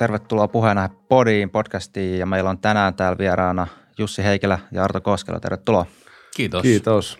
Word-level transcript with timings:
Tervetuloa 0.00 0.48
puheena 0.48 0.88
Podiin 1.08 1.50
podcastiin 1.50 2.18
ja 2.18 2.26
meillä 2.26 2.50
on 2.50 2.58
tänään 2.58 2.94
täällä 2.94 3.18
vieraana 3.18 3.66
Jussi 3.98 4.24
Heikelä 4.24 4.58
ja 4.72 4.84
Arto 4.84 5.00
Koskela. 5.00 5.40
Tervetuloa. 5.40 5.86
Kiitos. 6.36 6.62
Kiitos. 6.62 7.18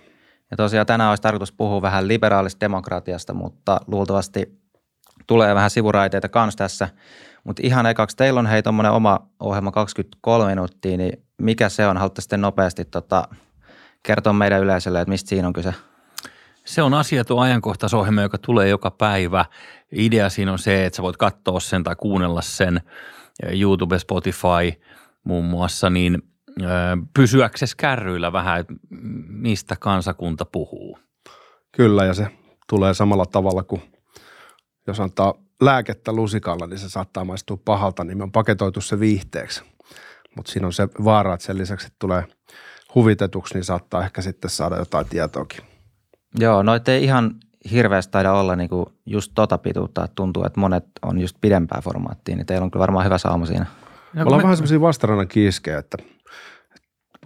Ja 0.51 0.57
tosiaan 0.57 0.87
tänään 0.87 1.11
olisi 1.11 1.23
tarkoitus 1.23 1.53
puhua 1.53 1.83
vähän 1.83 2.09
liberaalista 2.09 2.61
demokratiasta, 2.61 3.35
mutta 3.35 3.81
luultavasti 3.87 4.61
tulee 5.27 5.55
vähän 5.55 5.71
sivuraiteita 5.71 6.29
kans 6.29 6.57
tässä. 6.57 6.89
Mutta 7.45 7.63
ihan 7.65 7.87
ekaksi, 7.87 8.17
teillä 8.17 8.41
on 8.41 8.47
hei 8.47 8.63
tuommoinen 8.63 8.93
oma 8.93 9.27
ohjelma 9.41 9.71
23 9.71 10.49
minuuttia, 10.49 10.97
niin 10.97 11.25
mikä 11.39 11.69
se 11.69 11.87
on? 11.87 11.97
Haluatte 11.97 12.21
sitten 12.21 12.41
nopeasti 12.41 12.85
tota, 12.85 13.29
kertoa 14.03 14.33
meidän 14.33 14.61
yleisölle, 14.61 15.01
että 15.01 15.11
mistä 15.11 15.29
siinä 15.29 15.49
on 15.49 15.53
kyse? 15.53 15.75
Se 16.71 16.83
on 16.83 16.95
asiaton 16.95 17.39
ajankohtaisohjelma, 17.39 18.23
joka 18.23 18.39
tulee 18.39 18.69
joka 18.69 18.91
päivä. 18.91 19.45
Idea 19.93 20.29
siinä 20.29 20.53
on 20.53 20.59
se, 20.59 20.87
että 20.87 20.97
sä 20.97 21.03
voit 21.03 21.17
katsoa 21.17 21.61
sen 21.61 21.85
tai 21.85 21.97
kuunnella 21.97 22.43
sen 22.43 22.81
YouTube, 23.53 23.99
Spotify 23.99 24.83
muun 25.25 25.45
muassa, 25.45 25.91
niin 25.91 26.23
pysyäksesi 27.15 27.77
kärryillä 27.77 28.33
vähän, 28.33 28.61
että 28.61 28.75
mistä 29.29 29.77
kansakunta 29.77 30.45
puhuu. 30.45 30.99
Kyllä, 31.73 32.05
ja 32.05 32.15
se 32.15 32.27
tulee 32.69 32.95
samalla 32.95 33.27
tavalla 33.27 33.63
kuin 33.63 33.83
jos 34.87 35.01
antaa 35.01 35.35
lääkettä 35.61 36.13
lusikalla, 36.13 36.67
niin 36.67 36.79
se 36.79 36.89
saattaa 36.89 37.25
maistua 37.25 37.59
pahalta, 37.65 38.05
niin 38.05 38.19
me 38.19 38.23
on 38.23 38.33
paketoitu 38.33 38.81
se 38.81 39.01
viihteeksi. 39.01 39.63
Mutta 40.37 40.53
siinä 40.53 40.67
on 40.67 40.73
se 40.73 40.89
vaara, 41.05 41.35
että 41.35 41.47
sen 41.47 41.59
lisäksi 41.59 41.87
että 41.87 41.97
tulee 41.99 42.25
huvitetuksi, 42.95 43.55
niin 43.55 43.65
saattaa 43.65 44.05
ehkä 44.05 44.23
sitten 44.23 44.51
saada 44.51 44.77
jotain 44.77 45.07
tietoakin. 45.09 45.70
Joo, 46.39 46.63
noit 46.63 46.89
ei 46.89 47.05
ihan 47.05 47.35
hirveästi 47.71 48.11
taida 48.11 48.33
olla 48.33 48.57
niinku 48.57 48.93
just 49.07 49.33
tota 49.35 49.59
pituutta, 49.59 50.05
että 50.05 50.15
tuntuu, 50.15 50.45
että 50.45 50.61
monet 50.61 50.85
on 51.03 51.21
just 51.21 51.37
pidempää 51.41 51.81
formaattia, 51.85 52.37
niin 52.37 52.47
teillä 52.47 52.65
on 52.65 52.71
kyllä 52.71 52.81
varmaan 52.81 53.05
hyvä 53.05 53.19
sauma 53.19 53.47
siinä. 53.47 53.67
No, 54.15 54.23
Ollaan 54.23 54.41
me... 54.41 54.43
vähän 54.43 54.57
semmoisia 54.57 54.81
vastarannan 54.81 55.29
kiiskejä, 55.29 55.79
että 55.79 55.99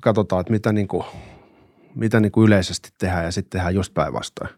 katsotaan, 0.01 0.41
että 0.41 0.53
mitä, 0.53 0.73
niinku, 0.73 1.05
mitä 1.95 2.21
niinku 2.21 2.45
yleisesti 2.45 2.89
tehdään 2.99 3.25
ja 3.25 3.33
sitten 3.33 3.51
tehdään 3.51 3.75
just 3.75 3.95
päinvastoin. 3.95 4.51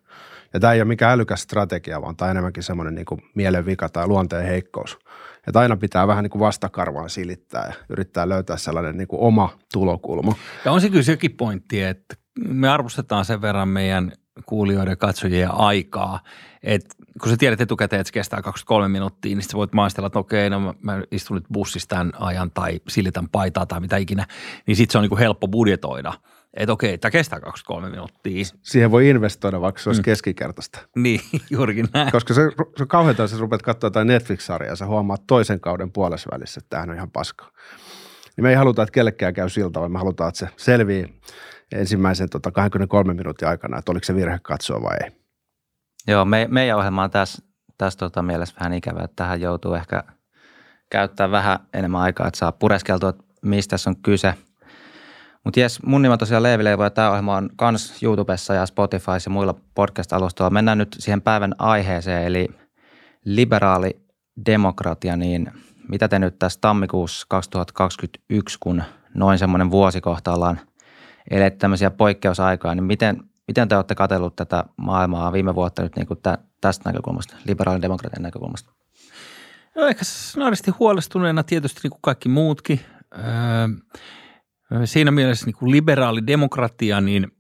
Ja 0.54 0.60
tämä 0.60 0.72
ei 0.72 0.80
ole 0.80 0.88
mikään 0.88 1.12
älykäs 1.12 1.42
strategia, 1.42 2.02
vaan 2.02 2.16
tämä 2.16 2.26
on 2.26 2.30
enemmänkin 2.30 2.62
semmoinen 2.62 2.94
niinku 2.94 3.18
mielenvika 3.34 3.88
tai 3.88 4.06
luonteen 4.06 4.46
heikkous. 4.46 4.98
Että 5.46 5.60
aina 5.60 5.76
pitää 5.76 6.06
vähän 6.06 6.22
niin 6.22 6.30
kuin 6.30 6.40
vastakarvaan 6.40 7.10
silittää 7.10 7.66
ja 7.66 7.74
yrittää 7.88 8.28
löytää 8.28 8.56
sellainen 8.56 8.96
niin 8.96 9.08
kuin 9.08 9.20
oma 9.20 9.58
tulokulma. 9.72 10.34
Ja 10.64 10.72
on 10.72 10.80
se 10.80 10.88
kyllä 10.88 11.02
sekin 11.02 11.36
pointti, 11.36 11.82
että 11.82 12.16
me 12.48 12.68
arvostetaan 12.68 13.24
sen 13.24 13.42
verran 13.42 13.68
meidän 13.68 14.12
kuulijoiden 14.46 14.92
ja 14.92 14.96
katsojien 14.96 15.50
aikaa. 15.50 16.20
Et 16.62 16.84
kun 17.22 17.30
sä 17.30 17.36
tiedät 17.36 17.60
etukäteen, 17.60 18.00
että 18.00 18.08
se 18.08 18.12
kestää 18.12 18.42
23 18.42 18.88
minuuttia, 18.88 19.36
niin 19.36 19.42
sä 19.42 19.56
voit 19.56 19.72
maistella, 19.72 20.06
että 20.06 20.18
okei, 20.18 20.50
no 20.50 20.74
mä 20.82 21.02
istun 21.10 21.34
nyt 21.34 21.44
bussissa 21.52 21.88
tämän 21.88 22.12
ajan 22.18 22.50
tai 22.50 22.80
silitän 22.88 23.28
paitaa 23.28 23.66
tai 23.66 23.80
mitä 23.80 23.96
ikinä, 23.96 24.26
niin 24.66 24.76
sitten 24.76 24.92
se 24.92 24.98
on 24.98 25.02
niin 25.02 25.08
kuin 25.08 25.18
helppo 25.18 25.48
budjetoida. 25.48 26.12
Että 26.54 26.72
okei, 26.72 26.98
tämä 26.98 27.10
kestää 27.10 27.40
23 27.40 27.90
minuuttia. 27.90 28.44
Siihen 28.62 28.90
voi 28.90 29.08
investoida, 29.08 29.60
vaikka 29.60 29.82
se 29.82 29.88
olisi 29.88 30.02
mm. 30.02 30.04
keskikertaista. 30.04 30.78
Niin, 30.96 31.20
juurikin 31.50 31.88
näin. 31.94 32.12
Koska 32.12 32.34
se, 32.34 32.50
se 32.76 32.82
on 32.82 32.88
kauheata, 32.88 33.22
jos 33.22 33.38
rupeat 33.38 33.62
katsoa 33.62 33.86
jotain 33.88 34.08
Netflix-sarjaa 34.08 34.72
ja 34.72 34.76
sä 34.76 34.86
huomaat 34.86 35.26
toisen 35.26 35.60
kauden 35.60 35.92
puolessa 35.92 36.28
välissä, 36.32 36.58
että 36.58 36.70
tämähän 36.70 36.90
on 36.90 36.96
ihan 36.96 37.10
paska. 37.10 37.52
Niin 38.36 38.42
me 38.44 38.50
ei 38.50 38.54
haluta, 38.54 38.82
että 38.82 38.92
kellekään 38.92 39.34
käy 39.34 39.48
siltä, 39.48 39.80
vaan 39.80 39.92
me 39.92 39.98
halutaan, 39.98 40.28
että 40.28 40.38
se 40.38 40.48
selvii 40.56 41.20
ensimmäisen 41.72 42.30
tota, 42.30 42.50
23 42.50 43.14
minuutin 43.14 43.48
aikana, 43.48 43.78
että 43.78 43.92
oliko 43.92 44.04
se 44.04 44.14
virhe 44.14 44.38
katsoa 44.42 44.82
vai 44.82 44.96
ei. 45.04 45.10
Joo, 46.08 46.24
me, 46.24 46.46
meidän 46.50 46.78
ohjelma 46.78 47.02
on 47.02 47.10
tässä, 47.10 47.42
tässä 47.78 47.98
tota 47.98 48.22
mielessä 48.22 48.54
vähän 48.60 48.72
ikävä, 48.72 49.04
että 49.04 49.16
tähän 49.16 49.40
joutuu 49.40 49.74
ehkä 49.74 50.04
käyttää 50.90 51.30
vähän 51.30 51.58
enemmän 51.74 52.00
aikaa, 52.00 52.28
että 52.28 52.38
saa 52.38 52.52
pureskeltua, 52.52 53.08
että 53.08 53.24
mistä 53.42 53.70
tässä 53.70 53.90
on 53.90 53.96
kyse. 54.02 54.34
Mutta 55.44 55.60
jes, 55.60 55.82
mun 55.82 56.02
nimi 56.02 56.12
on 56.12 56.18
tosiaan 56.18 56.42
Leevi 56.42 56.64
Leivo 56.64 56.84
ja 56.84 56.90
tämä 56.90 57.10
ohjelma 57.10 57.36
on 57.36 57.50
kans 57.56 58.02
YouTubessa 58.02 58.54
ja 58.54 58.66
Spotifyssa 58.66 59.28
ja 59.28 59.30
muilla 59.30 59.54
podcast-alustoilla. 59.74 60.50
Mennään 60.50 60.78
nyt 60.78 60.96
siihen 60.98 61.22
päivän 61.22 61.54
aiheeseen, 61.58 62.24
eli 62.24 62.48
liberaali 63.24 64.00
demokratia, 64.46 65.16
niin 65.16 65.52
mitä 65.88 66.08
te 66.08 66.18
nyt 66.18 66.38
tässä 66.38 66.58
tammikuussa 66.60 67.26
2021, 67.28 68.58
kun 68.60 68.82
noin 69.14 69.38
semmoinen 69.38 69.70
vuosikohta 69.70 70.32
ollaan– 70.32 70.60
elet 71.30 71.58
tämmöisiä 71.58 71.90
poikkeusaikaa, 71.90 72.74
niin 72.74 72.84
miten, 72.84 73.22
miten 73.48 73.68
te 73.68 73.76
olette 73.76 73.94
katsellut 73.94 74.36
tätä 74.36 74.64
maailmaa 74.76 75.32
viime 75.32 75.54
vuotta 75.54 75.82
nyt 75.82 75.96
niin 75.96 76.06
kuin 76.06 76.20
tä, 76.22 76.38
tästä 76.60 76.88
näkökulmasta, 76.88 77.36
liberaalin 77.46 77.82
demokratian 77.82 78.22
näkökulmasta? 78.22 78.72
No 79.74 79.86
ehkä 79.86 80.04
snaristi 80.04 80.70
huolestuneena 80.70 81.42
tietysti 81.42 81.80
niin 81.82 81.90
kuin 81.90 82.02
kaikki 82.02 82.28
muutkin. 82.28 82.80
Öö, 83.18 84.84
siinä 84.84 85.10
mielessä 85.10 85.46
niin 85.46 85.56
kuin 85.56 85.70
liberaali 85.70 86.26
demokratia 86.26 87.00
niin 87.00 87.32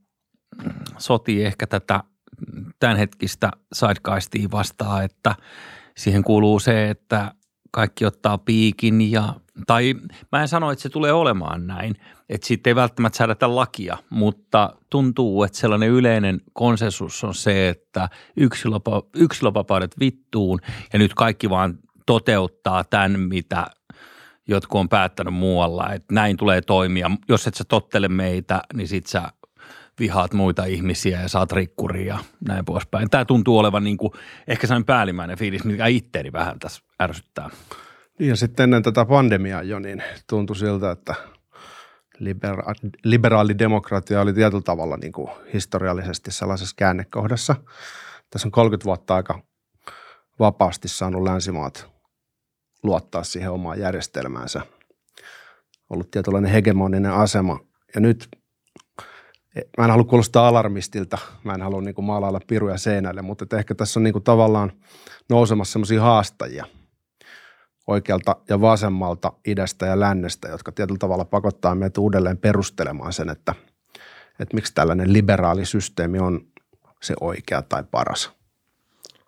sotii 0.98 1.44
ehkä 1.44 1.66
tätä 1.66 2.00
tämänhetkistä 2.78 3.50
sidegeistia 3.72 4.48
vastaan, 4.50 5.04
että 5.04 5.34
siihen 5.96 6.24
kuuluu 6.24 6.60
se, 6.60 6.90
että 6.90 7.32
kaikki 7.70 8.04
ottaa 8.04 8.38
piikin 8.38 9.10
ja, 9.10 9.34
tai 9.66 9.94
mä 10.32 10.42
en 10.42 10.48
sano, 10.48 10.70
että 10.70 10.82
se 10.82 10.88
tulee 10.88 11.12
olemaan 11.12 11.66
näin, 11.66 11.96
että 12.28 12.46
siitä 12.46 12.70
ei 12.70 12.74
välttämättä 12.74 13.16
säädetä 13.16 13.56
lakia, 13.56 13.96
mutta 14.10 14.72
tuntuu, 14.90 15.44
että 15.44 15.58
sellainen 15.58 15.90
yleinen 15.90 16.40
konsensus 16.52 17.24
on 17.24 17.34
se, 17.34 17.68
että 17.68 18.08
yksilöpa, 18.36 19.64
vittuun 20.00 20.60
ja 20.92 20.98
nyt 20.98 21.14
kaikki 21.14 21.50
vaan 21.50 21.78
toteuttaa 22.06 22.84
tämän, 22.84 23.20
mitä 23.20 23.66
jotkut 24.48 24.80
on 24.80 24.88
päättänyt 24.88 25.34
muualla, 25.34 25.92
että 25.92 26.14
näin 26.14 26.36
tulee 26.36 26.60
toimia. 26.60 27.10
Jos 27.28 27.46
et 27.46 27.54
sä 27.54 27.64
tottele 27.68 28.08
meitä, 28.08 28.62
niin 28.74 28.88
sit 28.88 29.06
sä 29.06 29.22
vihaat 30.00 30.32
muita 30.32 30.64
ihmisiä 30.64 31.22
ja 31.22 31.28
saat 31.28 31.52
rikkuria 31.52 32.06
ja 32.06 32.18
näin 32.48 32.64
poispäin. 32.64 33.10
Tämä 33.10 33.24
tuntuu 33.24 33.58
olevan 33.58 33.84
niin 33.84 33.96
kuin 33.96 34.12
ehkä 34.48 34.66
sellainen 34.66 34.86
päällimmäinen 34.86 35.38
fiilis, 35.38 35.64
mikä 35.64 35.86
itteeni 35.86 36.32
vähän 36.32 36.58
tässä 36.58 36.82
ärsyttää. 37.02 37.50
Niin 38.18 38.28
ja 38.28 38.36
sitten 38.36 38.64
ennen 38.64 38.82
tätä 38.82 39.04
pandemiaa 39.04 39.62
jo, 39.62 39.78
niin 39.78 40.02
tuntui 40.28 40.56
siltä, 40.56 40.90
että 40.90 41.14
libera- 42.20 42.90
liberaali 43.04 43.58
demokratia 43.58 44.20
oli 44.20 44.32
tietyllä 44.32 44.62
tavalla 44.62 44.96
niin 44.96 45.12
kuin 45.12 45.30
historiallisesti 45.52 46.32
sellaisessa 46.32 46.74
käännekohdassa. 46.78 47.56
Tässä 48.30 48.48
on 48.48 48.52
30 48.52 48.84
vuotta 48.84 49.14
aika 49.14 49.42
vapaasti 50.38 50.88
saanut 50.88 51.22
länsimaat 51.22 51.88
luottaa 52.82 53.24
siihen 53.24 53.50
omaan 53.50 53.80
järjestelmäänsä. 53.80 54.60
Ollut 55.90 56.10
tietynlainen 56.10 56.50
hegemoninen 56.50 57.12
asema. 57.12 57.60
Ja 57.94 58.00
nyt 58.00 58.28
mä 59.78 59.84
en 59.84 59.90
halua 59.90 60.04
kuulostaa 60.04 60.48
alarmistilta, 60.48 61.18
mä 61.44 61.54
en 61.54 61.62
halua 61.62 61.80
niin 61.80 61.94
kuin 61.94 62.04
maalailla 62.04 62.40
piruja 62.46 62.78
seinälle, 62.78 63.22
mutta 63.22 63.58
ehkä 63.58 63.74
tässä 63.74 64.00
on 64.00 64.04
niin 64.04 64.12
kuin 64.12 64.24
tavallaan 64.24 64.72
nousemassa 65.28 65.72
sellaisia 65.72 66.02
haastajia 66.02 66.66
oikealta 67.86 68.36
ja 68.48 68.60
vasemmalta, 68.60 69.32
idästä 69.46 69.86
ja 69.86 70.00
lännestä, 70.00 70.48
jotka 70.48 70.72
tietyllä 70.72 70.98
tavalla 70.98 71.24
pakottaa 71.24 71.74
meitä 71.74 72.00
uudelleen 72.00 72.38
perustelemaan 72.38 73.12
sen, 73.12 73.28
että, 73.28 73.54
että 74.40 74.54
miksi 74.54 74.74
tällainen 74.74 75.12
liberaali 75.12 75.66
systeemi 75.66 76.18
on 76.18 76.40
se 77.02 77.14
oikea 77.20 77.62
tai 77.62 77.84
paras. 77.90 78.32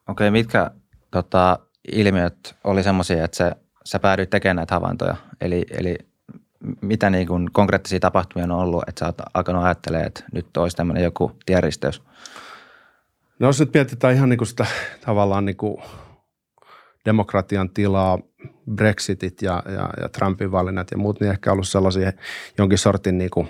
Okei, 0.09 0.31
mitkä 0.31 0.71
tota, 1.11 1.59
ilmiöt 1.93 2.57
oli 2.65 2.83
semmoisia, 2.83 3.25
että 3.25 3.37
se, 3.37 3.53
sä 3.85 3.99
päädyit 3.99 4.31
tekemään 4.31 4.57
näitä 4.57 4.75
havaintoja? 4.75 5.17
Eli, 5.41 5.67
eli 5.71 5.99
mitä 6.81 7.11
niin 7.11 7.27
kuin 7.27 7.53
konkreettisia 7.53 8.01
tapahtumia 8.01 8.45
on 8.45 8.51
ollut, 8.51 8.85
että 8.89 8.99
sä 8.99 9.07
oot 9.07 9.23
alkanut 9.35 9.65
ajattelemaan, 9.65 10.07
että 10.07 10.25
nyt 10.33 10.57
olisi 10.57 10.77
tämmöinen 10.77 11.05
joku 11.05 11.33
tienristeys? 11.47 12.03
No 13.39 13.47
jos 13.47 13.61
nyt 13.61 13.75
mietitään 13.75 14.15
ihan 14.15 14.29
niin 14.29 14.39
kuin 14.39 14.49
sitä 14.49 14.67
tavallaan 15.07 15.45
niin 15.45 15.57
kuin 15.57 15.83
demokratian 17.11 17.71
tilaa, 17.71 18.19
Brexitit 18.75 19.43
ja, 19.43 19.63
ja, 19.67 19.91
ja 20.03 20.09
Trumpin 20.09 20.53
valinnat 20.53 20.91
ja 20.91 20.99
muut, 20.99 21.21
niin 21.21 21.31
ehkä 21.31 21.53
ollut 21.53 21.69
sellaisia 21.69 22.13
jonkin 22.59 22.79
sortin 22.79 23.19
niin 23.19 23.31
kuin 23.31 23.49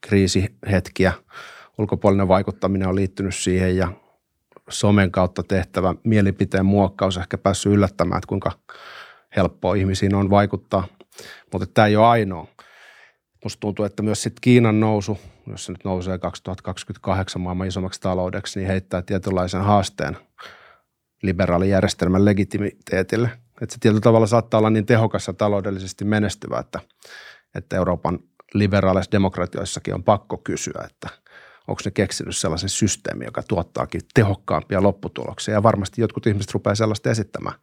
kriisihetkiä. 0.00 1.12
Ulkopuolinen 1.78 2.28
vaikuttaminen 2.28 2.88
on 2.88 2.96
liittynyt 2.96 3.34
siihen 3.34 3.76
ja 3.76 3.92
somen 4.68 5.10
kautta 5.10 5.42
tehtävä 5.42 5.94
mielipiteen 6.04 6.66
muokkaus 6.66 7.16
ehkä 7.16 7.38
päässyt 7.38 7.72
yllättämään, 7.72 8.18
että 8.18 8.28
kuinka 8.28 8.52
helppoa 9.36 9.74
ihmisiin 9.74 10.14
on 10.14 10.30
vaikuttaa– 10.30 10.86
mutta 11.52 11.66
tämä 11.66 11.86
ei 11.86 11.96
ole 11.96 12.06
ainoa. 12.06 12.46
Musta 13.44 13.60
tuntuu, 13.60 13.84
että 13.84 14.02
myös 14.02 14.22
sitten 14.22 14.40
Kiinan 14.40 14.80
nousu, 14.80 15.18
jos 15.46 15.64
se 15.64 15.72
nyt 15.72 15.84
nousee 15.84 16.18
2028 16.18 17.42
maailman 17.42 17.66
isommaksi 17.66 18.00
taloudeksi, 18.00 18.58
niin 18.58 18.68
heittää 18.68 19.02
tietynlaisen 19.02 19.62
haasteen 19.62 20.16
liberaalijärjestelmän 21.22 22.24
legitimiteetille. 22.24 23.30
Että 23.62 23.74
se 23.74 23.80
tietyllä 23.80 24.00
tavalla 24.00 24.26
saattaa 24.26 24.58
olla 24.58 24.70
niin 24.70 24.86
tehokas 24.86 25.26
ja 25.26 25.32
taloudellisesti 25.32 26.04
menestyvä, 26.04 26.58
että, 26.58 26.80
että 27.54 27.76
Euroopan 27.76 28.18
liberaaleissa 28.54 29.12
demokratioissakin 29.12 29.94
on 29.94 30.04
pakko 30.04 30.36
kysyä, 30.36 30.82
että 30.84 31.08
onko 31.68 31.82
ne 31.84 31.90
keksinyt 31.90 32.36
sellaisen 32.36 32.68
systeemin, 32.68 33.24
joka 33.24 33.42
tuottaakin 33.48 34.00
tehokkaampia 34.14 34.82
lopputuloksia. 34.82 35.54
Ja 35.54 35.62
varmasti 35.62 36.00
jotkut 36.00 36.26
ihmiset 36.26 36.52
rupeaa 36.52 36.74
sellaista 36.74 37.10
esittämään. 37.10 37.56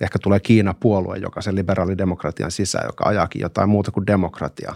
Ehkä 0.00 0.18
tulee 0.18 0.40
Kiina-puolue, 0.40 1.18
joka 1.18 1.40
sen 1.40 1.54
liberaalidemokratian 1.54 2.50
sisään, 2.50 2.86
joka 2.86 3.04
ajaakin 3.08 3.42
jotain 3.42 3.68
muuta 3.68 3.90
kuin 3.90 4.06
demokratiaa. 4.06 4.74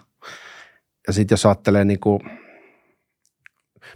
Ja 1.06 1.12
sitten 1.12 1.32
jos 1.32 1.47
ajattelee 1.47 1.85
niin 1.85 2.00
kuin, 2.00 2.20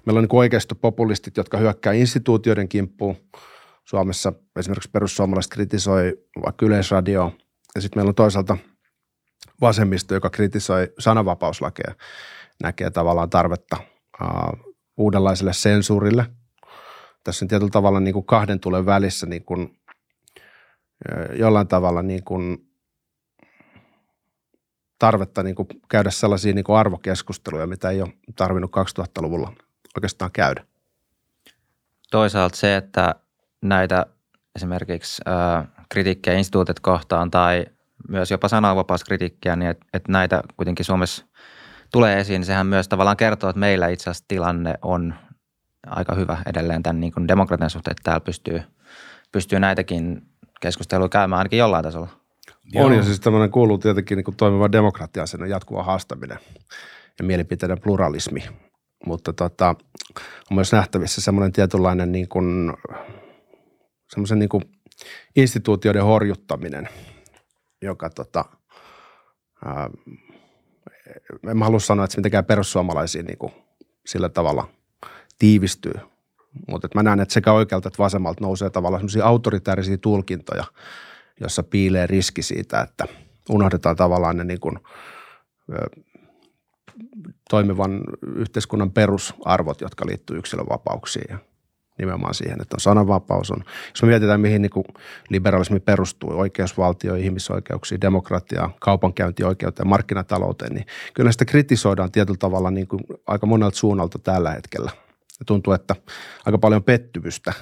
meillä 0.06 0.18
on 0.18 0.24
niin 0.24 0.38
oikeistopopulistit, 0.38 1.36
jotka 1.36 1.58
hyökkää 1.58 1.92
instituutioiden 1.92 2.68
kimppuun. 2.68 3.16
Suomessa 3.84 4.32
esimerkiksi 4.58 4.90
perussuomalaiset 4.90 5.52
kritisoi 5.52 6.18
vaikka 6.44 6.66
Yleisradio. 6.66 7.32
Ja 7.74 7.80
sitten 7.80 7.98
meillä 7.98 8.08
on 8.08 8.14
toisaalta 8.14 8.56
vasemmisto, 9.60 10.14
joka 10.14 10.30
kritisoi 10.30 10.92
sananvapauslakeja, 10.98 11.94
näkee 12.62 12.90
tavallaan 12.90 13.30
tarvetta 13.30 13.76
uh, 14.22 14.74
uudenlaiselle 14.96 15.52
sensuurille. 15.52 16.26
Tässä 17.24 17.44
on 17.44 17.48
tietyllä 17.48 17.70
tavalla 17.70 18.00
niin 18.00 18.14
kuin 18.14 18.26
kahden 18.26 18.60
tulen 18.60 18.86
välissä 18.86 19.26
niin 19.26 19.44
kuin, 19.44 19.78
jollain 21.34 21.68
tavalla 21.68 22.02
niin 22.02 22.24
kuin 22.24 22.70
tarvetta 24.98 25.42
niin 25.42 25.54
kuin 25.54 25.68
käydä 25.88 26.10
sellaisia 26.10 26.52
niin 26.54 26.64
kuin 26.64 26.76
arvokeskusteluja, 26.76 27.66
mitä 27.66 27.90
ei 27.90 28.02
ole 28.02 28.12
tarvinnut 28.36 28.70
2000-luvulla 28.76 29.52
oikeastaan 29.96 30.32
käydä. 30.32 30.66
Toisaalta 32.10 32.56
se, 32.56 32.76
että 32.76 33.14
näitä 33.64 34.06
esimerkiksi 34.56 35.22
äh, 35.28 35.66
kritiikkejä 35.88 36.38
instituutit 36.38 36.80
kohtaan 36.80 37.30
tai 37.30 37.66
myös 38.08 38.30
jopa 38.30 38.48
sananvapauskritiikkiä, 38.48 39.56
niin 39.56 39.70
että 39.70 39.86
et 39.92 40.08
näitä 40.08 40.42
kuitenkin 40.56 40.84
Suomessa 40.84 41.26
tulee 41.92 42.20
esiin, 42.20 42.40
niin 42.40 42.46
sehän 42.46 42.66
myös 42.66 42.88
tavallaan 42.88 43.16
kertoo, 43.16 43.50
että 43.50 43.60
meillä 43.60 43.88
itse 43.88 44.10
asiassa 44.10 44.24
tilanne 44.28 44.74
on 44.82 45.14
aika 45.86 46.14
hyvä 46.14 46.38
edelleen 46.46 46.82
tämän 46.82 47.00
niin 47.00 47.12
kuin 47.12 47.28
demokratian 47.28 47.70
suhteen, 47.70 47.92
että 47.92 48.02
täällä 48.04 48.24
pystyy, 48.24 48.62
pystyy 49.32 49.60
näitäkin 49.60 50.22
keskusteluja 50.60 51.08
käymään 51.08 51.38
ainakin 51.38 51.58
jollain 51.58 51.84
tasolla. 51.84 52.08
Joo. 52.72 52.86
On 52.86 52.96
ja 52.96 53.02
siis 53.02 53.20
tämmöinen 53.20 53.50
kuuluu 53.50 53.78
tietenkin 53.78 54.16
niin 54.16 54.36
toimiva 54.36 54.72
demokratia, 54.72 55.26
sen 55.26 55.50
jatkuva 55.50 55.82
haastaminen 55.82 56.38
ja 57.18 57.24
mielipiteiden 57.24 57.80
pluralismi. 57.80 58.44
Mutta 59.06 59.32
tota, 59.32 59.74
on 60.50 60.54
myös 60.54 60.72
nähtävissä 60.72 61.20
semmoinen 61.20 61.52
tietynlainen 61.52 62.12
niin 62.12 62.28
kuin, 62.28 62.72
semmoisen 64.14 64.38
niin 64.38 64.48
instituutioiden 65.36 66.04
horjuttaminen, 66.04 66.88
joka 67.82 68.10
tota, 68.10 68.44
ää, 69.64 69.90
en 71.50 71.56
mä 71.58 71.64
halua 71.64 71.80
sanoa, 71.80 72.04
että 72.04 72.14
se 72.14 72.18
mitenkään 72.18 72.44
perussuomalaisiin 72.44 73.26
niin 73.26 73.38
kuin 73.38 73.52
sillä 74.06 74.28
tavalla 74.28 74.68
tiivistyy. 75.38 75.94
Mutta 76.68 76.88
mä 76.94 77.02
näen, 77.02 77.20
että 77.20 77.34
sekä 77.34 77.52
oikealta 77.52 77.88
että 77.88 78.02
vasemmalta 78.02 78.44
nousee 78.44 78.70
tavallaan 78.70 79.00
semmoisia 79.00 79.26
autoritäärisiä 79.26 79.96
tulkintoja, 79.96 80.64
jossa 81.40 81.62
piilee 81.62 82.06
riski 82.06 82.42
siitä, 82.42 82.80
että 82.80 83.06
unohdetaan 83.50 83.96
tavallaan 83.96 84.36
ne 84.36 84.44
niin 84.44 84.60
kuin, 84.60 84.78
toimivan 87.50 88.00
yhteiskunnan 88.36 88.90
perusarvot, 88.90 89.80
jotka 89.80 90.06
liittyy 90.06 90.38
yksilönvapauksiin 90.38 91.26
ja 91.28 91.38
nimenomaan 91.98 92.34
siihen, 92.34 92.60
että 92.60 92.76
on 92.76 92.80
sananvapaus. 92.80 93.50
On. 93.50 93.64
Jos 93.90 94.02
me 94.02 94.08
mietitään, 94.08 94.40
mihin 94.40 94.62
niin 94.62 94.70
kuin 94.70 94.84
liberalismi 95.28 95.80
perustuu, 95.80 96.30
oikeusvaltio, 96.30 97.14
ihmisoikeuksiin, 97.14 98.00
demokratiaan, 98.00 98.74
kaupankäyntioikeuteen, 98.80 99.88
markkinatalouteen, 99.88 100.74
niin 100.74 100.86
kyllä 101.14 101.32
sitä 101.32 101.44
kritisoidaan 101.44 102.12
tietyllä 102.12 102.38
tavalla 102.38 102.70
niin 102.70 102.88
kuin 102.88 103.00
aika 103.26 103.46
monelta 103.46 103.76
suunnalta 103.76 104.18
tällä 104.18 104.50
hetkellä. 104.50 104.90
Ja 105.38 105.44
tuntuu, 105.46 105.72
että 105.72 105.96
aika 106.46 106.58
paljon 106.58 106.82
pettymystä 106.82 107.52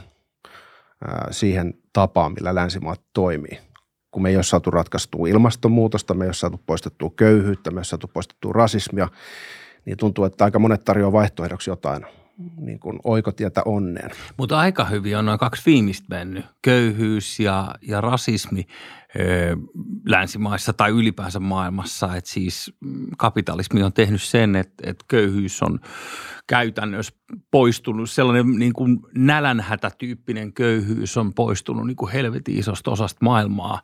siihen 1.31 1.75
tapaan, 1.93 2.33
millä 2.33 2.55
länsimaat 2.55 3.01
toimii. 3.13 3.59
Kun 4.11 4.23
me 4.23 4.29
ei 4.29 4.37
ole 4.37 4.43
saatu 4.43 4.71
ratkaistua 4.71 5.29
ilmastonmuutosta, 5.29 6.15
me 6.15 6.25
ei 6.25 6.29
ole 6.29 6.35
saatu 6.35 6.61
poistettua 6.67 7.11
köyhyyttä, 7.17 7.71
me 7.71 7.75
ei 7.75 7.79
ole 7.79 7.85
saatu 7.85 8.09
poistettua 8.09 8.53
rasismia, 8.53 9.09
niin 9.85 9.97
tuntuu, 9.97 10.25
että 10.25 10.45
aika 10.45 10.59
monet 10.59 10.85
tarjoaa 10.85 11.13
vaihtoehdoksi 11.13 11.71
jotain– 11.71 12.07
niin 12.57 12.79
kuin 12.79 12.99
oikotietä 13.05 13.63
onneen. 13.65 14.11
Mutta 14.37 14.59
aika 14.59 14.85
hyvin 14.85 15.17
on 15.17 15.27
noin 15.27 15.39
kaksi 15.39 15.63
viimeistä 15.67 16.07
mennyt, 16.09 16.45
köyhyys 16.63 17.41
ja, 17.41 17.75
ja 17.83 18.01
rasismi 18.01 18.67
länsimaissa 20.07 20.73
tai 20.73 20.91
ylipäänsä 20.91 21.41
maailmassa. 21.41 22.17
Et 22.17 22.27
siis 22.27 22.75
kapitalismi 23.19 23.83
on 23.83 23.93
tehnyt 23.93 24.23
sen, 24.23 24.57
että 24.57 24.91
et 24.91 25.05
köyhyys 25.09 25.63
on 25.63 25.81
käytännössä 26.47 27.15
poistunut, 27.51 28.11
sellainen 28.11 28.59
niin 28.59 28.73
kuin 28.73 29.01
nälänhätätyyppinen 29.15 30.53
köyhyys 30.53 31.17
on 31.17 31.35
poistunut 31.35 31.87
niin 31.87 31.97
kuin 31.97 32.13
helvetin 32.13 32.59
isosta 32.59 32.91
osasta 32.91 33.25
maailmaa 33.25 33.83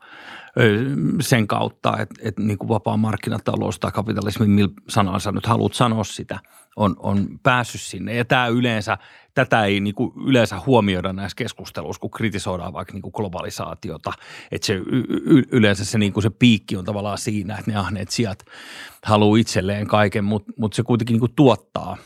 sen 1.20 1.46
kautta, 1.46 1.98
että, 1.98 2.14
että 2.22 2.42
niin 2.42 2.58
kuin 2.58 2.68
vapaa 2.68 2.96
markkinatalous 2.96 3.78
tai 3.78 3.92
kapitalismi, 3.92 4.46
millä 4.46 4.72
sanansa 4.88 5.32
nyt 5.32 5.46
haluat 5.46 5.74
sanoa 5.74 6.04
sitä, 6.04 6.40
on, 6.76 6.96
on 6.98 7.28
päässyt 7.42 7.80
sinne. 7.80 8.14
Ja 8.14 8.24
tämä 8.24 8.46
yleensä, 8.46 8.98
tätä 9.34 9.64
ei 9.64 9.80
niin 9.80 9.94
kuin 9.94 10.12
yleensä 10.26 10.60
huomioida 10.66 11.12
näissä 11.12 11.36
keskusteluissa, 11.36 12.00
kun 12.00 12.10
kritisoidaan 12.10 12.72
vaikka 12.72 12.92
niin 12.92 13.02
kuin 13.02 13.12
globalisaatiota. 13.16 14.12
Että 14.52 14.66
se 14.66 14.74
y- 14.74 15.44
yleensä 15.52 15.84
se, 15.84 15.98
niin 15.98 16.12
kuin 16.12 16.22
se 16.22 16.30
piikki 16.30 16.76
on 16.76 16.84
tavallaan 16.84 17.18
siinä, 17.18 17.56
että 17.58 17.70
ne 17.70 17.76
ahneet 17.76 18.10
sijat 18.10 18.44
haluaa 19.04 19.38
itselleen 19.38 19.86
kaiken, 19.86 20.24
mutta 20.24 20.52
mut 20.56 20.72
se 20.72 20.82
kuitenkin 20.82 21.14
niin 21.14 21.20
kuin 21.20 21.34
tuottaa 21.36 21.96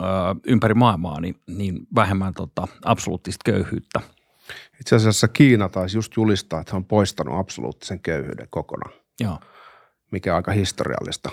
ö, 0.00 0.04
ympäri 0.46 0.74
maailmaa 0.74 1.20
niin, 1.20 1.34
niin 1.46 1.78
vähemmän 1.94 2.34
tota, 2.34 2.68
absoluuttista 2.84 3.42
köyhyyttä– 3.44 4.00
itse 4.80 4.96
asiassa 4.96 5.28
Kiina 5.28 5.68
taisi 5.68 5.98
just 5.98 6.16
julistaa, 6.16 6.60
että 6.60 6.72
he 6.72 6.76
on 6.76 6.84
poistanut 6.84 7.38
absoluuttisen 7.38 8.00
köyhyyden 8.00 8.46
kokonaan, 8.50 8.92
Joo. 9.20 9.38
mikä 10.10 10.32
on 10.32 10.36
aika 10.36 10.52
historiallista 10.52 11.30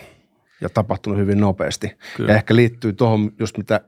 ja 0.62 0.70
tapahtunut 0.70 1.20
hyvin 1.20 1.40
nopeasti. 1.40 1.92
Kyllä. 2.18 2.32
Ja 2.32 2.38
ehkä 2.38 2.56
liittyy 2.56 2.94
tuohon 2.94 3.32
just 3.40 3.58
mitä 3.58 3.82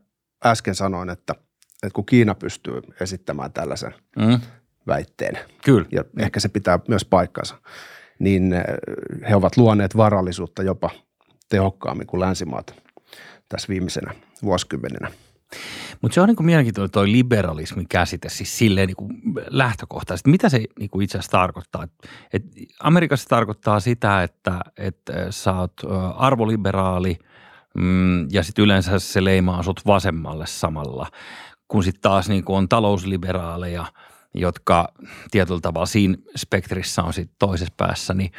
äsken 0.46 0.76
sanoin, 0.76 1.10
että, 1.10 1.36
että 1.84 1.94
kun 1.94 2.06
Kiina 2.06 2.36
pystyy 2.36 2.82
esittämään 3.02 3.54
tällaisen 3.54 3.94
mm. 4.20 4.40
väitteen, 4.88 5.40
Kyllä. 5.66 5.86
ja 5.92 6.04
ehkä 6.20 6.40
se 6.40 6.50
pitää 6.50 6.80
myös 6.88 7.06
paikkansa, 7.06 7.56
niin 8.20 8.54
eh, 8.54 8.64
he 9.30 9.36
ovat 9.36 9.58
luoneet 9.58 9.98
varallisuutta 9.98 10.64
jopa 10.64 10.90
tehokkaammin 11.50 12.08
kuin 12.08 12.22
länsimaat 12.22 12.76
tässä 13.50 13.68
viimeisenä 13.68 14.14
vuosikymmenenä. 14.44 15.12
Mutta 16.02 16.16
se 16.16 16.22
on 16.22 16.28
niin 16.28 16.46
mielenkiintoinen 16.46 16.92
tuo 16.92 17.04
liberalismin 17.04 17.88
käsite, 17.88 18.30
siis 18.30 18.58
silleen 18.58 18.88
niin 18.88 19.22
lähtökohtaisesti. 19.48 20.30
Mitä 20.30 20.50
se 20.50 20.58
niin 20.58 21.02
itse 21.04 21.18
asiassa 21.18 21.32
tarkoittaa? 21.32 21.88
Et, 22.34 22.44
Amerikassa 22.80 23.30
tarkoittaa 23.30 23.80
sitä, 23.80 24.24
että 24.24 24.60
et 24.78 24.98
sä 25.30 25.56
oot 25.56 25.74
arvoliberaali 26.16 27.20
mm, 27.78 28.28
ja 28.32 28.44
sitten 28.44 28.66
yleensä 28.66 29.00
se 29.00 29.24
leimaa 29.24 29.64
sut 29.64 29.82
vasemmalle 29.86 30.48
samalla, 30.48 31.08
kun 31.68 31.84
sitten 31.84 32.02
taas 32.02 32.30
niin 32.30 32.44
kuin 32.44 32.58
on 32.58 32.70
talousliberaaleja, 32.70 33.86
jotka 34.34 34.88
tietyllä 35.32 35.62
tavalla 35.62 35.86
siinä 35.86 36.18
spektrissä 36.38 37.04
on 37.04 37.14
sitten 37.14 37.36
toisessa 37.40 37.74
päässä, 37.78 38.14
niin, 38.14 38.32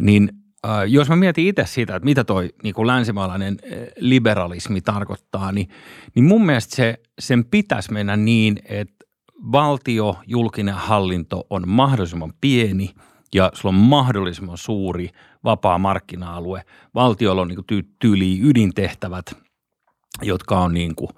niin 0.00 0.40
Äh, 0.66 0.84
jos 0.86 1.08
mä 1.08 1.16
mietin 1.16 1.46
itse 1.46 1.64
siitä, 1.66 1.96
että 1.96 2.04
mitä 2.04 2.24
toi 2.24 2.50
niin 2.62 2.74
kuin 2.74 2.86
länsimaalainen 2.86 3.56
äh, 3.64 3.78
liberalismi 3.96 4.80
tarkoittaa, 4.80 5.52
niin, 5.52 5.68
niin 6.14 6.24
mun 6.24 6.46
mielestä 6.46 6.76
se, 6.76 6.94
sen 7.18 7.44
pitäisi 7.44 7.92
mennä 7.92 8.16
niin, 8.16 8.58
että 8.64 9.06
valtio, 9.52 10.16
julkinen 10.26 10.74
hallinto 10.74 11.46
on 11.50 11.68
mahdollisimman 11.68 12.32
pieni 12.40 12.90
ja 13.34 13.50
sulla 13.54 13.74
on 13.74 13.80
mahdollisimman 13.80 14.58
suuri 14.58 15.10
vapaa 15.44 15.78
markkina-alue. 15.78 16.64
Valtiolla 16.94 17.42
on 17.42 17.48
niin 17.48 17.64
kuin 17.66 17.88
tyyli 17.98 18.40
ydintehtävät, 18.42 19.32
jotka 20.22 20.58
on 20.58 20.74
niin 20.74 20.94
kuin, 20.94 21.10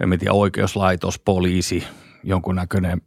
en 0.00 0.18
tiedä, 0.18 0.32
oikeuslaitos, 0.32 1.18
poliisi, 1.18 1.84
jonkunnäköinen 2.24 3.02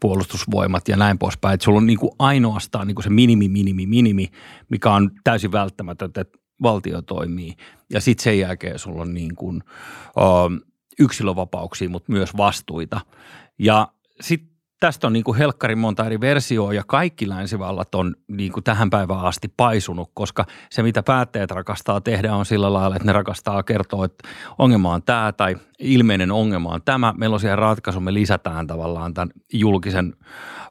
puolustusvoimat 0.00 0.88
ja 0.88 0.96
näin 0.96 1.18
poispäin. 1.18 1.54
Että 1.54 1.64
sulla 1.64 1.78
on 1.78 1.86
niin 1.86 1.98
kuin 1.98 2.12
ainoastaan 2.18 2.86
niin 2.86 2.94
kuin 2.94 3.04
se 3.04 3.10
minimi, 3.10 3.48
minimi, 3.48 3.86
minimi, 3.86 4.28
mikä 4.68 4.92
on 4.92 5.10
täysin 5.24 5.52
välttämätöntä, 5.52 6.20
että 6.20 6.38
valtio 6.62 7.02
toimii. 7.02 7.54
Ja 7.90 8.00
sitten 8.00 8.24
sen 8.24 8.38
jälkeen 8.38 8.78
sulla 8.78 9.02
on 9.02 9.14
niin 9.14 9.34
kuin, 9.34 9.62
ö, 10.16 10.22
yksilövapauksia, 10.98 11.88
mutta 11.88 12.12
myös 12.12 12.36
vastuita. 12.36 13.00
Ja 13.58 13.88
sitten 14.20 14.51
tästä 14.82 15.06
on 15.06 15.12
niin 15.12 15.24
kuin 15.24 15.38
helkkari 15.38 15.76
monta 15.76 16.06
eri 16.06 16.20
versioa 16.20 16.72
ja 16.72 16.82
kaikki 16.86 17.28
länsivallat 17.28 17.94
on 17.94 18.14
niin 18.28 18.52
kuin 18.52 18.64
tähän 18.64 18.90
päivään 18.90 19.24
asti 19.24 19.48
paisunut, 19.56 20.10
koska 20.14 20.44
se 20.70 20.82
mitä 20.82 21.02
päättäjät 21.02 21.50
rakastaa 21.50 22.00
tehdä 22.00 22.34
on 22.34 22.46
sillä 22.46 22.72
lailla, 22.72 22.96
että 22.96 23.06
ne 23.06 23.12
rakastaa 23.12 23.62
kertoa, 23.62 24.04
että 24.04 24.28
ongelma 24.58 24.94
on 24.94 25.02
tämä 25.02 25.32
tai 25.32 25.56
ilmeinen 25.78 26.32
ongelma 26.32 26.68
on 26.68 26.82
tämä. 26.84 27.14
Meillä 27.16 27.34
on 27.34 27.40
siihen 27.40 27.58
ratkaisu, 27.58 28.00
me 28.00 28.14
lisätään 28.14 28.66
tavallaan 28.66 29.14
tämän 29.14 29.30
julkisen 29.52 30.16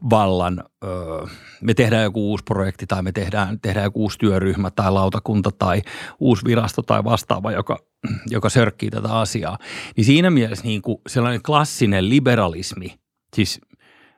vallan, 0.10 0.64
öö, 0.84 1.26
me 1.62 1.74
tehdään 1.74 2.04
joku 2.04 2.30
uusi 2.30 2.44
projekti 2.44 2.88
tai 2.88 3.02
me 3.02 3.12
tehdään, 3.12 3.60
tehdään 3.62 3.84
joku 3.84 4.02
uusi 4.02 4.20
työryhmä 4.20 4.72
tai 4.72 4.92
lautakunta 4.92 5.52
tai 5.60 5.82
uusi 6.20 6.46
virasto 6.46 6.82
tai 6.82 7.04
vastaava, 7.04 7.52
joka, 7.52 7.78
joka 8.30 8.50
sörkkii 8.50 8.90
tätä 8.90 9.14
asiaa. 9.14 9.58
Niin 9.98 10.06
siinä 10.06 10.30
mielessä 10.30 10.66
niin 10.66 10.82
kuin 10.82 10.98
sellainen 11.08 11.42
klassinen 11.42 12.10
liberalismi, 12.10 12.96
siis 13.36 13.62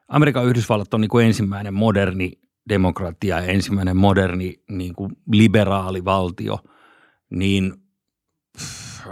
Amerikan 0.08 0.46
Yhdysvallat 0.46 0.94
on 0.94 1.02
niin 1.02 1.10
kuin 1.10 1.26
ensimmäinen 1.26 1.74
moderni 1.74 2.32
demokratia, 2.70 3.40
ensimmäinen 3.40 3.98
moderni 3.98 4.64
niin 4.70 4.96
kuin 4.96 5.18
liberaali 5.32 6.06
valtio, 6.06 6.60
niin 7.30 7.74
pff, 8.58 9.08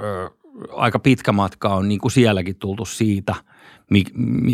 aika 0.75 0.99
pitkä 0.99 1.31
matka 1.31 1.69
on 1.69 1.87
niin 1.87 1.99
kuin 1.99 2.11
sielläkin 2.11 2.55
tultu 2.55 2.85
siitä, 2.85 3.35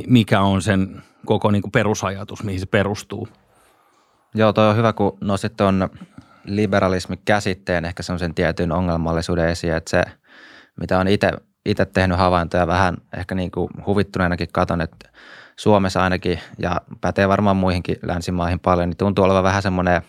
mikä 0.08 0.42
on 0.42 0.62
sen 0.62 1.02
koko 1.26 1.52
niin 1.52 1.62
kuin 1.62 1.72
perusajatus, 1.72 2.44
mihin 2.44 2.60
se 2.60 2.66
perustuu. 2.66 3.28
Joo, 4.36 4.54
toi 4.54 4.70
on 4.70 4.78
hyvä, 4.78 4.94
kun 4.94 5.18
nostit 5.22 5.58
tuon 5.58 5.90
liberalismin 6.46 7.20
käsitteen 7.26 7.86
ehkä 7.86 8.04
semmoisen 8.04 8.34
tietyn 8.34 8.72
ongelmallisuuden 8.72 9.50
esiin, 9.50 9.74
että 9.74 9.90
se, 9.90 10.04
mitä 10.80 11.00
on 11.00 11.08
itse 11.66 11.86
tehnyt 11.86 12.18
havaintoja 12.18 12.68
vähän 12.68 12.98
ehkä 13.18 13.36
niin 13.36 13.52
kuin 13.52 13.70
huvittuneenakin 13.86 14.48
katon, 14.54 14.82
että 14.82 15.10
Suomessa 15.60 16.04
ainakin 16.04 16.40
ja 16.58 16.82
pätee 17.02 17.28
varmaan 17.28 17.58
muihinkin 17.58 17.98
länsimaihin 18.02 18.60
paljon, 18.60 18.90
niin 18.90 18.98
tuntuu 18.98 19.26
olevan 19.26 19.44
vähän 19.44 19.62
semmoinen 19.62 20.02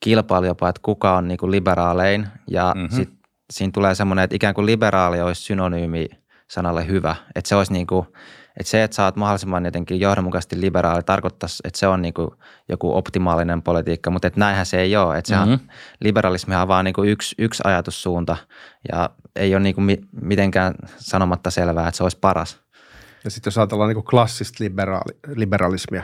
kilpailu 0.00 0.46
jopa, 0.46 0.68
että 0.68 0.80
kuka 0.84 1.16
on 1.16 1.28
niin 1.28 1.38
kuin 1.38 1.50
liberaalein 1.50 2.28
ja 2.50 2.72
mm-hmm. 2.76 2.96
sitten 2.96 3.18
siinä 3.52 3.70
tulee 3.74 3.94
semmoinen, 3.94 4.22
että 4.22 4.36
ikään 4.36 4.54
kuin 4.54 4.66
liberaali 4.66 5.20
olisi 5.20 5.42
synonyymi 5.42 6.08
sanalle 6.50 6.86
hyvä. 6.86 7.16
Että 7.34 7.48
se 7.48 7.56
olisi 7.56 7.72
niin 7.72 7.86
kuin, 7.86 8.06
että 8.56 8.70
se, 8.70 8.82
että 8.82 8.94
sä 8.94 9.04
oot 9.04 9.16
mahdollisimman 9.16 9.64
jotenkin 9.64 10.00
johdonmukaisesti 10.00 10.60
liberaali, 10.60 11.02
tarkoittaisi, 11.02 11.62
että 11.64 11.78
se 11.78 11.88
on 11.88 12.02
niin 12.02 12.14
kuin 12.14 12.30
joku 12.68 12.96
optimaalinen 12.96 13.62
politiikka, 13.62 14.10
mutta 14.10 14.28
että 14.28 14.40
näinhän 14.40 14.66
se 14.66 14.80
ei 14.80 14.96
ole. 14.96 15.18
Että 15.18 15.28
sehän, 15.28 15.48
mm-hmm. 15.48 15.68
liberalismihan 16.00 16.62
on 16.62 16.68
vaan 16.68 16.84
niin 16.84 16.94
kuin 16.94 17.08
yksi, 17.08 17.34
yksi 17.38 17.62
ajatussuunta 17.66 18.36
ja 18.92 19.10
ei 19.36 19.54
ole 19.54 19.62
niin 19.62 19.74
kuin 19.74 20.08
mitenkään 20.22 20.74
sanomatta 20.96 21.50
selvää, 21.50 21.88
että 21.88 21.96
se 21.96 22.02
olisi 22.02 22.18
paras. 22.20 22.60
Ja 23.24 23.30
sitten 23.30 23.50
jos 23.50 23.58
ajatellaan 23.58 23.94
niin 23.94 24.04
klassista 24.04 24.64
liberaali, 24.64 25.18
liberalismia, 25.34 26.02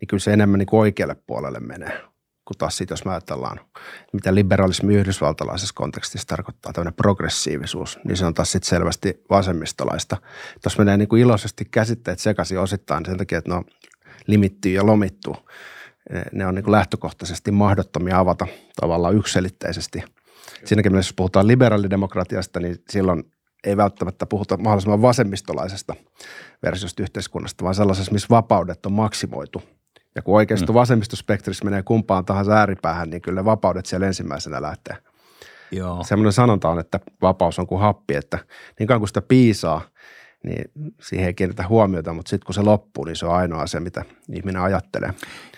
niin 0.00 0.08
kyllä 0.08 0.20
se 0.20 0.32
enemmän 0.32 0.58
niin 0.58 0.68
oikealle 0.72 1.16
puolelle 1.26 1.60
menee 1.60 2.02
kun 2.46 2.56
taas 2.58 2.76
sitten, 2.76 2.92
jos 2.92 3.04
me 3.04 3.10
ajatellaan, 3.10 3.60
mitä 4.12 4.34
liberalismi 4.34 4.94
yhdysvaltalaisessa 4.94 5.74
kontekstissa 5.74 6.28
tarkoittaa, 6.28 6.72
tämmöinen 6.72 6.94
progressiivisuus, 6.94 7.98
niin 8.04 8.16
se 8.16 8.26
on 8.26 8.34
taas 8.34 8.52
sitten 8.52 8.68
selvästi 8.68 9.24
vasemmistolaista. 9.30 10.16
Jos 10.64 10.78
menee 10.78 10.96
niin 10.96 11.08
kuin 11.08 11.22
iloisesti 11.22 11.64
käsitteet 11.64 12.18
sekaisin 12.18 12.58
osittain 12.58 13.06
sen 13.06 13.16
takia, 13.16 13.38
että 13.38 13.50
ne 13.50 13.56
on 13.56 13.64
limittyy 14.26 14.72
ja 14.72 14.86
lomittu, 14.86 15.36
ne 16.32 16.46
on 16.46 16.54
niin 16.54 16.64
kuin 16.64 16.72
lähtökohtaisesti 16.72 17.50
mahdottomia 17.50 18.18
avata 18.18 18.46
tavallaan 18.80 19.16
yksilitteisesti. 19.16 20.02
Siinäkin 20.64 20.92
mielessä, 20.92 21.08
jos 21.08 21.16
puhutaan 21.16 21.46
liberaalidemokratiasta, 21.46 22.60
niin 22.60 22.76
silloin 22.90 23.32
ei 23.66 23.76
välttämättä 23.76 24.26
puhuta 24.26 24.56
mahdollisimman 24.56 25.02
vasemmistolaisesta 25.02 25.94
versiosta 26.62 27.02
yhteiskunnasta, 27.02 27.64
vaan 27.64 27.74
sellaisessa, 27.74 28.12
missä 28.12 28.28
vapaudet 28.30 28.86
on 28.86 28.92
maksimoitu– 28.92 29.62
ja 30.16 30.22
kun 30.22 30.34
oikeisto 30.34 30.72
mm. 30.72 30.74
vasemmistospektrissä 30.74 31.64
menee 31.64 31.82
kumpaan 31.82 32.24
tahansa 32.24 32.52
ääripäähän, 32.52 33.10
niin 33.10 33.22
kyllä 33.22 33.44
vapaudet 33.44 33.86
siellä 33.86 34.06
ensimmäisenä 34.06 34.62
lähtee. 34.62 34.96
Joo. 35.72 36.04
Semmoinen 36.04 36.32
sanonta 36.32 36.68
on, 36.68 36.78
että 36.78 37.00
vapaus 37.22 37.58
on 37.58 37.66
kuin 37.66 37.80
happi, 37.80 38.14
että 38.14 38.38
niin 38.78 38.86
kauan 38.86 39.00
kuin 39.00 39.08
sitä 39.08 39.22
piisaa, 39.22 39.80
niin 40.44 40.70
siihen 41.00 41.26
ei 41.26 41.34
kiinnitä 41.34 41.68
huomiota, 41.68 42.12
mutta 42.12 42.30
sitten 42.30 42.46
kun 42.46 42.54
se 42.54 42.62
loppuu, 42.62 43.04
niin 43.04 43.16
se 43.16 43.26
on 43.26 43.34
ainoa 43.34 43.66
se, 43.66 43.80
mitä 43.80 44.04
ihminen 44.32 44.62
ajattelee. 44.62 45.14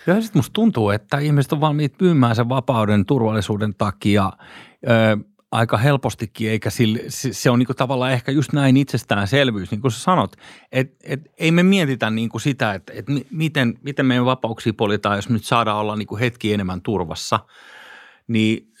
Ja 0.07 0.21
sitten 0.21 0.39
musta 0.39 0.53
tuntuu, 0.53 0.89
että 0.89 1.17
ihmiset 1.17 1.53
on 1.53 1.61
valmiit 1.61 1.93
myymään 2.01 2.35
sen 2.35 2.49
vapauden 2.49 3.05
turvallisuuden 3.05 3.75
takia 3.75 4.31
aika 5.51 5.77
helpostikin, 5.77 6.49
eikä 6.49 6.69
sille, 6.69 6.99
se 7.07 7.49
on 7.49 7.59
niin 7.59 7.65
kuin 7.65 7.77
tavallaan 7.77 8.11
ehkä 8.11 8.31
just 8.31 8.53
näin 8.53 8.77
itsestäänselvyys, 8.77 9.71
niin 9.71 9.81
kuin 9.81 9.91
sä 9.91 9.99
sanot, 9.99 10.35
että 10.71 10.97
et, 11.03 11.31
ei 11.37 11.51
me 11.51 11.63
mietitä 11.63 12.09
niin 12.09 12.29
kuin 12.29 12.41
sitä, 12.41 12.73
että 12.73 12.93
et 12.95 13.05
miten, 13.31 13.79
miten 13.81 14.05
meidän 14.05 14.25
vapauksia 14.25 14.73
politaan, 14.73 15.15
jos 15.15 15.29
nyt 15.29 15.45
saadaan 15.45 15.77
olla 15.77 15.95
niin 15.95 16.07
kuin 16.07 16.19
hetki 16.19 16.53
enemmän 16.53 16.81
turvassa, 16.81 17.39
niin 18.27 18.71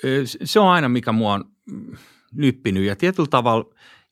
se 0.43 0.59
on 0.59 0.69
aina, 0.69 0.89
mikä 0.89 1.11
mua 1.11 1.33
on 1.33 1.45
nyppinyt. 2.31 2.83
Ja 2.83 2.95
tietyllä 2.95 3.29
tavalla 3.29 3.65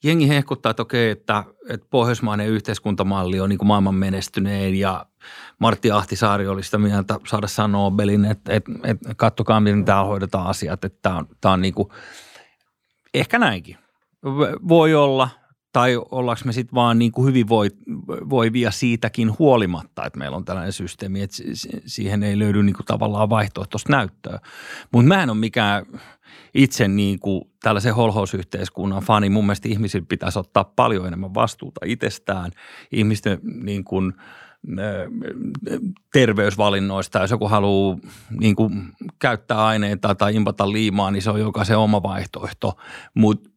jengi 0.04 0.28
hehkuttaa, 0.28 0.70
että 0.70 0.82
okei, 0.82 1.10
että, 1.10 1.44
että 1.68 1.86
pohjoismainen 1.90 2.48
yhteiskuntamalli 2.48 3.40
on 3.40 3.48
niin 3.48 3.58
kuin 3.58 3.68
maailman 3.68 3.94
menestynein 3.94 4.78
ja 4.78 5.06
Martti 5.58 5.90
Ahtisaari 5.90 6.46
oli 6.46 6.62
sitä 6.62 6.78
mieltä 6.78 7.20
saada 7.26 7.46
sanoa 7.46 7.90
Nobelin, 7.90 8.24
että, 8.24 8.52
että, 8.52 8.72
että 8.84 9.14
kattokaa, 9.16 9.60
miten 9.60 9.84
täällä 9.84 10.04
hoidetaan 10.04 10.46
asiat, 10.46 10.84
että 10.84 10.98
tämä 11.02 11.16
on, 11.16 11.28
tämä 11.40 11.52
on 11.52 11.60
niin 11.60 11.74
kuin– 11.74 11.88
Ehkä 13.14 13.38
näinkin. 13.38 13.76
Voi 14.68 14.94
olla, 14.94 15.28
tai 15.72 15.96
ollaanko 16.10 16.42
me 16.44 16.52
sitten 16.52 16.74
vaan 16.74 16.98
niin 16.98 17.12
kuin 17.12 17.26
hyvin 17.26 17.48
voi, 17.48 17.70
voivia 18.08 18.70
siitäkin 18.70 19.38
huolimatta, 19.38 20.06
että 20.06 20.18
meillä 20.18 20.36
on 20.36 20.44
tällainen 20.44 20.72
systeemi, 20.72 21.22
että 21.22 21.36
siihen 21.86 22.22
ei 22.22 22.38
löydy 22.38 22.62
niin 22.62 22.76
kuin 22.76 22.86
tavallaan 22.86 23.30
vaihtoehtoista 23.30 23.92
näyttöä. 23.92 24.38
Mutta 24.92 25.08
mä 25.08 25.22
en 25.22 25.30
ole 25.30 25.38
mikään 25.38 25.86
itse 26.54 26.88
niin 26.88 27.18
kuin 27.18 27.44
tällaisen 27.62 27.94
holhousyhteiskunnan 27.94 29.02
fani. 29.02 29.30
Mun 29.30 29.46
mielestä 29.46 29.68
ihmisillä 29.68 30.06
pitäisi 30.08 30.38
ottaa 30.38 30.64
paljon 30.64 31.06
enemmän 31.06 31.34
vastuuta 31.34 31.80
itsestään. 31.84 32.50
Ihmisten 32.92 33.38
niin 33.42 33.84
kuin– 33.84 34.12
terveysvalinnoista. 36.12 37.18
Jos 37.18 37.30
joku 37.30 37.48
haluaa 37.48 37.98
niin 38.30 38.56
kuin, 38.56 38.92
käyttää 39.18 39.66
aineita 39.66 40.14
tai 40.14 40.36
impata 40.36 40.72
liimaa, 40.72 41.10
niin 41.10 41.22
se 41.22 41.30
on 41.30 41.40
jokaisen 41.40 41.78
oma 41.78 42.02
vaihtoehto. 42.02 42.76
Mutta 43.14 43.50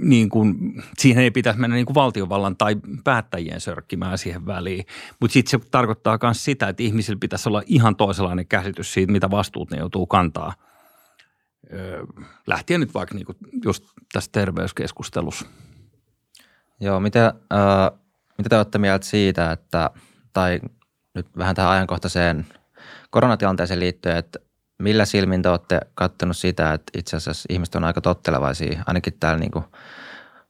niin 0.00 0.28
kuin, 0.28 0.54
siihen 0.98 1.24
ei 1.24 1.30
pitäisi 1.30 1.60
mennä 1.60 1.76
niin 1.76 1.86
kuin 1.86 1.94
valtiovallan 1.94 2.56
tai 2.56 2.76
päättäjien 3.04 3.60
sörkkimään 3.60 4.18
siihen 4.18 4.46
väliin. 4.46 4.84
Mutta 5.20 5.32
sitten 5.32 5.60
se 5.60 5.68
tarkoittaa 5.70 6.18
myös 6.22 6.44
sitä, 6.44 6.68
että 6.68 6.82
ihmisillä 6.82 7.18
pitäisi 7.20 7.48
olla 7.48 7.62
ihan 7.66 7.96
toisenlainen 7.96 8.46
käsitys 8.46 8.92
siitä, 8.92 9.12
mitä 9.12 9.30
vastuut 9.30 9.70
ne 9.70 9.78
joutuu 9.78 10.06
kantaa. 10.06 10.54
Öö, 11.72 12.04
lähtien 12.46 12.80
nyt 12.80 12.94
vaikka 12.94 13.14
niin 13.14 13.26
kuin 13.26 13.38
just 13.64 13.84
tässä 14.12 14.30
terveyskeskustelussa. 14.32 15.46
Joo, 16.80 17.00
mitä, 17.00 17.34
äh, 17.52 17.98
mitä 18.38 18.48
te 18.48 18.56
olette 18.56 18.78
mieltä 18.78 19.06
siitä, 19.06 19.52
että– 19.52 19.90
tai 20.32 20.60
nyt 21.14 21.26
vähän 21.38 21.54
tähän 21.54 21.70
ajankohtaiseen 21.70 22.46
koronatilanteeseen 23.10 23.80
liittyen, 23.80 24.16
että 24.16 24.38
millä 24.82 25.04
silmin 25.04 25.42
te 25.42 25.48
olette 25.48 25.80
katsonut 25.94 26.36
sitä, 26.36 26.72
että 26.72 26.98
itse 26.98 27.16
asiassa 27.16 27.46
ihmiset 27.48 27.74
on 27.74 27.84
aika 27.84 28.00
tottelevaisia, 28.00 28.82
ainakin 28.86 29.12
täällä 29.20 29.38
niin 29.38 29.50
kuin 29.50 29.64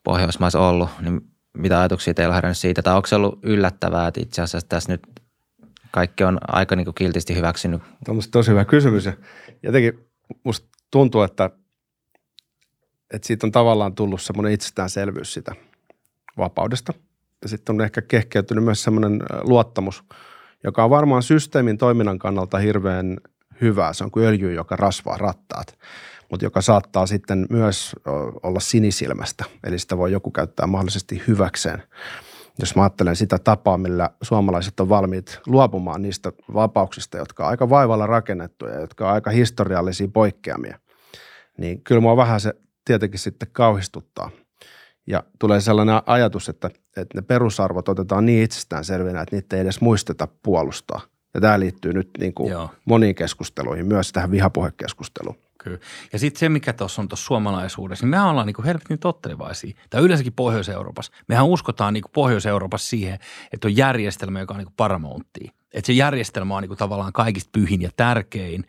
Pohjoismaissa 0.05 0.61
ollut, 0.61 0.91
niin 1.01 1.21
mitä 1.59 1.81
ajatuksia 1.81 2.15
teillä 2.15 2.33
on 2.33 2.35
herännyt 2.35 2.59
siitä, 2.59 2.83
tai 2.83 2.97
onko 2.97 3.07
se 3.07 3.17
ollut 3.17 3.39
yllättävää, 3.43 4.09
että 4.09 4.21
itse 4.21 4.43
asiassa 4.43 4.69
tässä 4.69 4.93
nyt 4.93 5.03
kaikki 5.91 6.25
on 6.25 6.39
aika 6.49 6.77
niin 6.77 6.85
kuin 6.85 6.95
kiltisti 6.95 7.35
hyväksynyt? 7.35 7.83
Tämä 8.05 8.17
on 8.17 8.23
tosi 8.31 8.51
hyvä 8.51 8.65
kysymys 8.65 9.05
ja 9.05 9.13
jotenkin 9.63 10.09
musta 10.45 10.69
tuntuu, 10.91 11.23
että, 11.23 11.51
että 13.15 13.27
siitä 13.27 13.47
on 13.47 13.53
tavallaan 13.53 13.95
tullut 13.95 14.23
semmoinen 14.23 14.53
itsestäänselvyys 14.53 15.35
sitä 15.35 15.55
vapaudesta– 16.37 16.93
sitten 17.49 17.75
on 17.75 17.81
ehkä 17.81 18.03
kehkeytynyt 18.03 18.65
myös 18.65 18.83
semmoinen 18.83 19.23
luottamus, 19.43 20.05
joka 20.65 20.85
on 20.85 20.91
varmaan 20.91 21.23
systeemin 21.23 21.79
toiminnan 21.79 22.19
kannalta 22.19 22.59
hirveän 22.59 23.19
hyvää. 23.61 23.93
Se 23.93 24.05
on 24.05 24.11
kuin 24.11 24.27
öljy, 24.27 24.55
joka 24.55 24.77
rasvaa 24.77 25.17
rattaat, 25.19 25.79
mutta 26.31 26.47
joka 26.47 26.61
saattaa 26.61 27.07
sitten 27.07 27.47
myös 27.51 27.97
olla 28.43 28.61
sinisilmästä, 28.61 29.45
eli 29.65 29.79
sitä 29.79 29.97
voi 29.99 30.13
joku 30.13 30.31
käyttää 30.31 30.67
mahdollisesti 30.67 31.23
hyväkseen. 31.29 31.83
Jos 32.59 32.77
mä 32.77 32.83
ajattelen 32.83 33.17
sitä 33.17 33.39
tapaa, 33.39 33.79
millä 33.79 34.11
suomalaiset 34.23 34.81
on 34.81 34.89
valmiit 34.89 35.41
luopumaan 35.47 36.03
niistä 36.03 36.33
vapauksista, 36.55 37.19
jotka 37.19 37.45
on 37.45 37.51
aika 37.51 37.71
vaivalla 37.71 38.07
rakennettuja, 38.07 38.81
jotka 38.81 39.09
on 39.09 39.15
aika 39.15 39.31
historiallisia 39.31 40.09
poikkeamia, 40.09 40.79
niin 41.59 41.83
kyllä 41.83 42.01
mua 42.01 42.17
vähän 42.17 42.41
se 42.41 42.55
tietenkin 42.85 43.21
sitten 43.21 43.49
kauhistuttaa. 43.53 44.31
Ja 45.11 45.23
tulee 45.39 45.61
sellainen 45.61 46.03
ajatus, 46.07 46.49
että, 46.49 46.71
että 46.97 47.19
ne 47.19 47.23
perusarvot 47.23 47.89
otetaan 47.89 48.27
niin 48.27 48.45
itsestäänselvinä, 48.45 49.21
että 49.21 49.37
niitä 49.37 49.57
ei 49.57 49.63
edes 49.63 49.81
muisteta 49.81 50.29
puolustaa. 50.43 51.01
Ja 51.35 51.41
tämä 51.41 51.61
liittyy 51.61 51.93
nyt 51.93 52.11
niin 52.19 52.35
kuin 52.35 52.55
moniin 52.85 53.15
keskusteluihin, 53.15 53.87
myös 53.87 54.13
tähän 54.13 54.31
vihapuhekeskusteluun. 54.31 55.37
Kyllä. 55.65 55.79
Ja 56.13 56.19
sitten 56.19 56.41
se, 56.41 56.49
mikä 56.49 56.73
tuossa 56.73 57.03
on 57.03 57.09
tuossa 57.09 57.27
suomalaisuudessa, 57.27 58.05
niin 58.05 58.11
mehän 58.11 58.29
ollaan 58.29 58.47
niin 58.47 58.65
helvetin 58.65 58.99
tottelevaisia. 58.99 59.75
Tai 59.91 60.03
yleensäkin 60.03 60.33
Pohjois-Euroopassa. 60.33 61.13
Mehän 61.29 61.47
uskotaan 61.47 61.95
niin 61.95 62.05
Pohjois-Euroopassa 62.13 62.89
siihen, 62.89 63.19
että 63.53 63.69
on 63.69 63.77
järjestelmä, 63.77 64.41
joka 64.41 64.55
on 64.55 64.59
niin 64.59 64.75
paramountti. 64.77 65.53
Että 65.75 65.87
se 65.87 65.93
järjestelmä 65.93 66.57
on 66.57 66.63
niin 66.63 66.77
tavallaan 66.77 67.13
kaikista 67.13 67.51
pyhin 67.53 67.83
ja 67.83 67.91
tärkein. 67.97 68.65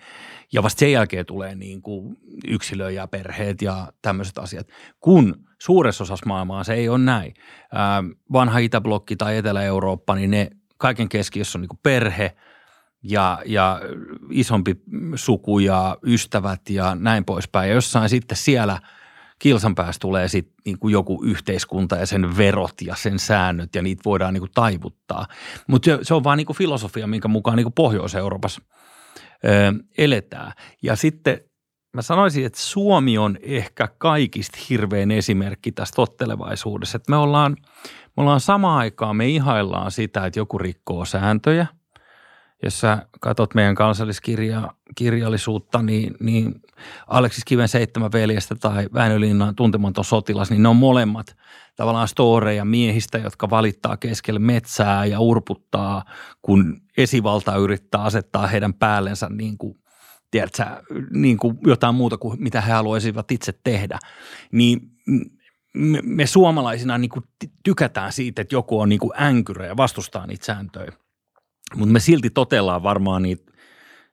Ja 0.54 0.64
vasta 0.64 0.80
sen 0.80 0.92
jälkeen 0.92 1.26
tulee 1.26 1.56
niin 1.56 1.82
kuin 1.82 2.18
yksilö 2.48 2.92
ja 2.92 3.08
perheet 3.08 3.62
ja 3.62 3.94
tämmöiset 4.02 4.38
asiat. 4.38 4.68
Kun– 5.00 5.36
suuressa 5.62 6.04
osassa 6.04 6.26
maailmaa 6.26 6.64
se 6.64 6.74
ei 6.74 6.90
ole 6.90 6.98
näin. 6.98 7.34
Ää, 7.74 8.04
vanha 8.32 8.60
Itäblokki 8.60 9.16
tai 9.16 9.38
Etelä-Eurooppa, 9.38 10.16
niin 10.16 10.32
ne 10.32 10.50
kaiken 10.78 11.10
keskiössä 11.10 11.58
on 11.58 11.62
niin 11.62 11.80
perhe 11.84 12.36
ja, 13.04 13.42
ja 13.46 13.82
isompi 14.32 14.76
suku 15.16 15.60
ja 15.60 15.98
ystävät 16.06 16.70
ja 16.70 16.96
näin 16.96 17.26
poispäin. 17.26 17.70
Ja 17.70 17.76
jossain 17.76 18.10
sitten 18.10 18.38
siellä 18.38 18.80
kilsan 19.40 19.76
päässä 19.76 20.00
tulee 20.00 20.28
sitten 20.28 20.56
niin 20.66 20.80
kuin 20.80 20.92
joku 20.92 21.24
yhteiskunta 21.24 21.96
ja 21.96 22.06
sen 22.06 22.38
verot 22.38 22.82
ja 22.82 22.96
sen 22.96 23.20
säännöt 23.20 23.76
ja 23.76 23.82
niitä 23.82 24.02
voidaan 24.06 24.34
niin 24.34 24.42
kuin 24.42 24.52
taivuttaa. 24.54 25.28
Mutta 25.68 25.98
se, 26.02 26.14
on 26.14 26.24
vaan 26.24 26.38
niin 26.38 26.46
kuin 26.46 26.58
filosofia, 26.58 27.08
minkä 27.08 27.28
mukaan 27.28 27.58
niin 27.58 27.66
kuin 27.66 27.74
Pohjois-Euroopassa 27.74 28.62
eletään. 29.98 30.52
Ja 30.84 30.96
sitten 30.96 31.42
mä 31.94 32.02
sanoisin, 32.02 32.46
että 32.46 32.60
Suomi 32.60 33.18
on 33.18 33.38
ehkä 33.42 33.88
kaikista 33.98 34.58
hirveän 34.70 35.12
esimerkki 35.12 35.72
tästä 35.72 35.96
tottelevaisuudessa. 35.96 36.96
Että 36.96 37.12
me 37.12 37.18
ollaan, 37.18 37.58
me 38.18 38.24
ollaan 38.24 38.40
samaan 38.40 38.78
aikaan, 38.78 39.16
me 39.16 39.28
ihaillaan 39.28 39.92
sitä, 39.92 40.26
että 40.26 40.40
joku 40.40 40.58
rikkoo 40.58 41.06
sääntöjä– 41.06 41.66
jos 42.64 42.80
sä 42.80 43.06
katsot 43.20 43.56
meidän 43.56 43.76
kansalliskirjallisuutta, 43.76 45.82
niin, 45.82 46.16
niin 46.20 46.62
Aleksis 47.08 47.46
Kiven 47.46 47.68
seitsemän 47.68 48.12
veljestä 48.12 48.56
tai 48.56 48.88
Väinölinnan 48.94 49.56
tuntematon 49.56 50.06
sotilas, 50.06 50.50
niin 50.50 50.64
ne 50.64 50.70
on 50.70 50.76
molemmat 50.76 51.36
tavallaan 51.76 52.08
storeja 52.08 52.66
miehistä, 52.66 53.18
jotka 53.18 53.50
valittaa 53.50 53.98
keskelle 53.98 54.40
metsää 54.40 55.06
ja 55.06 55.20
urputtaa, 55.20 56.04
kun 56.42 56.82
esivalta 56.98 57.56
yrittää 57.56 58.02
asettaa 58.02 58.48
heidän 58.48 58.74
päällensä 58.74 59.30
niin 59.30 59.58
kuin, 59.58 59.80
tiedätkö, 60.32 60.66
niin 61.14 61.38
kuin 61.38 61.58
jotain 61.66 61.96
muuta 61.96 62.18
kuin 62.18 62.44
mitä 62.44 62.62
he 62.62 62.72
haluaisivat 62.72 63.32
itse 63.32 63.54
tehdä. 63.64 64.00
Niin 64.52 64.82
me, 65.74 66.00
me 66.04 66.26
suomalaisina 66.26 66.98
niin 66.98 67.10
kuin 67.10 67.26
tykätään 67.64 68.12
siitä, 68.12 68.42
että 68.42 68.56
joku 68.56 68.80
on 68.80 68.90
niin 68.90 69.00
kuin 69.00 69.22
änkyrä 69.22 69.66
ja 69.66 69.78
vastustaa 69.78 70.28
niitä 70.28 70.46
sääntöjä. 70.46 70.92
Mutta 71.76 71.94
me 71.94 72.00
silti 72.00 72.30
totellaan 72.30 72.84
varmaan 72.84 73.22
niitä, 73.22 73.51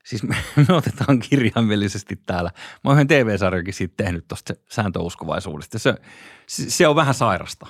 siis 0.08 0.22
me, 0.22 0.36
me 0.68 0.74
otetaan 0.74 1.18
kirjaimellisesti 1.18 2.20
täällä. 2.26 2.50
Mä 2.84 2.90
oon 2.90 3.06
TV-sarjakin 3.06 3.74
siitä 3.74 3.94
tehnyt 3.96 4.28
tuosta 4.28 4.54
sääntöuskovaisuudesta. 4.68 5.78
Se, 5.78 5.94
se 6.46 6.88
on 6.88 6.96
vähän 6.96 7.14
sairasta. 7.14 7.66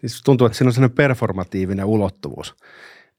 Siis 0.00 0.22
tuntuu, 0.22 0.46
että 0.46 0.58
siinä 0.58 0.68
on 0.68 0.72
sellainen 0.72 0.96
performatiivinen 0.96 1.84
ulottuvuus. 1.84 2.54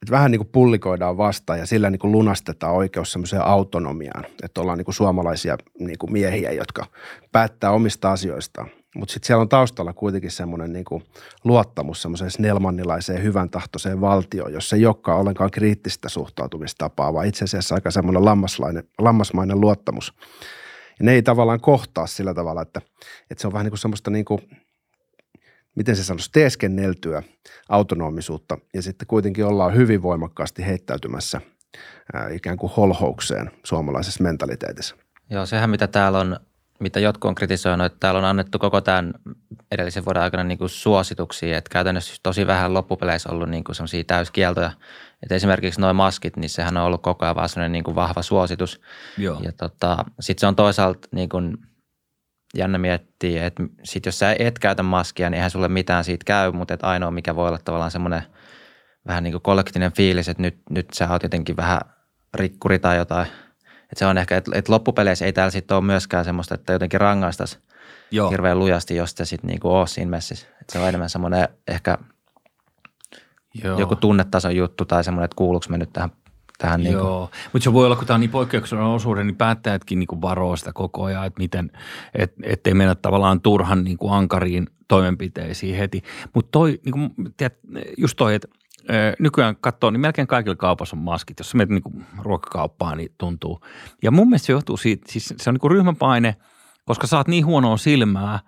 Että 0.01 0.12
vähän 0.12 0.32
niin 0.32 0.39
kuin 0.39 0.50
pullikoidaan 0.51 1.17
vastaan 1.17 1.60
ja 1.60 1.65
sillä 1.65 1.89
niin 1.89 2.00
kuin 2.00 2.12
lunastetaan 2.12 2.74
oikeus 2.74 3.12
semmoiseen 3.12 3.41
autonomiaan. 3.41 4.25
Että 4.43 4.62
ollaan 4.62 4.77
niin 4.77 4.86
kuin 4.86 4.96
suomalaisia 4.96 5.58
niin 5.79 5.98
kuin 5.98 6.12
miehiä, 6.12 6.51
jotka 6.51 6.86
päättää 7.32 7.72
omista 7.72 8.12
asioistaan– 8.12 8.70
mutta 8.96 9.14
sitten 9.14 9.28
siellä 9.28 9.42
on 9.42 9.50
taustalla 9.50 9.94
kuitenkin 9.94 10.32
semmoinen 10.32 10.74
niinku 10.74 11.04
luottamus 11.44 12.02
semmoiseen 12.02 12.32
snellmannilaiseen 12.32 13.24
hyvän 13.24 13.50
tahtoiseen 13.50 14.02
valtioon, 14.02 14.54
jossa 14.54 14.76
ei 14.76 14.86
olekaan 14.86 15.20
ollenkaan 15.20 15.52
kriittistä 15.52 16.10
suhtautumistapaa, 16.10 17.14
vaan 17.14 17.28
itse 17.28 17.46
asiassa 17.46 17.76
aika 17.76 17.92
semmoinen 17.92 18.26
lammasmainen 19.00 19.62
luottamus. 19.62 20.14
Ja 21.00 21.06
ne 21.06 21.12
ei 21.12 21.22
tavallaan 21.22 21.62
kohtaa 21.62 22.08
sillä 22.08 22.34
tavalla, 22.34 22.62
että, 22.62 22.82
että 23.32 23.42
se 23.42 23.48
on 23.48 23.54
vähän 23.54 23.66
niin 23.66 23.72
kuin 23.72 23.80
semmoista 23.80 24.12
niin 24.12 24.26
kuin, 24.26 24.42
miten 25.76 25.96
se 25.96 26.04
sanoisi, 26.04 26.32
teeskenneltyä 26.32 27.24
autonomisuutta 27.70 28.58
ja 28.74 28.82
sitten 28.82 29.08
kuitenkin 29.08 29.46
ollaan 29.46 29.76
hyvin 29.76 30.02
voimakkaasti 30.02 30.66
heittäytymässä 30.66 31.42
ää, 32.14 32.30
ikään 32.30 32.58
kuin 32.58 32.72
holhoukseen 32.78 33.52
suomalaisessa 33.64 34.24
mentaliteetissa. 34.24 34.96
Joo, 35.30 35.46
sehän 35.46 35.70
mitä 35.70 35.88
täällä 35.88 36.20
on 36.20 36.40
mitä 36.84 37.00
jotkut 37.00 37.30
on 37.30 37.36
kritisoinut, 37.36 37.86
että 37.86 37.98
täällä 38.00 38.18
on 38.18 38.25
annettu 38.25 38.60
koko 38.60 38.82
tämän 38.82 39.13
edellisen 39.72 40.06
vuoden 40.06 40.24
aikana 40.24 40.44
niin 40.44 40.58
kuin 40.58 40.70
suosituksia, 40.70 41.58
että 41.58 41.70
käytännössä 41.70 42.16
tosi 42.24 42.48
vähän 42.48 42.74
loppupeleissä 42.74 43.30
ollut 43.30 43.50
niin 43.50 43.63
kuin 43.63 43.75
sellaisia 43.75 44.04
täyskieltoja. 44.04 44.72
Että 45.24 45.36
esimerkiksi 45.36 45.82
nuo 45.82 45.94
maskit, 45.94 46.38
niin 46.38 46.50
sehän 46.50 46.78
on 46.78 46.84
ollut 46.84 47.02
koko 47.02 47.25
ajan 47.25 47.36
vaan 47.36 47.50
sellainen 47.50 47.72
niin 47.72 47.84
kuin 47.84 47.96
vahva 47.96 48.22
suositus. 48.22 48.82
Joo. 49.18 49.40
Ja 49.44 49.52
tota, 49.52 50.06
sitten 50.20 50.40
se 50.40 50.48
on 50.48 50.56
toisaalta 50.56 51.08
niin 51.12 51.30
kuin 51.30 51.58
jännä 52.56 52.78
miettiä, 52.78 53.46
että 53.46 53.63
sit 53.84 54.06
jos 54.06 54.20
sä 54.20 54.36
et 54.40 54.60
käytä 54.60 54.84
maskia, 54.84 55.30
niin 55.30 55.36
eihän 55.38 55.52
sulle 55.52 55.68
mitään 55.68 56.04
siitä 56.04 56.25
käy, 56.25 56.52
mutta 56.52 56.74
että 56.74 56.88
ainoa 56.88 57.12
mikä 57.12 57.36
voi 57.36 57.48
olla 57.48 57.60
tavallaan 57.66 57.92
semmoinen 57.92 58.24
vähän 59.08 59.24
niin 59.24 59.32
kuin 59.32 59.42
kollektiivinen 59.42 59.94
fiilis, 59.94 60.30
että 60.30 60.42
nyt, 60.42 60.58
nyt 60.70 60.88
sä 60.94 61.10
oot 61.10 61.24
jotenkin 61.24 61.58
vähän 61.58 61.80
rikkuri 62.34 62.80
tai 62.80 62.98
jotain– 62.98 63.28
et 63.94 63.98
se 63.98 64.06
on 64.06 64.18
ehkä, 64.18 64.38
että 64.38 64.52
et 64.54 64.70
loppupeleissä 64.70 65.26
ei 65.26 65.34
täällä 65.34 65.52
sitten 65.52 65.78
ole 65.78 65.86
myöskään 65.86 66.26
semmoista, 66.26 66.56
että 66.56 66.74
jotenkin 66.74 67.02
rangaistaisi 67.02 67.60
hirveän 68.32 68.60
lujasti, 68.60 68.96
jos 68.96 69.15
te 69.15 69.26
sitten 69.26 69.48
niinku 69.48 69.70
ole 69.70 69.88
siinä 69.88 70.10
messissä. 70.10 70.48
Et 70.62 70.70
se 70.70 70.80
on 70.80 70.88
enemmän 70.88 71.10
semmoinen 71.10 71.48
ehkä 71.67 71.98
Joo. 73.63 73.80
joku 73.80 73.96
tunnetason 73.96 74.56
juttu 74.56 74.86
tai 74.86 75.04
semmoinen, 75.04 75.26
että 75.26 75.36
kuuluuko 75.36 75.65
me 75.70 75.78
nyt 75.78 75.94
tähän 75.94 76.12
tähän. 76.58 76.84
Joo, 76.84 76.91
niin 76.91 77.00
kuin. 77.00 77.30
mutta 77.54 77.63
se 77.63 77.74
voi 77.74 77.86
olla, 77.86 77.96
kun 77.96 78.08
tämä 78.08 78.15
on 78.15 78.22
niin 78.22 78.30
poikkeuksellinen 78.30 78.91
osuuden, 78.91 79.28
niin 79.28 79.36
päättäjätkin 79.36 80.00
niin 80.00 80.22
varoo 80.22 80.56
sitä 80.56 80.72
koko 80.74 81.04
ajan, 81.04 81.26
että 81.26 81.39
miten, 81.39 81.72
et, 82.15 82.34
ettei 82.44 82.74
mennä 82.74 82.96
tavallaan 82.96 83.41
turhan 83.41 83.84
niin 83.84 83.98
kuin 83.98 84.13
ankariin 84.13 84.67
toimenpiteisiin 84.88 85.78
heti. 85.78 86.04
Mutta 86.34 86.52
toi, 86.52 86.80
niin 86.86 86.94
kuin, 86.94 87.12
tiedät, 87.38 87.60
just 87.98 88.17
toi, 88.17 88.36
että 88.36 88.48
nykyään 89.19 89.56
katsoo, 89.56 89.91
niin 89.91 90.02
melkein 90.02 90.28
kaikilla 90.28 90.56
kaupassa 90.56 90.96
on 90.96 91.04
maskit. 91.04 91.39
Jos 91.39 91.56
menet 91.56 91.69
niin 91.69 92.06
ruokakauppaan, 92.17 92.98
niin 92.98 93.10
tuntuu. 93.17 93.60
Ja 94.04 94.12
mun 94.12 94.30
mielestä 94.30 94.46
se 94.46 94.54
johtuu 94.54 94.78
siitä, 94.78 95.12
siis 95.12 95.34
se 95.38 95.50
on 95.50 95.58
niin 95.62 95.72
ryhmäpaine, 95.72 96.36
koska 96.86 97.08
saat 97.08 97.28
niin 97.28 97.46
huonoa 97.46 97.78
silmää, 97.78 98.39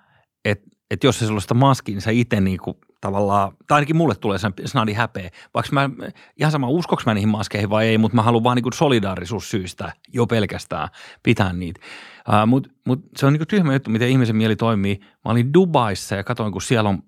että, 0.45 0.69
että 0.91 1.07
jos 1.07 1.19
se 1.19 1.25
sulla 1.25 1.39
sitä 1.39 1.53
maskia, 1.53 1.95
niin 1.95 2.01
sä 2.01 2.11
itse 2.11 2.41
niin 2.41 2.59
kuin 2.59 2.77
tavallaan, 3.01 3.51
tai 3.67 3.75
ainakin 3.75 3.95
mulle 3.95 4.15
tulee 4.15 4.37
sen 4.37 4.53
snadi 4.65 4.93
häpeä. 4.93 5.29
Vaikka 5.53 5.71
mä, 5.71 5.89
ihan 6.37 6.51
sama 6.51 6.67
uskoks 6.67 7.05
mä 7.05 7.13
niihin 7.13 7.29
maskeihin 7.29 7.69
vai 7.69 7.87
ei, 7.87 7.97
mutta 7.97 8.15
mä 8.15 8.21
haluan 8.21 8.43
vaan 8.43 8.55
niin 8.55 8.73
solidaarisuussyistä 8.73 9.93
jo 10.13 10.27
pelkästään 10.27 10.87
pitää 11.23 11.53
niitä. 11.53 11.81
Uh, 12.29 12.47
mutta 12.47 12.69
mut 12.85 12.99
se 13.17 13.25
on 13.25 13.33
niin 13.33 13.47
tyhmä 13.47 13.73
juttu, 13.73 13.89
miten 13.89 14.09
ihmisen 14.09 14.35
mieli 14.35 14.55
toimii. 14.55 14.99
Mä 15.01 15.31
olin 15.31 15.53
Dubaissa 15.53 16.15
ja 16.15 16.23
katsoin, 16.23 16.51
kun 16.51 16.61
siellä 16.61 16.89
on 16.89 17.03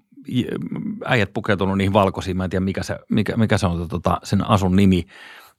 äijät 1.06 1.34
pukeutunut 1.34 1.78
niihin 1.78 1.94
valkoisiin, 1.94 2.38
mä 2.38 2.44
en 2.44 2.50
tiedä 2.50 2.66
mikä 2.66 2.84
se, 2.84 3.00
mikä, 3.10 3.38
mikä 3.38 3.58
se 3.58 3.68
on 3.68 3.90
tota, 3.90 4.20
sen 4.24 4.50
asun 4.50 4.76
nimi, 4.76 5.06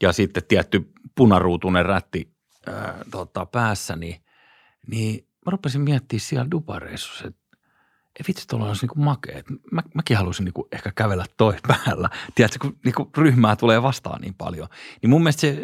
ja 0.02 0.12
sitten 0.12 0.42
tietty 0.48 0.92
punaruutunen 1.14 1.86
rätti 1.86 2.32
ää, 2.66 2.98
tota, 3.10 3.46
päässä, 3.46 3.96
niin, 3.96 4.16
niin 4.86 5.28
mä 5.46 5.50
rupesin 5.50 5.80
miettimään 5.80 6.20
siellä 6.20 6.50
Dubai-reissussa, 6.50 7.26
että 7.26 7.48
ei 8.18 8.24
vitsi, 8.28 8.48
tuolla 8.48 8.66
olisi 8.66 8.82
niinku 8.82 9.00
makea. 9.00 9.42
Mä, 9.72 9.82
mäkin 9.94 10.16
haluaisin 10.16 10.44
niinku 10.44 10.68
ehkä 10.72 10.92
kävellä 10.94 11.24
toi 11.36 11.56
päällä. 11.68 12.10
Tiedätkö, 12.34 12.58
kun 12.60 12.78
niinku 12.84 13.10
ryhmää 13.16 13.56
tulee 13.56 13.82
vastaan 13.82 14.20
niin 14.20 14.34
paljon. 14.34 14.68
Niin 15.02 15.10
mun 15.10 15.22
mielestä 15.22 15.40
se, 15.40 15.58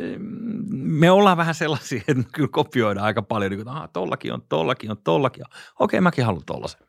me 0.71 1.11
ollaan 1.11 1.37
vähän 1.37 1.55
sellaisia, 1.55 1.99
että 2.09 2.15
me 2.15 2.25
kyllä 2.33 2.49
kopioidaan 2.53 3.07
aika 3.07 3.23
paljon. 3.23 3.51
Niin 3.51 3.65
kuin, 3.65 3.77
että 3.77 3.89
tollakin 3.93 4.33
on, 4.33 4.43
tollakin 4.49 4.91
on, 4.91 4.97
tollakin 5.05 5.45
on. 5.47 5.51
Okei, 5.79 6.01
mäkin 6.01 6.25
haluan 6.25 6.45
tollasen. 6.47 6.81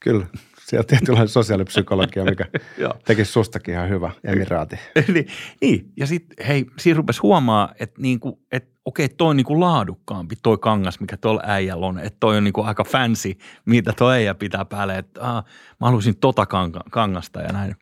Kyllä. 0.00 0.26
Siellä 0.68 0.82
on 0.82 0.86
tietynlainen 0.86 1.28
sosiaalipsykologia, 1.28 2.24
mikä 2.24 2.44
tekisi 3.06 3.32
sustakin 3.32 3.74
ihan 3.74 3.88
hyvä 3.88 4.10
emiraati. 4.24 4.76
niin, 5.08 5.26
niin, 5.62 5.92
ja 5.96 6.06
sitten 6.06 6.46
hei, 6.46 6.66
siinä 6.78 6.96
rupesi 6.96 7.20
huomaa, 7.20 7.72
että 7.80 8.00
niinku, 8.02 8.42
et, 8.52 8.68
okei, 8.84 9.08
toi 9.08 9.28
on 9.28 9.36
niinku 9.36 9.60
laadukkaampi 9.60 10.34
toi 10.42 10.58
kangas, 10.58 11.00
mikä 11.00 11.16
tuolla 11.16 11.42
äijällä 11.44 11.86
on. 11.86 11.98
Että 11.98 12.16
toi 12.20 12.36
on 12.36 12.44
niinku 12.44 12.62
aika 12.62 12.84
fancy, 12.84 13.34
mitä 13.64 13.92
toi 13.92 14.14
äijä 14.14 14.34
pitää 14.34 14.64
päälle. 14.64 14.98
Että 14.98 15.20
ah, 15.20 15.44
mä 15.80 15.86
haluaisin 15.86 16.16
tota 16.16 16.46
kangasta 16.90 17.40
ja 17.40 17.52
näin. 17.52 17.76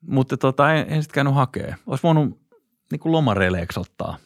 Mutta 0.00 0.36
tota, 0.36 0.72
en, 0.72 0.86
en 0.88 1.02
sitten 1.02 1.14
käynyt 1.14 1.34
hakea. 1.34 1.76
Olisi 1.86 2.02
voinut 2.02 2.40
niinku 2.90 3.12
lomareleeksi 3.12 3.80
ottaa. 3.80 4.16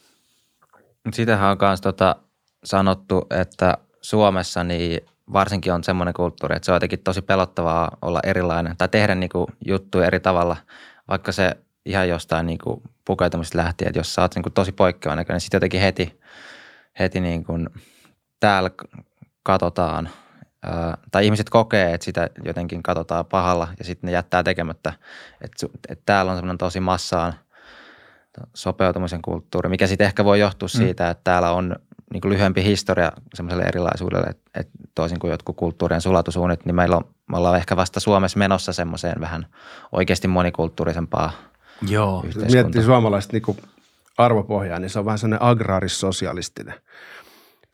Sitähän 1.13 1.51
on 1.51 1.59
myös 1.61 1.81
tota 1.81 2.17
sanottu, 2.65 3.27
että 3.31 3.79
Suomessa 4.01 4.65
niin– 4.65 5.01
varsinkin 5.33 5.73
on 5.73 5.85
semmoinen 5.85 6.15
kulttuuri, 6.15 6.57
että 6.57 6.67
se 6.67 6.73
on 6.73 6.77
jotenkin 6.77 6.99
tosi 6.99 7.23
pelottavaa 7.23 7.97
olla 8.03 8.21
erilainen 8.23 8.77
tai 8.77 8.89
tehdä 8.89 9.15
niin 9.15 9.31
kuin 9.31 9.47
juttuja 9.67 10.07
eri 10.07 10.21
tavalla, 10.21 10.57
vaikka 11.09 11.33
se 11.33 11.57
ihan 11.85 12.09
jostain 12.09 12.47
niin 12.47 12.59
kuin 12.59 12.83
pukeutumista 13.05 13.59
lähtien, 13.59 13.89
että 13.89 13.99
jos 13.99 14.15
sä 14.15 14.23
oot 14.23 14.35
niin 14.35 14.43
kuin 14.43 14.53
tosi 14.53 14.73
poikkeavan 14.73 15.19
näköinen, 15.19 15.35
niin 15.35 15.41
sitten 15.41 15.57
jotenkin 15.57 15.81
heti, 15.81 16.21
heti 16.99 17.21
niin 17.21 17.45
kuin 17.45 17.69
täällä 18.41 18.71
katsotaan 19.43 20.09
tai 21.11 21.25
ihmiset 21.25 21.51
kokee, 21.51 21.95
että 21.95 22.05
sitä 22.05 22.31
jotenkin 22.45 22.83
katsotaan 22.83 23.27
pahalla 23.27 23.69
ja 23.79 23.85
sitten 23.85 24.09
ne 24.09 24.13
jättää 24.13 24.43
tekemättä. 24.43 24.93
Että, 25.41 25.67
että 25.89 26.03
täällä 26.07 26.33
on 26.33 26.39
semmoinen 26.39 26.59
tosi 26.59 26.81
massaan 26.81 27.35
sopeutumisen 28.55 29.23
kulttuuri, 29.23 29.69
mikä 29.69 29.87
sitten 29.87 30.07
ehkä 30.07 30.25
voi 30.25 30.41
johtua 30.41 30.69
mm. 30.75 30.79
siitä, 30.79 31.11
että 31.11 31.25
täällä 31.25 31.53
on 31.53 31.77
niin 32.13 32.21
kuin 32.21 32.33
lyhyempi 32.33 32.65
historia 32.65 33.13
semmoiselle 33.35 33.65
erilaisuudelle, 33.65 34.27
että, 34.27 34.61
että 34.61 34.73
toisin 34.95 35.19
kuin 35.19 35.31
jotkut 35.31 35.57
kulttuurien 35.57 36.01
sulatusuunnit, 36.01 36.65
niin 36.65 36.75
meillä 36.75 36.97
on, 36.97 37.05
me 37.31 37.37
ollaan 37.37 37.57
ehkä 37.57 37.77
vasta 37.77 38.01
Suomessa 38.01 38.39
menossa 38.39 38.73
semmoiseen 38.73 39.21
vähän 39.21 39.47
oikeasti 39.93 40.29
monikulttuurisempaa 40.29 41.33
Joo. 41.89 42.25
Miettii 42.53 42.83
suomalaista 42.83 43.33
niin 43.33 43.43
kuin 43.43 43.59
arvopohjaa, 44.19 44.79
niin 44.79 44.91
se 44.91 44.99
on 44.99 45.05
vähän 45.05 45.19
semmoinen 45.19 45.43
agraaris-sosialistinen. 45.43 46.75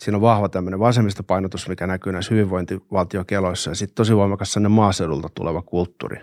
Siinä 0.01 0.17
on 0.17 0.23
vahva 0.23 0.49
tämmöinen 0.49 0.81
vasemmistopainotus, 0.81 1.69
mikä 1.69 1.87
näkyy 1.87 2.13
näissä 2.13 2.35
hyvinvointivaltiokeloissa 2.35 3.71
ja 3.71 3.75
sitten 3.75 3.95
tosi 3.95 4.17
voimakas 4.17 4.53
sellainen 4.53 4.73
maaseudulta 4.73 5.29
tuleva 5.35 5.63
kulttuuri, 5.63 6.17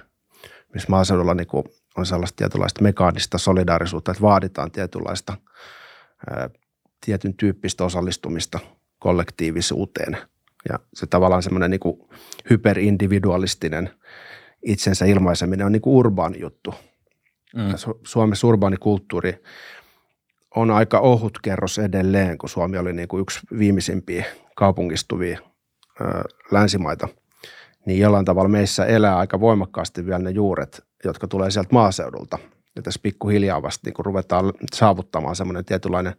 missä 0.73 0.89
maaseudulla 0.89 1.33
niin 1.33 1.47
kuin 1.47 1.63
on 1.97 2.05
sellaista 2.05 2.35
tietynlaista 2.35 2.83
mekaanista 2.83 3.37
solidaarisuutta, 3.37 4.11
että 4.11 4.21
vaaditaan 4.21 4.71
tietynlaista 4.71 5.33
tietyn 7.05 7.33
tyyppistä 7.33 7.83
osallistumista 7.85 8.59
kollektiivisuuteen. 8.99 10.17
Ja 10.69 10.79
se 10.93 11.07
tavallaan 11.07 11.43
semmoinen 11.43 11.71
niin 11.71 12.07
hyperindividualistinen 12.49 13.89
itsensä 14.65 15.05
ilmaiseminen 15.05 15.65
on 15.65 15.71
niin 15.71 15.81
kuin 15.81 15.95
urbaani 15.95 16.39
juttu. 16.39 16.73
Mm. 17.55 17.73
Suomessa 18.03 18.47
urbaani 18.47 18.77
kulttuuri 18.77 19.43
on 20.55 20.71
aika 20.71 20.99
ohut 20.99 21.39
kerros 21.41 21.79
edelleen, 21.79 22.37
kun 22.37 22.49
Suomi 22.49 22.77
oli 22.77 22.93
niin 22.93 23.07
kuin 23.07 23.21
yksi 23.21 23.39
viimeisimpiä 23.57 24.25
kaupungistuvia 24.55 25.39
ö, 26.01 26.03
länsimaita, 26.51 27.07
niin 27.85 27.99
jollain 27.99 28.25
tavalla 28.25 28.49
meissä 28.49 28.85
elää 28.85 29.17
aika 29.17 29.39
voimakkaasti 29.39 30.05
vielä 30.05 30.19
ne 30.19 30.29
juuret, 30.29 30.81
jotka 31.03 31.27
tulee 31.27 31.51
sieltä 31.51 31.69
maaseudulta. 31.71 32.37
Ja 32.75 32.81
tässä 32.81 32.99
pikkuhiljaa 33.03 33.61
vasta 33.61 33.81
niin 33.87 33.93
kun 33.93 34.05
ruvetaan 34.05 34.53
saavuttamaan 34.73 35.35
semmoinen 35.35 35.65
tietynlainen 35.65 36.13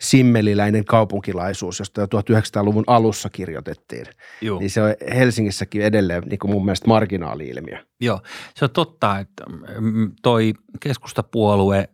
simmeliläinen 0.00 0.84
kaupunkilaisuus, 0.84 1.78
josta 1.78 2.00
jo 2.00 2.06
1900-luvun 2.06 2.84
alussa 2.86 3.30
kirjoitettiin. 3.30 4.06
Joo. 4.40 4.58
Niin 4.58 4.70
se 4.70 4.82
on 4.82 4.94
Helsingissäkin 5.14 5.82
edelleen 5.82 6.22
niin 6.26 6.38
kuin 6.38 6.50
mun 6.50 6.64
mielestä 6.64 6.88
marginaali-ilmiö. 6.88 7.78
Joo, 8.00 8.20
se 8.54 8.64
on 8.64 8.70
totta, 8.70 9.18
että 9.18 9.44
mm, 9.80 10.12
toi 10.22 10.52
keskustapuolue 10.80 11.88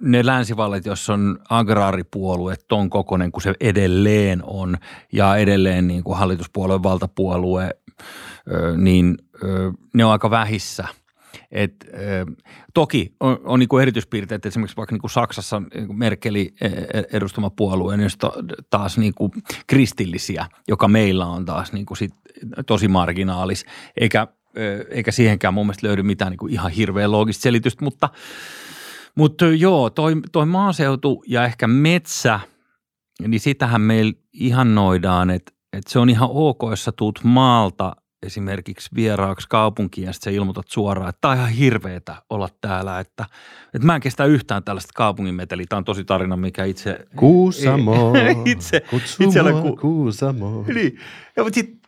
ne 0.00 0.26
länsivallit, 0.26 0.86
jos 0.86 1.10
on 1.10 1.38
agraaripuolue 1.50 2.54
ton 2.68 2.90
kokoinen 2.90 3.32
kuin 3.32 3.42
se 3.42 3.54
edelleen 3.60 4.40
on 4.44 4.76
ja 5.12 5.36
edelleen 5.36 5.86
niin 5.86 6.04
kuin 6.04 6.18
hallituspuolueen 6.18 6.82
valtapuolue, 6.82 7.70
niin 8.76 9.18
ne 9.94 10.04
on 10.04 10.12
aika 10.12 10.30
vähissä. 10.30 10.88
Et, 11.54 11.86
toki 12.74 13.14
on, 13.20 13.40
on 13.44 13.58
niin 13.58 13.80
erityispiirteet, 13.82 14.36
että 14.36 14.48
esimerkiksi 14.48 14.76
vaikka 14.76 14.94
niin 14.94 15.10
Saksassa 15.10 15.62
niin 15.74 15.98
Merkeli 15.98 16.54
e, 16.60 16.66
e, 16.66 17.02
edustama 17.12 17.50
puolue, 17.50 17.96
niin 17.96 18.10
taas 18.70 18.98
niin 18.98 19.14
kristillisiä, 19.66 20.46
joka 20.68 20.88
meillä 20.88 21.26
on 21.26 21.44
taas 21.44 21.72
niin 21.72 21.86
sit 21.98 22.14
tosi 22.66 22.88
marginaalis, 22.88 23.64
eikä, 24.00 24.26
eikä 24.90 25.12
siihenkään 25.12 25.54
mun 25.54 25.66
mielestä 25.66 25.86
löydy 25.86 26.02
mitään 26.02 26.30
niin 26.32 26.52
ihan 26.52 26.70
hirveän 26.70 27.12
loogista 27.12 27.42
selitystä, 27.42 27.84
mutta– 27.84 28.08
mutta 29.14 29.46
joo, 29.46 29.90
toi, 29.90 30.16
toi 30.32 30.46
maaseutu 30.46 31.24
ja 31.26 31.44
ehkä 31.44 31.66
metsä, 31.66 32.40
niin 33.28 33.40
sitähän 33.40 33.80
meillä 33.80 34.12
ihannoidaan, 34.32 35.30
että, 35.30 35.52
että 35.72 35.92
se 35.92 35.98
on 35.98 36.10
ihan 36.10 36.28
ok, 36.32 36.58
jos 36.70 36.84
sä 36.84 36.92
tuut 36.92 37.20
maalta 37.22 37.96
esimerkiksi 38.26 38.90
vieraaksi 38.94 39.46
kaupunkiin 39.48 40.06
ja 40.06 40.12
sitten 40.12 40.32
sä 40.32 40.36
ilmoitat 40.36 40.68
suoraan, 40.68 41.08
että 41.08 41.20
tämä 41.20 41.32
on 41.32 41.38
ihan 41.38 41.50
hirveetä 41.50 42.16
olla 42.30 42.48
täällä, 42.60 43.00
että, 43.00 43.26
että 43.74 43.86
mä 43.86 43.94
en 43.94 44.00
kestä 44.00 44.24
yhtään 44.24 44.64
tällaista 44.64 44.92
kaupungin 44.94 45.34
meteliä. 45.34 45.66
Tämä 45.68 45.78
on 45.78 45.84
tosi 45.84 46.04
tarina, 46.04 46.36
mikä 46.36 46.64
itse... 46.64 47.06
Kuusamo, 47.16 48.12
itse, 48.44 48.80
kutsu 48.80 49.24
itse 49.24 49.42
mua, 49.42 49.62
ku, 49.62 49.76
Kuusamo. 49.76 50.64
Niin, 50.74 50.98
ja, 51.36 51.42
mutta 51.44 51.54
sit, 51.54 51.78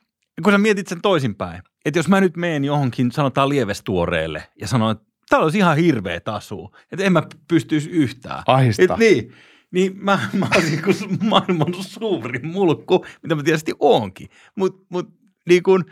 kun 0.42 0.53
sä 0.53 0.59
mietit 0.59 0.87
sen 0.87 1.01
toisinpäin, 1.01 1.62
että 1.85 1.99
jos 1.99 2.09
mä 2.09 2.20
nyt 2.20 2.37
menen 2.37 2.64
johonkin, 2.64 3.12
sanotaan 3.12 3.49
lievestuoreelle 3.49 4.42
ja 4.61 4.68
sanon, 4.68 4.92
että 4.92 5.05
täällä 5.29 5.44
olisi 5.44 5.59
ihan 5.59 5.77
hirveä 5.77 6.20
tasu, 6.20 6.77
että 6.92 7.05
en 7.05 7.12
mä 7.12 7.22
pystyisi 7.49 7.90
yhtään. 7.90 8.42
Ahista. 8.46 8.83
Et 8.83 8.99
niin, 8.99 9.33
niin 9.70 9.92
mä, 9.96 10.18
mä 10.38 10.46
olisin 10.57 10.83
kuin 10.83 10.96
maailman 11.29 11.75
suurin 11.81 12.46
mulkku, 12.46 13.07
mitä 13.22 13.35
mä 13.35 13.42
tietysti 13.42 13.72
oonkin. 13.81 14.29
Mutta 14.57 14.87
mut, 14.88 15.09
niin 15.49 15.62
kun, 15.62 15.85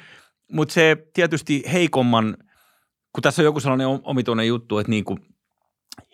mut 0.54 0.70
se 0.70 0.96
tietysti 1.12 1.62
heikomman, 1.72 2.36
kun 3.12 3.22
tässä 3.22 3.42
on 3.42 3.44
joku 3.44 3.60
sellainen 3.60 3.86
omituinen 4.02 4.46
juttu, 4.46 4.78
että 4.78 4.90
niin 4.90 5.04
kuin 5.04 5.18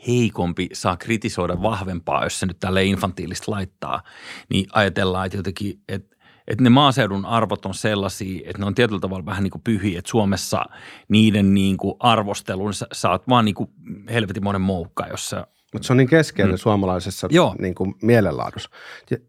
heikompi 0.07 0.69
saa 0.73 0.97
kritisoida 0.97 1.63
vahvempaa, 1.63 2.25
jos 2.25 2.41
se 2.41 2.47
nyt 2.47 2.59
tälle 2.61 2.85
infantiilista 2.85 3.53
laittaa, 3.53 4.03
niin 4.49 4.67
ajatellaan, 4.73 5.27
että 5.27 5.39
jotenkin, 5.39 5.81
että 5.89 6.11
että 6.49 6.65
ne 6.65 6.71
maaseudun 6.71 7.25
arvot 7.25 7.67
on 7.67 7.75
sellaisia, 7.75 8.41
että 8.45 8.59
ne 8.59 8.67
on 8.67 8.75
tietyllä 8.75 9.01
tavalla 9.01 9.27
vähän 9.27 9.43
niin 9.43 9.51
kuin 9.51 9.63
pyhiä, 9.63 9.99
että 9.99 10.11
Suomessa 10.11 10.65
niiden 11.09 11.55
niin 11.55 11.77
kuin 11.77 11.95
arvostelun 11.99 12.75
sä 12.75 12.87
saat 12.93 13.29
vaan 13.29 13.45
niin 13.45 13.55
kuin 13.55 13.71
helvetin 14.13 14.45
monen 14.45 14.61
moukka, 14.61 15.07
jos 15.07 15.31
sä 15.31 15.47
mutta 15.73 15.87
se 15.87 15.93
on 15.93 15.97
niin 15.97 16.09
keskeinen 16.09 16.55
mm. 16.55 16.59
suomalaisessa 16.59 17.29
Joo. 17.31 17.57
Niin 17.59 17.75
kuin 17.75 17.95
mielenlaadussa. 18.03 18.71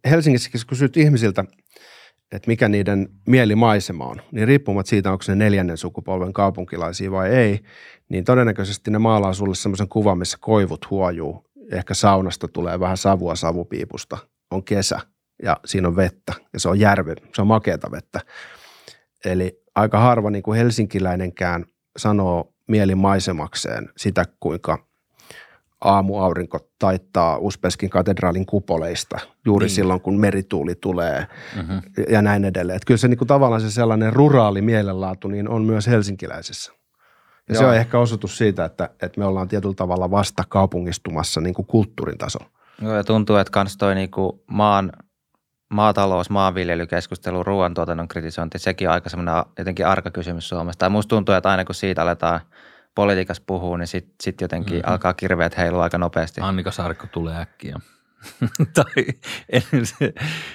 Helsingissä, 0.05 0.49
kun 0.51 0.61
kysyt 0.67 0.97
ihmisiltä, 0.97 1.45
että 2.31 2.47
mikä 2.47 2.69
niiden 2.69 3.09
mielimaisema 3.27 4.05
on, 4.05 4.21
niin 4.31 4.47
riippumatta 4.47 4.89
siitä, 4.89 5.11
onko 5.11 5.21
se 5.21 5.35
neljännen 5.35 5.77
sukupolven 5.77 6.33
kaupunkilaisia 6.33 7.11
vai 7.11 7.29
ei, 7.29 7.59
niin 8.09 8.25
todennäköisesti 8.25 8.91
ne 8.91 8.97
maalaa 8.97 9.33
sulle 9.33 9.55
semmoisen 9.55 9.87
kuvan, 9.87 10.17
missä 10.17 10.37
koivut 10.41 10.89
huojuu. 10.89 11.45
Ehkä 11.71 11.93
saunasta 11.93 12.47
tulee 12.47 12.79
vähän 12.79 12.97
savua 12.97 13.35
savupiipusta. 13.35 14.17
On 14.51 14.63
kesä 14.63 14.99
ja 15.43 15.57
siinä 15.65 15.87
on 15.87 15.95
vettä 15.95 16.33
ja 16.53 16.59
se 16.59 16.69
on 16.69 16.79
järve, 16.79 17.15
se 17.35 17.41
on 17.41 17.47
makeata 17.47 17.91
vettä. 17.91 18.19
Eli 19.25 19.61
aika 19.75 19.99
harva 19.99 20.29
niin 20.29 20.43
kuin 20.43 20.57
helsinkiläinenkään 20.57 21.65
sanoo 21.97 22.53
mielimaisemakseen 22.67 23.89
sitä, 23.97 24.25
kuinka 24.39 24.90
aamuaurinko 25.81 26.59
taittaa 26.79 27.37
Uspeskin 27.37 27.89
katedraalin 27.89 28.45
kupoleista 28.45 29.19
juuri 29.45 29.65
niin. 29.65 29.75
silloin, 29.75 30.01
kun 30.01 30.19
merituuli 30.19 30.75
tulee 30.75 31.27
mm-hmm. 31.55 31.81
ja 32.09 32.21
näin 32.21 32.45
edelleen. 32.45 32.75
Että 32.75 32.85
kyllä 32.85 32.97
se 32.97 33.07
niin 33.07 33.17
kuin 33.17 33.27
tavallaan 33.27 33.61
se 33.61 33.71
sellainen 33.71 34.13
ruraali 34.13 34.61
mielenlaatu 34.61 35.27
niin 35.27 35.49
on 35.49 35.63
myös 35.63 35.87
helsinkiläisessä. 35.87 36.71
Ja 37.49 37.55
Joo. 37.55 37.61
se 37.61 37.67
on 37.67 37.75
ehkä 37.75 37.99
osoitus 37.99 38.37
siitä, 38.37 38.65
että, 38.65 38.89
että 39.01 39.19
me 39.19 39.25
ollaan 39.25 39.47
tietyllä 39.47 39.73
tavalla 39.73 40.11
vasta 40.11 40.43
kaupungistumassa 40.49 41.41
niin 41.41 41.53
kuin 41.53 41.65
kulttuurin 41.65 42.17
tasolla. 42.17 42.49
Joo, 42.81 42.95
ja 42.95 43.03
tuntuu, 43.03 43.35
että 43.35 43.51
kans 43.51 43.77
toi 43.77 43.95
niin 43.95 44.11
kuin 44.11 44.31
maan 44.47 44.91
maatalous, 45.69 46.29
maanviljelykeskustelu, 46.29 47.43
ruoantuotannon 47.43 48.07
kritisointi, 48.07 48.59
sekin 48.59 48.87
on 48.87 48.93
aika 48.93 49.09
semmoinen 49.09 49.43
jotenkin 49.57 49.87
arka 49.87 50.11
kysymys 50.11 50.49
Suomessa. 50.49 50.79
Tai 50.79 50.89
musta 50.89 51.09
tuntuu, 51.09 51.35
että 51.35 51.49
aina 51.49 51.65
kun 51.65 51.75
siitä 51.75 52.01
aletaan 52.01 52.41
politiikassa 52.95 53.43
puhua, 53.45 53.77
niin 53.77 53.87
sitten 53.87 54.15
sit 54.23 54.41
jotenkin 54.41 54.77
mm-hmm. 54.77 54.91
alkaa 54.91 55.13
kirveet 55.13 55.57
heilua 55.57 55.83
aika 55.83 55.97
nopeasti. 55.97 56.41
Annika 56.41 56.71
Saarikko 56.71 57.07
tulee 57.07 57.41
äkkiä. 57.41 57.79
tai 58.75 59.05
ennen, 59.49 59.85
se, 59.85 60.13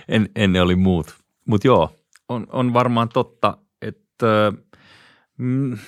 en, 0.09 0.29
ennen 0.37 0.62
oli 0.62 0.77
muut. 0.77 1.14
Mutta 1.49 1.66
joo, 1.66 1.96
on, 2.29 2.46
on 2.53 2.72
varmaan 2.72 3.09
totta, 3.09 3.59
että 3.83 4.53
mm, 5.38 5.79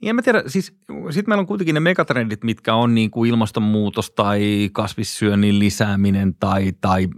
niin 0.00 0.10
en 0.10 0.16
mä 0.16 0.22
tiedä, 0.22 0.42
siis 0.46 0.66
sitten 1.10 1.24
meillä 1.28 1.40
on 1.40 1.46
kuitenkin 1.46 1.74
ne 1.74 1.80
megatrendit, 1.80 2.44
mitkä 2.44 2.74
on 2.74 2.94
niin 2.94 3.10
kuin 3.10 3.30
ilmastonmuutos 3.30 4.10
tai 4.10 4.70
kasvissyönnin 4.72 5.58
lisääminen 5.58 6.34
tai, 6.34 6.72
tai 6.80 7.08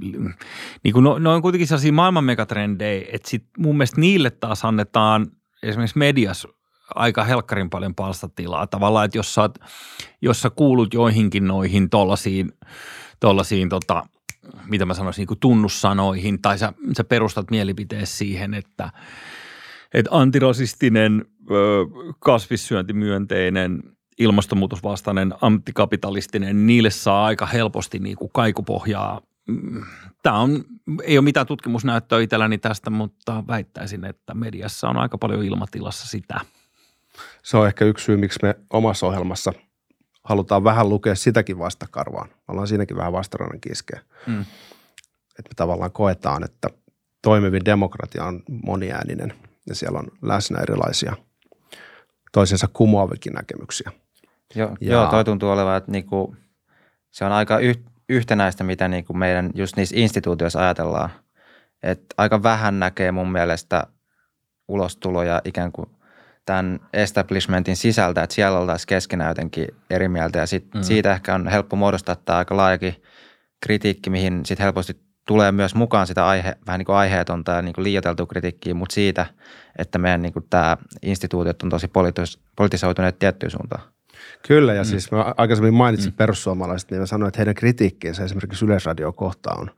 niin 0.83 0.93
kuin 0.93 1.05
no, 1.05 1.19
ne 1.19 1.29
on 1.29 1.43
kuitenkin 1.43 1.69
sellaisia 1.69 1.93
maailman 1.93 2.25
megatrendejä, 2.25 3.07
että 3.13 3.31
sit 3.31 3.45
mun 3.59 3.77
mielestä 3.77 4.01
niille 4.01 4.31
taas 4.31 4.65
annetaan 4.65 5.27
esimerkiksi 5.63 5.99
medias 5.99 6.49
aika 6.95 7.25
helkkarin 7.25 7.71
paljon 7.71 7.95
palstatilaa. 7.95 8.67
Tavallaan, 8.67 9.05
että 9.05 9.19
jos 9.19 9.35
sä, 9.35 9.41
oot, 9.41 9.59
jos 10.23 10.41
sä 10.43 10.51
kuulut 10.51 10.95
joihinkin 10.95 11.47
noihin 11.47 11.91
tollasiin, 11.91 12.53
tollasiin 13.21 13.69
tota, 13.69 14.03
mitä 14.69 14.87
mä 14.87 14.95
sanoisin, 14.95 15.27
niin 15.31 15.39
tunnussanoihin 15.41 16.43
tai 16.43 16.59
sä, 16.59 16.73
sä 16.97 17.05
perustat 17.05 17.51
mielipiteesi 17.51 18.17
siihen, 18.17 18.55
että– 18.55 18.91
että 19.95 20.11
antirasistinen, 20.13 21.25
kasvissyöntimyönteinen, 22.19 23.83
ilmastonmuutosvastainen, 24.19 25.35
antikapitalistinen, 25.41 26.67
niille 26.67 26.91
saa 26.91 27.25
aika 27.25 27.47
helposti 27.47 27.99
niin 27.99 28.17
kuin 28.17 28.31
kaikupohjaa. 28.33 29.21
Tämä 30.23 30.39
on, 30.39 30.65
ei 31.03 31.19
ole 31.19 31.25
mitään 31.25 31.47
tutkimusnäyttöä 31.47 32.21
itselläni 32.21 32.59
tästä, 32.59 32.91
mutta 32.91 33.45
väittäisin, 33.47 34.05
että 34.05 34.35
mediassa 34.35 34.89
on 34.89 34.97
aika 34.97 35.19
paljon 35.19 35.45
ilmatilassa 35.45 36.07
sitä. 36.07 36.41
Se 37.43 37.57
on 37.57 37.67
ehkä 37.67 37.85
yksi 37.85 38.05
syy, 38.05 38.17
miksi 38.17 38.39
me 38.43 38.55
omassa 38.71 39.07
ohjelmassa 39.07 39.53
halutaan 40.25 40.65
vähän 40.65 40.89
lukea 40.89 41.15
sitäkin 41.15 41.59
vastakarvaan. 41.59 42.29
Me 42.29 42.45
ollaan 42.49 42.69
siinäkin 42.69 42.97
vähän 42.97 43.13
vastarannan 43.13 43.61
kiskeä. 43.61 44.01
Mm. 44.27 44.41
Että 45.39 45.51
me 45.51 45.55
tavallaan 45.57 45.93
koetaan, 45.93 46.45
että 46.45 46.69
toimivin 47.23 47.65
demokratia 47.65 48.25
on 48.25 48.43
moniääninen– 48.63 49.35
ja 49.67 49.75
siellä 49.75 49.99
on 49.99 50.09
läsnä 50.23 50.61
erilaisia 50.61 51.17
toisensa 52.33 52.69
kumoavikin 52.73 53.33
näkemyksiä. 53.33 53.91
Joo, 54.55 54.77
ja, 54.81 54.93
joo 54.93 55.07
toi 55.07 55.25
tuntuu 55.25 55.51
olevan, 55.51 55.77
että 55.77 55.91
niinku, 55.91 56.37
se 57.11 57.25
on 57.25 57.33
aika 57.33 57.59
yh, 57.59 57.79
yhtenäistä, 58.09 58.65
mitä 58.65 58.89
niinku 58.89 59.15
meidän 59.15 59.51
just 59.55 59.77
niissä 59.77 59.97
instituutioissa 59.99 60.61
ajatellaan. 60.61 61.11
Et 61.83 62.15
aika 62.17 62.43
vähän 62.43 62.79
näkee 62.79 63.13
mun 63.13 63.33
mielestä 63.33 63.87
ulostuloja 64.69 65.43
ikään 65.45 65.73
kuin 65.73 65.91
tämän 66.45 66.81
establishmentin 66.93 67.77
sisältä, 67.77 68.23
että 68.23 68.35
siellä 68.35 68.59
oltaisiin 68.59 68.87
keskenään 68.87 69.31
jotenkin 69.31 69.69
eri 69.91 70.09
mieltä 70.09 70.39
ja 70.39 70.47
sit, 70.47 70.75
mm. 70.75 70.83
siitä 70.83 71.13
ehkä 71.13 71.35
on 71.35 71.49
helppo 71.49 71.77
muodostaa 71.77 72.17
tämä 72.17 72.39
aika 72.39 72.57
laajakin 72.57 73.03
kritiikki, 73.61 74.11
mihin 74.11 74.47
sitten 74.47 74.65
helposti 74.65 74.97
tulee 75.27 75.53
myös 75.53 75.75
mukaan 75.75 76.07
sitä 76.07 76.27
aihe, 76.27 76.55
vähän 76.67 76.79
niin 76.79 76.87
kuin 76.87 76.97
aiheetonta 76.97 77.53
ja 77.53 77.63
niin 77.63 77.75
kuin 77.75 77.85
liioiteltua 77.85 78.27
kritiikkiä, 78.27 78.75
mutta 78.75 78.95
siitä, 78.95 79.27
että 79.79 79.99
meidän 79.99 80.23
niin 80.23 80.33
kuin 80.33 80.47
tämä 80.51 80.77
instituutiot 81.03 81.63
on 81.63 81.71
tosi 81.71 81.87
politis- 81.87 82.39
politisoituneet 82.57 83.19
tiettyyn 83.19 83.51
suuntaan. 83.51 83.83
Kyllä, 84.47 84.75
ja 84.75 84.83
mm. 84.83 84.87
siis 84.87 85.13
mä 85.13 85.35
aikaisemmin 85.37 85.75
mainitsin 85.75 86.13
mm. 86.13 86.17
perussuomalaiset, 86.17 86.91
niin 86.91 87.01
mä 87.01 87.07
sanoin, 87.07 87.29
että 87.29 87.39
heidän 87.39 87.55
kritiikkiinsä 87.55 88.25
esimerkiksi 88.25 88.65
Yleisradio 88.65 89.13
kohtaan 89.13 89.61
on 89.61 89.71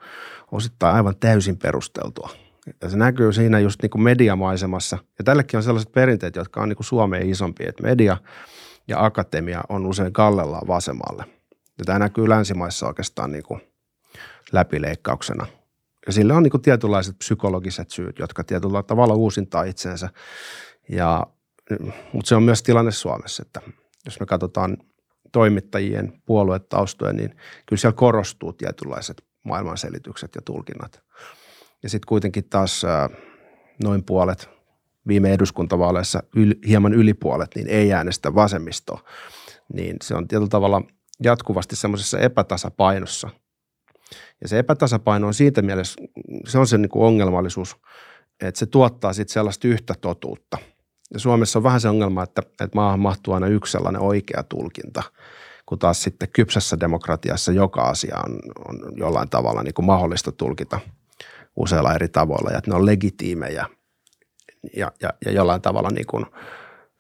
osittain 0.52 0.94
aivan 0.94 1.16
täysin 1.16 1.56
perusteltua. 1.56 2.45
Ja 2.82 2.88
se 2.88 2.96
näkyy 2.96 3.32
siinä 3.32 3.58
just 3.58 3.82
niin 3.82 3.90
kuin 3.90 4.02
mediamaisemassa. 4.02 4.98
Ja 5.18 5.24
tällekin 5.24 5.56
on 5.56 5.62
sellaiset 5.62 5.92
perinteet, 5.92 6.36
jotka 6.36 6.60
on 6.60 6.68
niin 6.68 6.76
kuin 6.76 6.86
Suomeen 6.86 7.30
isompi, 7.30 7.64
että 7.68 7.82
media 7.82 8.16
ja 8.88 9.04
akatemia 9.04 9.60
on 9.68 9.86
usein 9.86 10.12
kallellaan 10.12 10.66
vasemmalle. 10.66 11.24
Ja 11.78 11.84
tämä 11.84 11.98
näkyy 11.98 12.28
länsimaissa 12.28 12.86
oikeastaan 12.86 13.32
niin 13.32 13.44
kuin 13.44 13.60
läpileikkauksena. 14.52 15.46
Ja 16.06 16.12
sillä 16.12 16.36
on 16.36 16.42
niin 16.42 16.50
kuin 16.50 16.62
tietynlaiset 16.62 17.18
psykologiset 17.18 17.90
syyt, 17.90 18.18
jotka 18.18 18.44
tietyllä 18.44 18.82
tavalla 18.82 19.14
uusintaa 19.14 19.64
itsensä. 19.64 20.08
Ja, 20.88 21.26
mutta 22.12 22.28
se 22.28 22.36
on 22.36 22.42
myös 22.42 22.62
tilanne 22.62 22.92
Suomessa, 22.92 23.42
että 23.46 23.60
jos 24.04 24.20
me 24.20 24.26
katsotaan 24.26 24.76
toimittajien 25.32 26.22
puoluetaustoja, 26.26 27.12
niin 27.12 27.30
kyllä 27.66 27.80
siellä 27.80 27.96
korostuu 27.96 28.52
tietynlaiset 28.52 29.24
maailmanselitykset 29.42 30.34
ja 30.34 30.42
tulkinnat. 30.42 31.02
Ja 31.82 31.88
sitten 31.88 32.08
kuitenkin 32.08 32.44
taas 32.44 32.82
noin 33.84 34.04
puolet 34.04 34.48
viime 35.08 35.32
eduskuntavaaleissa 35.32 36.22
yl, 36.36 36.54
hieman 36.68 36.94
ylipuolet, 36.94 37.50
niin 37.54 37.68
ei 37.68 37.92
äänestä 37.92 38.34
vasemmistoa. 38.34 39.00
Niin 39.72 39.96
se 40.02 40.14
on 40.14 40.28
tietyllä 40.28 40.48
tavalla 40.48 40.82
jatkuvasti 41.22 41.76
semmoisessa 41.76 42.18
epätasapainossa. 42.18 43.30
Ja 44.40 44.48
se 44.48 44.58
epätasapaino 44.58 45.26
on 45.26 45.34
siitä 45.34 45.62
mielessä, 45.62 46.02
se 46.46 46.58
on 46.58 46.66
se 46.66 46.78
niin 46.78 46.90
kuin 46.90 47.04
ongelmallisuus, 47.04 47.76
että 48.40 48.58
se 48.58 48.66
tuottaa 48.66 49.12
sitten 49.12 49.32
sellaista 49.32 49.68
yhtä 49.68 49.94
totuutta. 50.00 50.58
Ja 51.14 51.20
Suomessa 51.20 51.58
on 51.58 51.62
vähän 51.62 51.80
se 51.80 51.88
ongelma, 51.88 52.22
että, 52.22 52.42
että 52.48 52.74
maahan 52.74 53.00
mahtuu 53.00 53.34
aina 53.34 53.46
yksi 53.46 53.72
sellainen 53.72 54.02
oikea 54.02 54.42
tulkinta, 54.42 55.02
kun 55.66 55.78
taas 55.78 56.02
sitten 56.02 56.28
kypsässä 56.32 56.80
demokratiassa 56.80 57.52
joka 57.52 57.82
asia 57.82 58.16
on, 58.26 58.38
on 58.68 58.92
jollain 58.96 59.28
tavalla 59.28 59.62
niin 59.62 59.74
kuin 59.74 59.86
mahdollista 59.86 60.32
tulkita 60.32 60.80
useilla 61.56 61.94
eri 61.94 62.08
tavoilla 62.08 62.50
ja 62.50 62.58
että 62.58 62.70
ne 62.70 62.76
on 62.76 62.86
legitiimejä 62.86 63.66
ja, 64.76 64.92
ja, 65.02 65.10
ja 65.24 65.32
jollain 65.32 65.62
tavalla 65.62 65.90
niin 65.90 66.06
kuin 66.06 66.26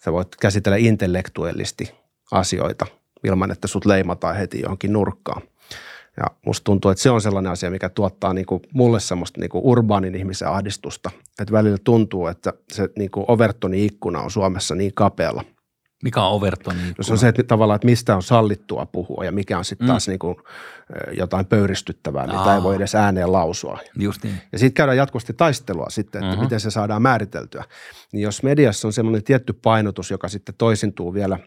sä 0.04 0.12
voit 0.12 0.36
käsitellä 0.36 0.76
intellektuellisesti 0.76 1.94
asioita 2.32 2.86
ilman, 3.24 3.50
että 3.50 3.68
sut 3.68 3.84
leimataan 3.84 4.36
heti 4.36 4.60
johonkin 4.60 4.92
nurkkaan. 4.92 5.42
Ja 6.16 6.24
musta 6.46 6.64
tuntuu, 6.64 6.90
että 6.90 7.02
se 7.02 7.10
on 7.10 7.20
sellainen 7.20 7.52
asia, 7.52 7.70
mikä 7.70 7.88
tuottaa 7.88 8.32
niin 8.32 8.46
kuin 8.46 8.62
mulle 8.72 9.00
semmoista 9.00 9.40
niin 9.40 9.50
kuin 9.50 9.64
urbaanin 9.64 10.14
ihmisen 10.14 10.48
ahdistusta. 10.48 11.10
Että 11.38 11.52
välillä 11.52 11.78
tuntuu, 11.84 12.26
että 12.26 12.52
se 12.72 12.88
niin 12.98 13.10
kuin 13.10 13.24
Overtonin 13.28 13.84
ikkuna 13.84 14.20
on 14.20 14.30
Suomessa 14.30 14.74
niin 14.74 14.94
kapealla– 14.94 15.44
mikä 16.02 16.22
on 16.22 16.32
Overtoni? 16.32 16.80
No 16.98 17.04
se 17.04 17.12
on 17.12 17.18
se, 17.18 17.28
että 17.28 17.42
tavallaan, 17.42 17.76
että 17.76 17.86
mistä 17.86 18.16
on 18.16 18.22
sallittua 18.22 18.86
puhua 18.86 19.24
ja 19.24 19.32
mikä 19.32 19.58
on 19.58 19.64
sitten 19.64 19.86
mm. 19.86 19.90
taas 19.90 20.08
niin 20.08 20.18
kuin 20.18 20.36
jotain 21.12 21.46
pöyristyttävää, 21.46 22.26
mitä 22.26 22.54
ei 22.54 22.62
voi 22.62 22.76
edes 22.76 22.94
ääneen 22.94 23.32
lausua. 23.32 23.78
Just 23.98 24.24
niin. 24.24 24.40
Ja 24.52 24.58
sitten 24.58 24.74
käydään 24.74 24.96
jatkuvasti 24.96 25.32
taistelua 25.32 25.86
sitten, 25.90 26.18
että 26.18 26.32
uh-huh. 26.32 26.44
miten 26.44 26.60
se 26.60 26.70
saadaan 26.70 27.02
määriteltyä. 27.02 27.64
Niin 28.12 28.22
jos 28.22 28.42
mediassa 28.42 28.88
on 28.88 28.92
semmoinen 28.92 29.24
tietty 29.24 29.52
painotus, 29.52 30.10
joka 30.10 30.28
sitten 30.28 30.54
toisintuu 30.58 31.14
vielä 31.14 31.38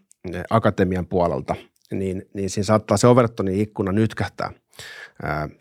akatemian 0.49 1.05
puolelta, 1.05 1.55
niin, 1.91 2.25
niin 2.33 2.49
siinä 2.49 2.65
saattaa 2.65 2.97
se 2.97 3.07
Overtonin 3.07 3.59
ikkuna 3.59 3.91
nytkähtää 3.91 4.51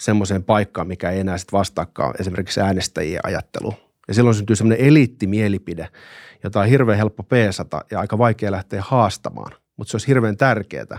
semmoiseen 0.01 0.45
paikkaan, 0.45 0.89
mikä 0.89 1.11
ei 1.11 1.21
enää 1.21 1.39
sitten 1.39 1.59
vastaakaan 1.59 2.15
esimerkiksi 2.21 2.61
äänestäjien 2.61 3.21
ajatteluun. 3.23 3.75
Ja 4.09 4.15
silloin 4.15 4.35
syntyy 4.37 4.57
semmoinen 4.57 4.87
eliittimielipide, 4.87 5.89
jota 6.45 6.61
on 6.61 6.67
hirveän 6.67 6.99
helppo 6.99 7.23
peesata 7.23 7.85
ja 7.91 8.01
aika 8.01 8.19
vaikea 8.19 8.53
lähteä 8.53 8.83
haastamaan. 8.87 9.53
Mutta 9.77 9.91
se 9.91 9.97
olisi 9.97 10.09
hirveän 10.09 10.37
tärkeää, 10.37 10.83
että 10.83 10.99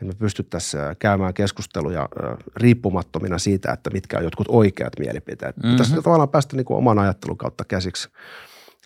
me 0.00 0.12
pystyttäisiin 0.18 0.82
käymään 0.98 1.34
keskusteluja 1.34 2.08
riippumattomina 2.56 3.38
siitä, 3.38 3.72
että 3.72 3.90
mitkä 3.90 4.18
on 4.18 4.24
jotkut 4.24 4.46
oikeat 4.50 4.92
mielipiteet. 4.98 5.56
Mm-hmm. 5.56 5.70
Pitäisi 5.70 6.02
tavallaan 6.02 6.28
päästä 6.28 6.56
niin 6.56 6.64
kuin 6.64 6.78
oman 6.78 6.98
ajattelun 6.98 7.38
kautta 7.38 7.64
käsiksi. 7.64 8.08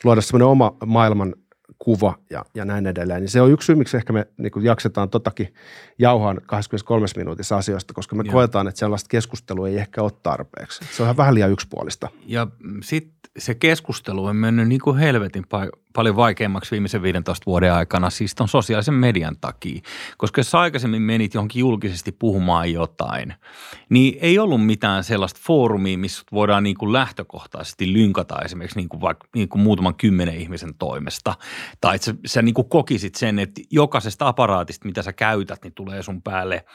Luoda 0.05 0.21
semmoinen 0.21 0.47
oma 0.47 0.77
maailman 0.87 1.35
kuva 1.85 2.15
ja, 2.31 2.45
ja 2.55 2.65
näin 2.65 2.87
edelleen. 2.87 3.21
Niin 3.21 3.31
se 3.31 3.41
on 3.41 3.51
yksi 3.51 3.67
syy, 3.67 3.75
miksi 3.75 3.97
ehkä 3.97 4.13
me 4.13 4.27
niin 4.37 4.53
kuin 4.53 4.65
jaksetaan 4.65 5.11
totakin 5.11 5.55
jauhaan 5.99 6.41
23 6.47 7.07
minuutissa 7.17 7.57
asioista, 7.57 7.95
koska 7.95 8.17
me 8.17 8.23
Joo. 8.27 8.33
koetaan, 8.33 8.69
että 8.69 8.79
sellaista 8.79 9.09
keskustelua 9.09 9.69
ei 9.69 9.79
ehkä 9.79 10.03
ole 10.03 10.13
tarpeeksi. 10.23 10.85
Se 10.97 11.03
on 11.03 11.17
vähän 11.17 11.35
liian 11.35 11.51
yksipuolista. 11.51 12.09
Ja 12.27 12.47
sitten 12.83 13.13
se 13.39 13.55
keskustelu 13.55 14.25
on 14.25 14.37
mennyt 14.37 14.69
niin 14.69 14.81
kuin 14.81 14.99
helvetin 14.99 15.45
paljon 15.93 16.17
vaikeammaksi 16.17 16.71
viimeisen 16.71 17.03
15 17.03 17.47
vuoden 17.47 17.73
aikana, 17.73 18.11
siis 18.11 18.35
ton 18.35 18.49
sosiaalisen 18.49 18.95
median 18.95 19.37
takia. 19.41 19.81
Koska 20.19 20.39
jos 20.39 20.55
aikaisemmin 20.55 21.03
menit 21.03 21.35
johonkin 21.35 21.61
julkisesti 21.61 22.13
puhumaan 22.13 22.73
jotain, 22.73 23.35
niin 23.89 24.19
ei 24.21 24.39
ollut 24.39 24.67
mitään 24.67 25.05
sellaista 25.05 25.41
foorumia, 25.43 25.99
missä 25.99 26.23
voidaan 26.33 26.63
niin 26.63 26.77
kuin 26.77 26.93
lähtökohtaisesti 26.93 27.93
lynkata 27.93 28.43
esimerkiksi 28.45 28.79
niin 28.79 28.89
kuin 28.89 29.01
vaikka 29.01 29.29
niin 29.35 29.49
kuin 29.49 29.63
muutaman 29.63 29.95
kymmenen 29.95 30.37
ihmisen 30.37 30.75
toimesta. 30.75 31.35
Tai 31.81 31.95
että 31.95 32.05
sä, 32.05 32.15
sä 32.27 32.43
niin 32.43 32.55
kuin 32.55 32.69
kokisit 32.69 33.15
sen, 33.15 33.39
että 33.39 33.61
jokaisesta 33.71 34.29
aparaatista, 34.29 34.87
mitä 34.87 35.03
sä 35.03 35.13
käytät, 35.13 35.63
niin 35.63 35.75
tulee 35.75 36.03
sun 36.03 36.23
päälle– 36.23 36.65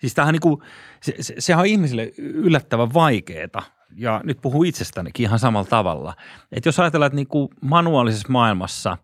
Siis 0.00 0.14
tämähän 0.14 0.32
niin 0.32 0.40
kuin, 0.40 0.62
se, 1.00 1.14
se, 1.20 1.34
sehän 1.38 1.60
on 1.60 1.66
ihmisille 1.66 2.12
yllättävän 2.18 2.94
vaikeaa 2.94 3.62
ja 3.94 4.20
nyt 4.24 4.38
puhuu 4.42 4.64
itsestänikin 4.64 5.24
ihan 5.24 5.38
samalla 5.38 5.68
tavalla. 5.68 6.14
Että 6.52 6.68
jos 6.68 6.80
ajatellaan, 6.80 7.06
että 7.06 7.16
niin 7.16 7.26
kuin 7.26 7.48
manuaalisessa 7.60 8.28
maailmassa, 8.28 8.98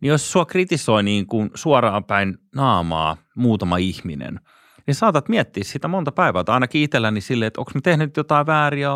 niin 0.00 0.08
jos 0.08 0.32
sua 0.32 0.46
kritisoi 0.46 1.02
niin 1.02 1.26
kuin 1.26 1.50
suoraan 1.54 2.04
päin 2.04 2.38
naamaa 2.54 3.16
muutama 3.34 3.76
ihminen, 3.76 4.40
niin 4.86 4.94
saatat 4.94 5.28
miettiä 5.28 5.64
sitä 5.64 5.88
monta 5.88 6.12
päivää, 6.12 6.44
tai 6.44 6.54
ainakin 6.54 6.82
itselläni 6.82 7.20
silleen, 7.20 7.46
että 7.46 7.60
onko 7.60 7.70
me 7.74 7.80
tehnyt 7.80 8.16
jotain 8.16 8.46
väärin 8.46 8.86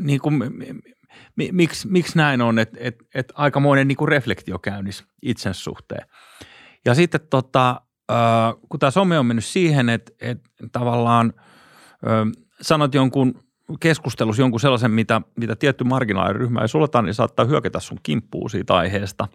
niin 0.00 0.20
kuin, 0.20 0.42
miksi, 1.52 1.88
miksi 1.88 2.18
näin 2.18 2.42
on, 2.42 2.58
että 2.58 2.76
että 2.80 3.04
että 3.14 3.34
aikamoinen 3.36 3.88
niin 3.88 3.96
kuin 3.96 4.08
reflektio 4.08 4.58
käynnissä 4.58 5.04
itsensä 5.22 5.62
suhteen. 5.62 6.06
Ja 6.84 6.94
sitten 6.94 7.20
tota, 7.30 7.80
kun 8.68 8.80
tämä 8.80 8.90
some 8.90 9.18
on 9.18 9.26
mennyt 9.26 9.44
siihen, 9.44 9.88
että, 9.88 10.12
että 10.20 10.48
tavallaan 10.72 11.32
sanot 12.60 12.94
jonkun 12.94 13.45
keskustelussa 13.80 14.42
jonkun 14.42 14.60
sellaisen, 14.60 14.90
mitä, 14.90 15.20
mitä 15.36 15.56
tietty 15.56 15.84
marginaaliryhmä 15.84 16.60
ei 16.60 16.68
sulata, 16.68 17.02
niin 17.02 17.14
saattaa 17.14 17.44
hyökätä 17.44 17.80
sun 17.80 17.98
kimppuun 18.02 18.50
siitä 18.50 18.74
aiheesta. 18.74 19.28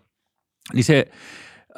Niin 0.73 0.83
se 0.83 1.05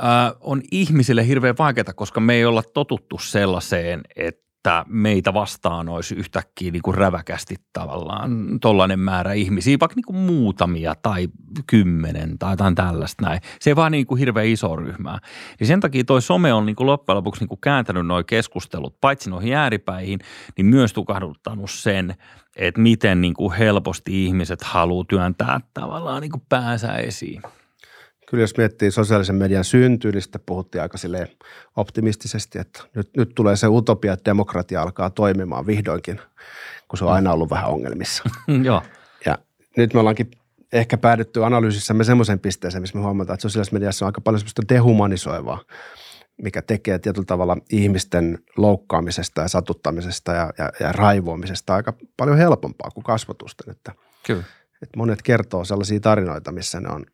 äh, 0.03 0.33
on 0.39 0.61
ihmisille 0.71 1.27
hirveän 1.27 1.55
vaikeaa, 1.59 1.93
koska 1.95 2.19
me 2.19 2.33
ei 2.33 2.45
olla 2.45 2.63
totuttu 2.73 3.17
sellaiseen, 3.17 4.01
että 4.15 4.85
meitä 4.87 5.33
vastaan 5.33 5.89
olisi 5.89 6.15
yhtäkkiä 6.15 6.71
niin 6.71 6.81
kuin 6.81 6.95
räväkästi 6.95 7.55
tavallaan 7.73 8.59
tollainen 8.61 8.99
määrä 8.99 9.33
ihmisiä, 9.33 9.77
vaikka 9.79 9.95
niin 9.95 10.05
kuin 10.05 10.17
muutamia 10.17 10.95
tai 10.95 11.27
kymmenen 11.67 12.37
tai 12.39 12.53
jotain 12.53 12.75
tällaista 12.75 13.25
näin. 13.25 13.41
Se 13.59 13.69
ei 13.69 13.75
vaan 13.75 13.91
niin 13.91 14.07
kuin 14.07 14.19
hirveän 14.19 14.47
iso 14.47 14.75
ryhmää. 14.75 15.19
Niin 15.59 15.67
sen 15.67 15.79
takia 15.79 16.03
toi 16.03 16.21
some 16.21 16.53
on 16.53 16.65
niin 16.65 16.75
kuin 16.75 16.87
loppujen 16.87 17.17
lopuksi 17.17 17.41
niin 17.41 17.49
kuin 17.49 17.61
kääntänyt 17.61 18.07
nuo 18.07 18.23
keskustelut, 18.23 19.01
paitsi 19.01 19.29
noihin 19.29 19.55
ääripäihin, 19.55 20.19
niin 20.57 20.65
myös 20.65 20.93
tukahduttanut 20.93 21.71
sen, 21.71 22.15
että 22.55 22.81
miten 22.81 23.21
niin 23.21 23.33
kuin 23.33 23.53
helposti 23.53 24.25
ihmiset 24.25 24.61
haluaa 24.61 25.05
työntää 25.09 25.61
tavallaan 25.73 26.21
niin 26.21 26.31
kuin 26.31 26.43
päänsä 26.49 26.93
esiin 26.93 27.41
kyllä 28.33 28.43
jos 28.43 28.57
miettii 28.57 28.91
sosiaalisen 28.91 29.35
median 29.35 29.63
syntyä, 29.63 30.11
niin 30.11 30.21
sitten 30.21 30.41
puhuttiin 30.45 30.81
aika 30.81 30.97
optimistisesti, 31.75 32.59
että 32.59 32.83
nyt, 32.95 33.09
nyt 33.17 33.31
tulee 33.35 33.55
se 33.55 33.67
utopia, 33.67 34.13
että 34.13 34.29
demokratia 34.29 34.81
alkaa 34.81 35.09
toimimaan 35.09 35.67
vihdoinkin, 35.67 36.21
kun 36.87 36.97
se 36.97 37.05
on 37.05 37.11
aina 37.11 37.33
ollut 37.33 37.49
vähän 37.49 37.69
ongelmissa. 37.69 38.23
Joo. 38.63 38.81
Ja 39.25 39.37
nyt 39.77 39.93
me 39.93 39.99
ollaankin 39.99 40.31
ehkä 40.73 40.97
päädytty 40.97 41.45
analyysissämme 41.45 42.03
semmoisen 42.03 42.39
pisteeseen, 42.39 42.81
missä 42.81 42.97
me 42.97 43.03
huomataan, 43.03 43.35
että 43.35 43.41
sosiaalisessa 43.41 43.75
mediassa 43.75 44.05
on 44.05 44.07
aika 44.07 44.21
paljon 44.21 44.39
semmoista 44.39 44.69
dehumanisoivaa, 44.69 45.61
mikä 46.43 46.61
tekee 46.61 46.99
tietyllä 46.99 47.25
tavalla 47.25 47.57
ihmisten 47.69 48.39
loukkaamisesta 48.57 49.41
ja 49.41 49.47
satuttamisesta 49.47 50.31
ja, 50.31 50.53
ja, 50.57 50.71
ja 50.79 50.91
raivoamisesta 50.91 51.75
aika 51.75 51.93
paljon 52.17 52.37
helpompaa 52.37 52.91
kuin 52.91 53.03
kasvatusten. 53.03 53.71
Että, 53.71 53.91
Kyllä. 54.25 54.43
Että 54.81 54.97
monet 54.97 55.21
kertoo 55.21 55.65
sellaisia 55.65 55.99
tarinoita, 55.99 56.51
missä 56.51 56.79
ne 56.79 56.89
on 56.89 57.05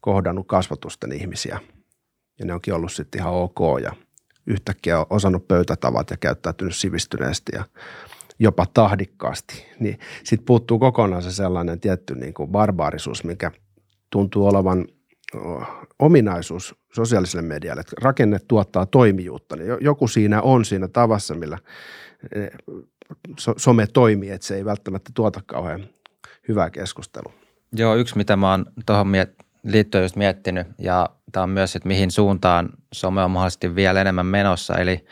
kohdannut 0.00 0.46
kasvatusten 0.46 1.12
ihmisiä 1.12 1.60
ja 2.38 2.46
ne 2.46 2.54
onkin 2.54 2.74
ollut 2.74 2.92
sitten 2.92 3.20
ihan 3.20 3.34
ok 3.34 3.58
ja 3.82 3.92
yhtäkkiä 4.46 5.00
on 5.00 5.06
osannut 5.10 5.48
pöytätavat 5.48 6.10
ja 6.10 6.16
käyttäytynyt 6.16 6.76
sivistyneesti 6.76 7.52
ja 7.54 7.64
jopa 8.38 8.66
tahdikkaasti, 8.74 9.66
niin 9.80 9.98
sitten 10.24 10.46
puuttuu 10.46 10.78
kokonaan 10.78 11.22
se 11.22 11.32
sellainen 11.32 11.80
tietty 11.80 12.14
niin 12.14 12.34
kuin 12.34 12.50
barbaarisuus, 12.50 13.24
mikä 13.24 13.50
tuntuu 14.10 14.46
olevan 14.46 14.86
ominaisuus 15.98 16.74
sosiaaliselle 16.92 17.42
medialle, 17.42 17.80
että 17.80 17.96
rakenne 18.02 18.38
tuottaa 18.48 18.86
toimijuutta, 18.86 19.56
niin 19.56 19.68
joku 19.80 20.08
siinä 20.08 20.42
on 20.42 20.64
siinä 20.64 20.88
tavassa, 20.88 21.34
millä 21.34 21.58
some 23.56 23.86
toimii, 23.86 24.30
että 24.30 24.46
se 24.46 24.56
ei 24.56 24.64
välttämättä 24.64 25.10
tuota 25.14 25.40
kauhean 25.46 25.88
hyvää 26.48 26.70
keskustelua. 26.70 27.32
Joo, 27.72 27.94
yksi 27.94 28.16
mitä 28.16 28.36
mä 28.36 28.50
oon 28.50 28.66
tuohon 28.86 29.06
miet- 29.06 29.44
liittyen 29.62 30.04
just 30.04 30.16
miettinyt 30.16 30.66
ja 30.78 31.08
tämä 31.32 31.44
on 31.44 31.50
myös, 31.50 31.76
että 31.76 31.88
mihin 31.88 32.10
suuntaan 32.10 32.70
some 32.94 33.22
on 33.22 33.30
mahdollisesti 33.30 33.74
vielä 33.74 34.00
enemmän 34.00 34.26
menossa. 34.26 34.74
Eli, 34.74 35.04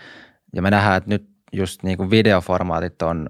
ja 0.54 0.62
me 0.62 0.70
nähdään, 0.70 0.96
että 0.96 1.10
nyt 1.10 1.28
just 1.52 1.82
niin 1.82 1.96
kuin 1.96 2.10
videoformaatit 2.10 3.02
on, 3.02 3.28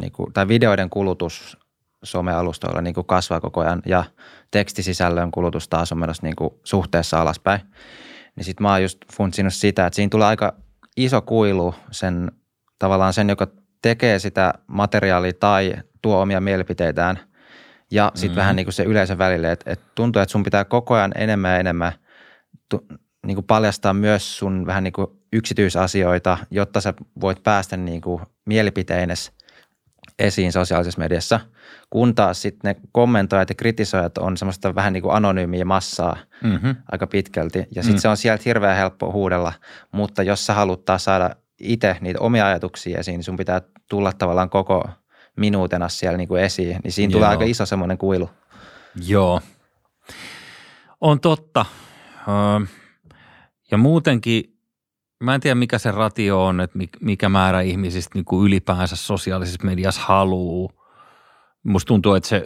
niin 0.00 0.12
kuin, 0.12 0.32
tai 0.32 0.48
videoiden 0.48 0.90
kulutus 0.90 1.58
somealustoilla 2.04 2.80
niin 2.80 2.94
kuin 2.94 3.06
kasvaa 3.06 3.40
koko 3.40 3.60
ajan 3.60 3.82
ja 3.86 4.04
tekstisisällön 4.50 5.30
kulutus 5.30 5.68
taas 5.68 5.92
on 5.92 5.98
menossa 5.98 6.26
niin 6.26 6.36
kuin 6.36 6.50
suhteessa 6.64 7.20
alaspäin. 7.20 7.60
Niin 8.36 8.44
sitten 8.44 8.62
mä 8.62 8.70
oon 8.70 8.82
just 8.82 8.98
funtsinut 9.12 9.54
sitä, 9.54 9.86
että 9.86 9.94
siinä 9.94 10.10
tulee 10.10 10.26
aika 10.26 10.54
iso 10.96 11.22
kuilu 11.22 11.74
sen 11.90 12.32
tavallaan 12.78 13.12
sen, 13.12 13.28
joka 13.28 13.46
tekee 13.82 14.18
sitä 14.18 14.54
materiaalia 14.66 15.32
tai 15.32 15.74
tuo 16.02 16.20
omia 16.20 16.40
mielipiteitään 16.40 17.18
ja 17.90 18.12
sitten 18.14 18.30
mm-hmm. 18.30 18.38
vähän 18.40 18.56
niin 18.56 18.66
kuin 18.66 18.74
se 18.74 18.82
yleisön 18.82 19.18
välille, 19.18 19.52
että, 19.52 19.72
että 19.72 19.84
tuntuu, 19.94 20.22
että 20.22 20.32
sun 20.32 20.42
pitää 20.42 20.64
koko 20.64 20.94
ajan 20.94 21.12
enemmän 21.16 21.52
ja 21.52 21.58
enemmän 21.58 21.92
tu, 22.68 22.86
niin 23.26 23.34
kuin 23.34 23.46
paljastaa 23.46 23.94
myös 23.94 24.38
sun 24.38 24.66
vähän 24.66 24.84
niin 24.84 24.92
kuin 24.92 25.06
yksityisasioita, 25.32 26.38
jotta 26.50 26.80
sä 26.80 26.94
voit 27.20 27.42
päästä 27.42 27.76
niin 27.76 28.00
kuin 28.00 28.22
mielipiteines 28.46 29.32
esiin 30.18 30.52
sosiaalisessa 30.52 30.98
mediassa, 30.98 31.40
kun 31.90 32.14
taas 32.14 32.42
sitten 32.42 32.68
ne 32.68 32.80
kommentoijat 32.92 33.48
ja 33.48 33.54
kritisoijat 33.54 34.18
on 34.18 34.36
semmoista 34.36 34.74
vähän 34.74 34.92
niin 34.92 35.02
kuin 35.02 35.14
anonyymiä 35.14 35.64
massaa 35.64 36.16
mm-hmm. 36.42 36.76
aika 36.92 37.06
pitkälti. 37.06 37.58
Ja 37.58 37.82
sitten 37.82 37.98
mm. 37.98 38.00
se 38.00 38.08
on 38.08 38.16
sieltä 38.16 38.42
hirveän 38.46 38.76
helppo 38.76 39.12
huudella, 39.12 39.52
mutta 39.92 40.22
jos 40.22 40.46
sä 40.46 40.54
haluat 40.54 40.84
taas 40.84 41.04
saada 41.04 41.30
itse 41.60 41.96
niitä 42.00 42.20
omia 42.20 42.46
ajatuksia 42.46 42.98
esiin, 42.98 43.16
niin 43.16 43.24
sun 43.24 43.36
pitää 43.36 43.60
tulla 43.88 44.12
tavallaan 44.12 44.50
koko 44.50 44.88
minuutena 45.36 45.88
siellä 45.88 46.16
niin 46.16 46.28
kuin 46.28 46.42
esiin. 46.42 46.80
Niin 46.84 46.92
siinä 46.92 47.10
Joo. 47.10 47.18
tulee 47.18 47.28
aika 47.28 47.44
iso 47.44 47.66
semmoinen 47.66 47.98
kuilu. 47.98 48.30
Joo, 49.06 49.40
on 51.00 51.20
totta. 51.20 51.66
Ja 53.70 53.78
muutenkin, 53.78 54.56
mä 55.20 55.34
en 55.34 55.40
tiedä 55.40 55.54
mikä 55.54 55.78
se 55.78 55.90
ratio 55.90 56.44
on, 56.44 56.60
että 56.60 56.78
mikä 57.00 57.28
määrä 57.28 57.60
ihmisistä 57.60 58.10
niin 58.14 58.24
kuin 58.24 58.46
ylipäänsä 58.46 58.96
sosiaalisessa 58.96 59.64
mediassa 59.64 60.00
haluaa. 60.04 60.72
Musta 61.62 61.88
tuntuu, 61.88 62.14
että 62.14 62.28
se, 62.28 62.44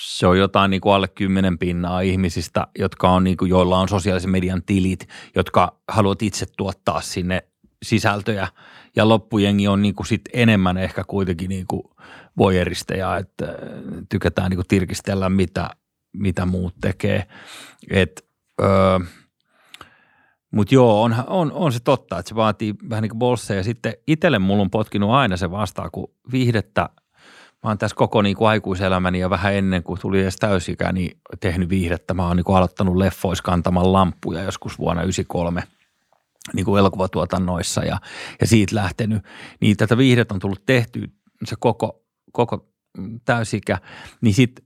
se 0.00 0.26
on 0.26 0.38
jotain 0.38 0.70
niin 0.70 0.80
kuin 0.80 0.94
alle 0.94 1.08
kymmenen 1.08 1.58
pinnaa 1.58 2.00
ihmisistä, 2.00 2.66
jotka 2.78 3.10
on, 3.10 3.24
niin 3.24 3.36
kuin, 3.36 3.48
joilla 3.48 3.78
on 3.78 3.88
sosiaalisen 3.88 4.30
median 4.30 4.62
tilit, 4.62 5.08
jotka 5.36 5.80
haluat 5.88 6.22
itse 6.22 6.46
tuottaa 6.56 7.00
sinne 7.00 7.44
sisältöjä. 7.82 8.48
Ja 8.96 9.08
loppujengi 9.08 9.68
on 9.68 9.82
niin 9.82 9.94
kuin 9.94 10.06
sit 10.06 10.22
enemmän 10.32 10.78
ehkä 10.78 11.04
kuitenkin 11.04 11.48
niin 11.48 11.66
kuin 11.66 11.82
voyeristeja, 12.38 13.16
että 13.16 13.46
tykätään 14.08 14.50
niin 14.50 14.58
kuin 14.58 14.68
tirkistellä, 14.68 15.28
mitä, 15.28 15.70
mitä 16.12 16.46
muut 16.46 16.74
tekee. 16.80 17.26
Et, 17.90 18.24
öö, 18.62 18.98
mutta 20.54 20.74
joo, 20.74 21.02
on, 21.02 21.14
on, 21.26 21.52
on, 21.52 21.72
se 21.72 21.80
totta, 21.80 22.18
että 22.18 22.28
se 22.28 22.34
vaatii 22.34 22.74
vähän 22.90 23.02
niin 23.02 23.10
kuin 23.10 23.18
bolseja. 23.18 23.62
Sitten 23.62 23.94
itselle 24.06 24.38
mulla 24.38 24.62
on 24.62 24.70
potkinut 24.70 25.10
aina 25.10 25.36
se 25.36 25.50
vastaan, 25.50 25.90
kun 25.90 26.10
viihdettä, 26.32 26.88
mä 27.64 27.70
oon 27.70 27.78
tässä 27.78 27.96
koko 27.96 28.22
niin 28.22 28.36
kuin 28.36 28.48
aikuiselämäni 28.48 29.20
ja 29.20 29.30
vähän 29.30 29.54
ennen 29.54 29.82
kuin 29.82 30.00
tuli 30.00 30.20
edes 30.20 30.36
täysikään, 30.36 30.94
niin 30.94 31.18
tehnyt 31.40 31.68
viihdettä. 31.68 32.14
Mä 32.14 32.26
oon 32.26 32.36
niin 32.36 32.44
kuin 32.44 32.56
aloittanut 32.56 32.96
leffois 32.96 33.42
kantamaan 33.42 33.92
lampuja 33.92 34.42
joskus 34.42 34.78
vuonna 34.78 35.02
1993 35.02 35.62
niin 36.52 36.64
kuin 36.64 36.78
elokuvatuotannoissa 36.78 37.84
ja, 37.84 37.98
ja 38.40 38.46
siitä 38.46 38.74
lähtenyt. 38.74 39.22
Niin 39.60 39.76
tätä 39.76 39.98
viihdettä 39.98 40.34
on 40.34 40.40
tullut 40.40 40.66
tehty 40.66 41.12
se 41.44 41.56
koko, 41.58 42.04
koko 42.32 42.68
täysikä, 43.24 43.78
niin 44.20 44.34
sitten 44.34 44.64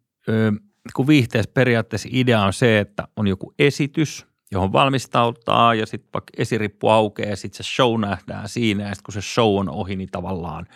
kun 0.97 1.07
viihteessä 1.07 1.51
periaatteessa 1.55 2.09
idea 2.13 2.43
on 2.43 2.53
se, 2.53 2.79
että 2.79 3.09
on 3.17 3.27
joku 3.27 3.55
esitys, 3.59 4.28
johon 4.53 4.73
valmistautaa 4.73 5.75
ja 5.75 5.87
sitten 5.87 6.11
vaikka 6.15 6.31
esirippu 6.37 6.89
aukeaa 6.89 7.31
ja 7.31 7.37
sitten 7.37 7.65
se 7.65 7.75
show 7.75 8.01
nähdään 8.01 8.49
siinä 8.49 8.83
ja 8.83 8.95
sitten 8.95 9.05
kun 9.05 9.15
se 9.15 9.21
show 9.35 9.59
on 9.59 9.69
ohi, 9.69 9.97
niin 9.97 10.09
tavallaan 10.11 10.67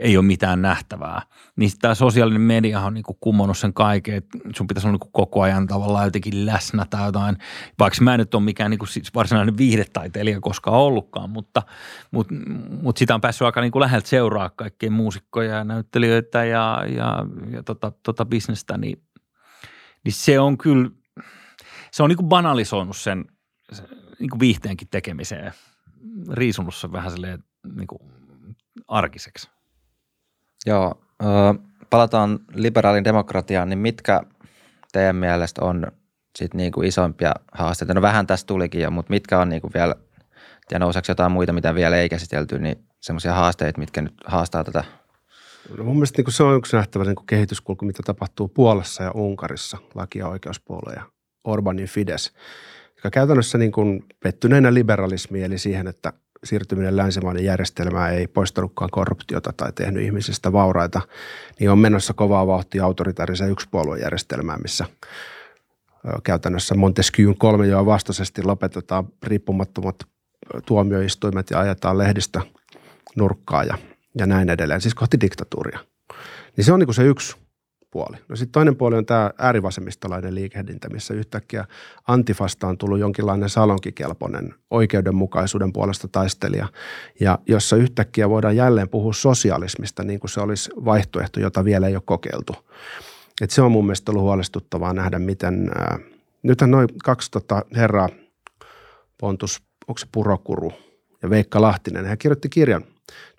ei 0.00 0.16
ole 0.16 0.24
mitään 0.24 0.62
nähtävää. 0.62 1.22
Niin 1.56 1.70
tämä 1.80 1.94
sosiaalinen 1.94 2.40
media 2.40 2.80
on 2.80 2.94
niinku 2.94 3.16
kummonnut 3.20 3.58
sen 3.58 3.74
kaiken, 3.74 4.14
että 4.14 4.38
sun 4.56 4.66
pitäisi 4.66 4.86
olla 4.86 4.92
niinku 4.92 5.08
koko 5.12 5.42
ajan 5.42 5.66
tavallaan 5.66 6.04
jotenkin 6.04 6.46
läsnä 6.46 6.86
tai 6.90 7.06
jotain, 7.06 7.36
vaikka 7.78 8.04
mä 8.04 8.14
en 8.14 8.20
nyt 8.20 8.34
ole 8.34 8.42
mikään 8.42 8.70
niinku 8.70 8.86
siis 8.86 9.14
varsinainen 9.14 9.56
viihdetaiteilija 9.56 10.40
koskaan 10.40 10.76
ollutkaan, 10.76 11.30
mutta, 11.30 11.62
mutta, 12.10 12.34
mutta 12.82 12.98
sitä 12.98 13.14
on 13.14 13.20
päässyt 13.20 13.46
aika 13.46 13.60
niinku 13.60 13.80
läheltä 13.80 14.08
seuraa 14.08 14.50
kaikkien 14.50 14.92
muusikkoja 14.92 15.54
ja 15.54 15.64
näyttelijöitä 15.64 16.44
ja, 16.44 16.84
ja, 16.96 17.26
ja 17.50 17.62
tota, 17.62 17.92
tota 18.02 18.24
bisnestä, 18.24 18.78
niin, 18.78 19.02
niin 20.04 20.12
se 20.12 20.40
on 20.40 20.58
kyllä, 20.58 20.90
se 21.92 22.02
on 22.02 22.08
niinku 22.08 22.22
banalisoinut 22.22 22.96
sen, 22.96 23.24
sen 23.72 23.86
niinku 24.18 24.40
viihteenkin 24.40 24.88
tekemiseen, 24.90 25.52
riisunut 26.32 26.74
sen 26.74 26.92
vähän 26.92 27.10
silleen 27.10 27.44
niinku 27.76 28.00
arkiseksi. 28.88 29.50
Joo, 30.66 31.02
palataan 31.90 32.38
liberaalin 32.54 33.04
demokratiaan, 33.04 33.68
niin 33.68 33.78
mitkä 33.78 34.22
teidän 34.92 35.16
mielestä 35.16 35.64
on 35.64 35.86
sit 36.38 36.54
niinku 36.54 36.82
isompia 36.82 37.34
haasteita? 37.52 37.94
No 37.94 38.02
vähän 38.02 38.26
tästä 38.26 38.46
tulikin 38.46 38.80
jo, 38.80 38.90
mutta 38.90 39.10
mitkä 39.10 39.38
on 39.38 39.48
niinku 39.48 39.70
vielä, 39.74 39.94
ja 40.70 40.78
nouseeko 40.78 41.06
jotain 41.08 41.32
muita, 41.32 41.52
mitä 41.52 41.74
vielä 41.74 41.96
ei 41.96 42.08
käsitelty, 42.08 42.58
niin 42.58 42.84
semmoisia 43.00 43.34
haasteita, 43.34 43.78
mitkä 43.80 44.02
nyt 44.02 44.14
haastaa 44.26 44.64
tätä? 44.64 44.84
No 45.78 45.84
mun 45.84 45.94
mielestä 45.94 46.22
niin 46.22 46.32
se 46.32 46.42
on 46.42 46.56
yksi 46.56 46.76
nähtävä 46.76 47.04
niin 47.04 47.26
kehityskulku, 47.26 47.84
mitä 47.84 48.02
tapahtuu 48.06 48.48
Puolassa 48.48 49.02
ja 49.02 49.10
Unkarissa, 49.14 49.78
laki- 49.94 50.18
ja 50.18 50.28
oikeuspuolella 50.28 50.92
ja 50.92 51.19
Orbanin 51.44 51.86
Fides, 51.86 52.32
joka 52.96 53.10
käytännössä 53.10 53.58
niin 53.58 53.72
kuin 53.72 54.04
pettyneenä 54.22 54.74
liberalismiin, 54.74 55.44
eli 55.44 55.58
siihen, 55.58 55.86
että 55.86 56.12
siirtyminen 56.44 56.96
länsimainen 56.96 57.44
järjestelmään 57.44 58.14
ei 58.14 58.26
poistanutkaan 58.26 58.90
korruptiota 58.90 59.52
tai 59.56 59.72
tehnyt 59.72 60.02
ihmisistä 60.02 60.52
vauraita, 60.52 61.00
niin 61.60 61.70
on 61.70 61.78
menossa 61.78 62.14
kovaa 62.14 62.46
vauhtia 62.46 62.84
autoritaariseen 62.84 63.50
yksipuoluejärjestelmään, 63.50 64.60
missä 64.62 64.84
käytännössä 66.22 66.74
Montesquieun 66.74 67.38
kolmijoa 67.38 67.86
vastaisesti 67.86 68.42
lopetetaan 68.42 69.08
riippumattomat 69.22 69.96
tuomioistuimet 70.66 71.50
ja 71.50 71.60
ajetaan 71.60 71.98
lehdistä 71.98 72.40
nurkkaa 73.16 73.64
ja, 73.64 73.78
ja 74.18 74.26
näin 74.26 74.50
edelleen, 74.50 74.80
siis 74.80 74.94
kohti 74.94 75.20
diktatuuria. 75.20 75.78
Niin 76.56 76.64
se 76.64 76.72
on 76.72 76.78
niin 76.80 76.94
se 76.94 77.04
yksi 77.04 77.36
puoli. 77.90 78.16
No 78.28 78.36
sitten 78.36 78.52
toinen 78.52 78.76
puoli 78.76 78.96
on 78.96 79.06
tämä 79.06 79.30
äärivasemmistolainen 79.38 80.34
liikehdintä, 80.34 80.88
missä 80.88 81.14
yhtäkkiä 81.14 81.64
Antifasta 82.06 82.66
on 82.66 82.78
tullut 82.78 82.98
jonkinlainen 82.98 83.48
salonkikelpoinen 83.48 84.54
oikeudenmukaisuuden 84.70 85.72
puolesta 85.72 86.08
taistelija, 86.08 86.68
ja 87.20 87.38
jossa 87.46 87.76
yhtäkkiä 87.76 88.28
voidaan 88.28 88.56
jälleen 88.56 88.88
puhua 88.88 89.12
sosialismista 89.12 90.02
niin 90.04 90.20
kuin 90.20 90.30
se 90.30 90.40
olisi 90.40 90.70
vaihtoehto, 90.84 91.40
jota 91.40 91.64
vielä 91.64 91.88
ei 91.88 91.94
ole 91.94 92.02
kokeiltu. 92.06 92.56
Et 93.40 93.50
se 93.50 93.62
on 93.62 93.72
mun 93.72 93.84
mielestä 93.86 94.12
ollut 94.12 94.22
huolestuttavaa 94.22 94.92
nähdä, 94.92 95.18
miten 95.18 95.70
ää, 95.74 95.98
nythän 96.42 96.70
noin 96.70 96.88
kaksi 97.04 97.30
tota 97.30 97.62
herraa, 97.76 98.08
Pontus, 99.20 99.62
onko 99.88 99.98
se 99.98 100.06
Purokuru 100.12 100.72
ja 101.22 101.30
Veikka 101.30 101.62
Lahtinen, 101.62 102.06
hän 102.06 102.18
kirjoitti 102.18 102.48
kirjan, 102.48 102.84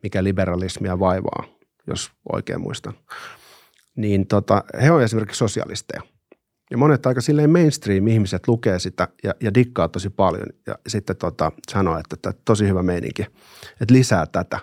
mikä 0.04 0.24
liberalismia 0.24 1.00
vaivaa, 1.00 1.44
jos 1.88 2.12
oikein 2.34 2.62
muistan 2.62 2.94
niin 4.02 4.28
tota, 4.28 4.64
he 4.82 4.92
on 4.92 5.04
esimerkiksi 5.04 5.38
sosialisteja. 5.38 6.02
Ja 6.72 6.78
monet 6.78 7.06
aika 7.06 7.22
silleen 7.22 7.50
mainstream-ihmiset 7.50 8.48
lukee 8.48 8.80
sitä 8.80 9.08
ja, 9.24 9.34
ja 9.42 9.54
dikkaa 9.54 9.88
tosi 9.88 10.10
paljon 10.10 10.48
ja 10.68 10.76
sitten 10.88 11.16
tota, 11.16 11.52
sanoo, 11.72 11.98
että, 11.98 12.16
että 12.16 12.42
tosi 12.46 12.68
hyvä 12.68 12.84
meininki, 12.84 13.22
että 13.82 13.94
lisää 13.94 14.26
tätä. 14.26 14.60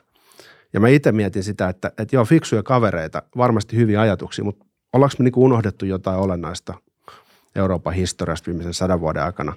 Ja 0.72 0.80
mä 0.80 0.88
itse 0.88 1.12
mietin 1.12 1.42
sitä, 1.42 1.68
että, 1.68 1.92
että 1.98 2.16
joo, 2.16 2.24
fiksuja 2.24 2.62
kavereita, 2.62 3.22
varmasti 3.36 3.76
hyviä 3.76 4.00
ajatuksia, 4.00 4.44
mutta 4.44 4.66
ollaanko 4.92 5.14
me 5.18 5.22
niinku 5.22 5.44
unohdettu 5.44 5.86
jotain 5.86 6.18
olennaista 6.18 6.74
Euroopan 7.56 7.94
historiasta 7.94 8.46
viimeisen 8.46 8.74
sadan 8.74 9.00
vuoden 9.00 9.22
aikana, 9.22 9.52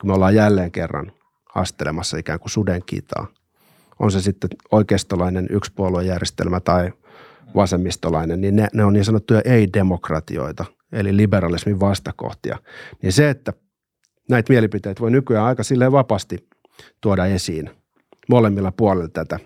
kun 0.00 0.10
me 0.10 0.14
ollaan 0.14 0.34
jälleen 0.34 0.72
kerran 0.72 1.12
hastelemassa 1.54 2.16
ikään 2.16 2.40
kuin 2.40 2.50
suden 2.50 2.82
kitaa. 2.86 3.26
On 3.98 4.12
se 4.12 4.20
sitten 4.20 4.50
oikeistolainen 4.72 5.46
yksipuoluejärjestelmä 5.50 6.60
tai– 6.60 6.92
vasemmistolainen, 7.54 8.40
niin 8.40 8.56
ne, 8.56 8.68
ne 8.72 8.84
on 8.84 8.92
niin 8.92 9.04
sanottuja 9.04 9.40
ei-demokratioita, 9.44 10.64
eli 10.92 11.16
liberalismin 11.16 11.80
vastakohtia. 11.80 12.58
Niin 13.02 13.12
se, 13.12 13.30
että 13.30 13.52
näitä 14.28 14.52
mielipiteitä 14.52 15.00
voi 15.00 15.10
nykyään 15.10 15.46
aika 15.46 15.62
silleen 15.62 15.92
vapaasti 15.92 16.48
tuoda 17.00 17.26
esiin 17.26 17.70
molemmilla 18.28 18.72
puolilla 18.72 19.08
tätä 19.08 19.38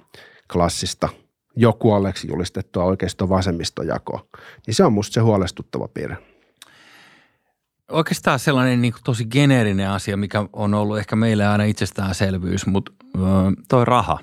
klassista 0.53 1.09
jo 1.57 1.73
kuolleeksi 1.73 2.29
julistettua 2.29 2.85
oikeisto 2.85 3.29
vasemmistojakoa, 3.29 4.27
niin 4.67 4.75
se 4.75 4.85
on 4.85 4.93
musta 4.93 5.15
se 5.15 5.21
huolestuttava 5.21 5.89
piirre. 5.89 6.17
Oikeastaan 7.91 8.39
sellainen 8.39 8.83
niin 8.83 8.95
tosi 9.05 9.25
geneerinen 9.25 9.91
asia, 9.91 10.17
mikä 10.17 10.49
on 10.53 10.75
ollut 10.75 10.99
ehkä 10.99 11.17
meille 11.17 11.47
aina 11.47 11.65
itsestäänselvyys, 11.65 12.67
mutta 12.67 12.93
toi 13.69 13.85
raha 13.85 14.19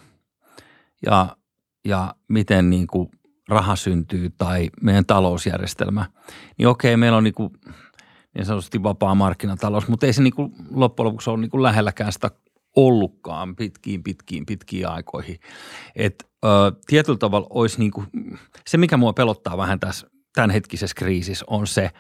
ja, 1.06 1.38
ja 1.86 2.16
miten 2.28 2.70
niin 2.70 2.88
kuin 2.88 3.10
raha 3.50 3.76
syntyy 3.76 4.30
tai 4.38 4.70
meidän 4.82 5.06
talousjärjestelmä, 5.06 6.06
niin 6.58 6.68
okei, 6.68 6.98
meillä 6.98 7.18
on 7.18 7.24
niin, 7.24 7.34
kuin, 7.34 7.54
niin 8.36 8.46
sanotusti 8.46 8.84
vapaa 8.84 9.16
markkinatalous, 9.16 9.88
mutta 9.88 10.06
ei 10.06 10.14
se 10.14 10.22
niin 10.22 10.36
kuin 10.36 10.56
loppujen 10.72 11.06
lopuksi 11.06 11.30
ole 11.30 11.40
niin 11.40 11.52
kuin 11.52 11.64
lähelläkään 11.64 12.14
sitä 12.14 12.32
ollutkaan 12.76 13.56
pitkiin, 13.56 14.04
pitkiin, 14.04 14.46
pitkiin 14.46 14.88
aikoihin. 14.88 15.40
Et, 15.96 16.30
ö, 16.46 16.48
tietyllä 16.88 17.18
tavalla 17.18 17.48
olisi 17.50 17.80
niin 17.80 17.92
kuin, 17.92 18.08
se, 18.68 18.78
mikä 18.78 18.98
mua 18.98 19.14
pelottaa 19.14 19.58
vähän 19.58 19.80
tässä 19.80 20.08
tämänhetkisessä 20.34 20.96
kriisissä 20.96 21.46
on 21.48 21.68
se, 21.68 21.92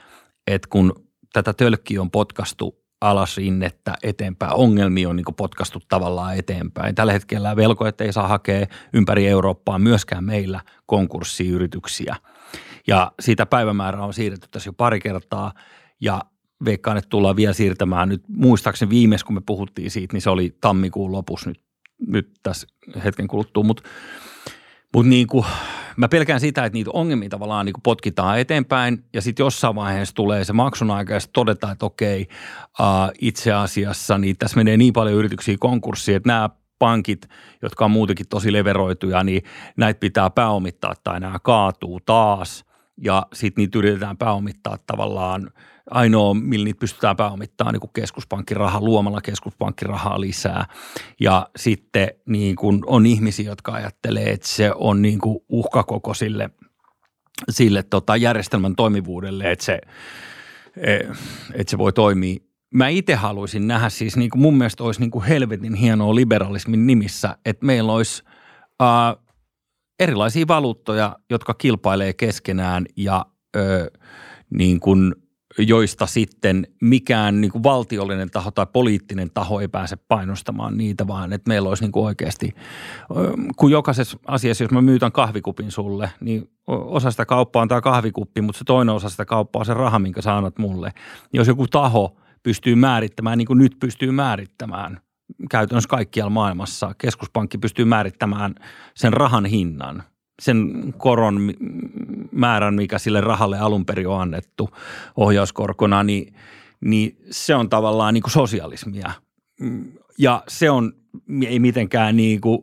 että 0.47 0.67
kun 0.71 1.05
tätä 1.33 1.53
tölkkiä 1.53 2.01
on 2.01 2.11
potkastu 2.11 2.84
alas 3.09 3.37
rinnettä 3.37 3.93
eteenpäin. 4.03 4.53
Ongelmia 4.53 5.09
on 5.09 5.15
niin 5.15 5.25
potkastu 5.37 5.79
tavallaan 5.87 6.37
eteenpäin. 6.37 6.95
Tällä 6.95 7.13
hetkellä 7.13 7.55
velkoet 7.55 8.01
ei 8.01 8.13
saa 8.13 8.27
hakea 8.27 8.67
ympäri 8.93 9.27
Eurooppaa 9.27 9.79
myöskään 9.79 10.23
meillä 10.23 10.61
konkurssiyrityksiä. 10.85 12.15
Ja 12.87 13.11
siitä 13.19 13.45
päivämäärää 13.45 14.05
on 14.05 14.13
siirretty 14.13 14.47
tässä 14.51 14.67
jo 14.67 14.73
pari 14.73 14.99
kertaa 14.99 15.53
ja 16.01 16.21
veikkaan, 16.65 16.97
että 16.97 17.09
tullaan 17.09 17.35
vielä 17.35 17.53
siirtämään 17.53 18.09
nyt. 18.09 18.23
Muistaakseni 18.27 18.89
viimeis, 18.89 19.23
kun 19.23 19.35
me 19.35 19.41
puhuttiin 19.45 19.91
siitä, 19.91 20.13
niin 20.13 20.21
se 20.21 20.29
oli 20.29 20.57
tammikuun 20.61 21.11
lopussa 21.11 21.49
nyt, 21.49 21.61
nyt 22.07 22.31
tässä 22.43 22.67
hetken 23.03 23.27
kuluttua. 23.27 23.63
Mutta 23.63 23.83
mut 24.95 25.05
niin 25.07 25.27
kuin, 25.27 25.45
mä 25.97 26.07
pelkään 26.07 26.39
sitä, 26.39 26.65
että 26.65 26.77
niitä 26.77 26.91
ongelmia 26.93 27.29
tavallaan 27.29 27.65
niin 27.65 27.73
kuin 27.73 27.81
potkitaan 27.81 28.39
eteenpäin 28.39 29.03
ja 29.13 29.21
sitten 29.21 29.43
jossain 29.43 29.75
vaiheessa 29.75 30.15
tulee 30.15 30.43
se 30.43 30.53
maksun 30.53 30.91
aika 30.91 31.13
ja 31.13 31.19
todetaan, 31.33 31.73
että 31.73 31.85
okei, 31.85 32.27
uh, 32.79 33.11
itse 33.21 33.53
asiassa 33.53 34.17
niin 34.17 34.37
tässä 34.37 34.57
menee 34.57 34.77
niin 34.77 34.93
paljon 34.93 35.15
yrityksiä 35.15 35.55
konkurssiin, 35.59 36.15
että 36.15 36.27
nämä 36.27 36.49
pankit, 36.79 37.27
jotka 37.61 37.85
on 37.85 37.91
muutenkin 37.91 38.27
tosi 38.27 38.53
leveroituja, 38.53 39.23
niin 39.23 39.43
näitä 39.77 39.99
pitää 39.99 40.29
pääomittaa 40.29 40.93
tai 41.03 41.19
nämä 41.19 41.39
kaatuu 41.43 41.99
taas. 42.05 42.65
Ja 42.97 43.25
sitten 43.33 43.61
niitä 43.61 43.77
yritetään 43.77 44.17
pääomittaa 44.17 44.77
tavallaan– 44.87 45.49
ainoa, 45.91 46.33
millä 46.33 46.63
niitä 46.63 46.79
pystytään 46.79 47.15
pääomittamaan 47.15 47.73
niin 47.73 47.89
keskuspankkirahaa, 47.93 48.81
luomalla 48.81 49.21
keskuspankkirahaa 49.21 50.21
lisää. 50.21 50.65
Ja 51.19 51.49
sitten 51.55 52.07
niin 52.25 52.55
kuin 52.55 52.81
on 52.85 53.05
ihmisiä, 53.05 53.45
jotka 53.45 53.71
ajattelee, 53.71 54.31
että 54.31 54.47
se 54.47 54.71
on 54.75 55.01
niin 55.01 55.19
kuin 55.19 55.39
uhka 55.49 55.83
koko 55.83 56.13
sille, 56.13 56.49
sille 57.49 57.83
tota 57.83 58.17
järjestelmän 58.17 58.75
toimivuudelle, 58.75 59.51
että 59.51 59.65
se, 59.65 59.81
e, 60.77 60.95
että 61.53 61.71
se 61.71 61.77
voi 61.77 61.93
toimia. 61.93 62.39
Mä 62.73 62.87
itse 62.87 63.15
haluaisin 63.15 63.67
nähdä 63.67 63.89
siis, 63.89 64.17
niin 64.17 64.29
kuin 64.29 64.41
mun 64.41 64.57
mielestä 64.57 64.83
olisi 64.83 64.99
niin 64.99 65.11
kuin 65.11 65.25
helvetin 65.25 65.73
hienoa 65.73 66.15
liberalismin 66.15 66.87
nimissä, 66.87 67.37
että 67.45 67.65
meillä 67.65 67.93
olisi 67.93 68.23
äh, 68.81 69.23
erilaisia 69.99 70.47
valuuttoja, 70.47 71.15
jotka 71.29 71.53
kilpailee 71.53 72.13
keskenään 72.13 72.85
ja 72.95 73.25
ö, 73.55 73.91
niin 74.49 74.79
kuin– 74.79 75.15
joista 75.57 76.05
sitten 76.05 76.67
mikään 76.81 77.41
niin 77.41 77.51
kuin 77.51 77.63
valtiollinen 77.63 78.29
taho 78.29 78.51
tai 78.51 78.65
poliittinen 78.73 79.31
taho 79.33 79.61
ei 79.61 79.67
pääse 79.67 79.95
painostamaan 79.95 80.77
niitä, 80.77 81.07
vaan 81.07 81.33
että 81.33 81.49
meillä 81.49 81.69
olisi 81.69 81.83
niin 81.83 81.91
kuin 81.91 82.05
oikeasti, 82.05 82.55
kun 83.55 83.71
jokaisessa 83.71 84.17
asiassa, 84.27 84.63
jos 84.63 84.71
mä 84.71 84.81
myytän 84.81 85.11
kahvikupin 85.11 85.71
sulle, 85.71 86.11
niin 86.19 86.49
osa 86.67 87.11
sitä 87.11 87.25
kauppaa 87.25 87.61
on 87.61 87.67
tämä 87.67 87.81
kahvikuppi, 87.81 88.41
mutta 88.41 88.59
se 88.59 88.65
toinen 88.65 88.95
osa 88.95 89.09
sitä 89.09 89.25
kauppaa 89.25 89.59
on 89.59 89.65
se 89.65 89.73
raha, 89.73 89.99
minkä 89.99 90.21
sä 90.21 90.37
annat 90.37 90.57
mulle. 90.57 90.91
Jos 91.33 91.47
joku 91.47 91.67
taho 91.67 92.17
pystyy 92.43 92.75
määrittämään, 92.75 93.37
niin 93.37 93.47
kuin 93.47 93.59
nyt 93.59 93.75
pystyy 93.79 94.11
määrittämään, 94.11 94.99
käytännössä 95.51 95.89
kaikkialla 95.89 96.29
maailmassa, 96.29 96.95
keskuspankki 96.97 97.57
pystyy 97.57 97.85
määrittämään 97.85 98.55
sen 98.95 99.13
rahan 99.13 99.45
hinnan– 99.45 100.03
sen 100.41 100.93
koron 100.97 101.53
määrän, 102.31 102.75
mikä 102.75 102.99
sille 102.99 103.21
rahalle 103.21 103.59
alun 103.59 103.85
perin 103.85 104.07
on 104.07 104.21
annettu 104.21 104.69
ohjauskorkona, 105.15 106.03
niin, 106.03 106.33
niin 106.81 107.17
se 107.31 107.55
on 107.55 107.69
tavallaan 107.69 108.13
niin 108.13 108.21
kuin 108.21 108.31
sosialismia. 108.31 109.11
Ja 110.17 110.43
se 110.47 110.69
on 110.69 110.93
ei 111.47 111.59
mitenkään 111.59 112.15
niin 112.17 112.41
kuin 112.41 112.59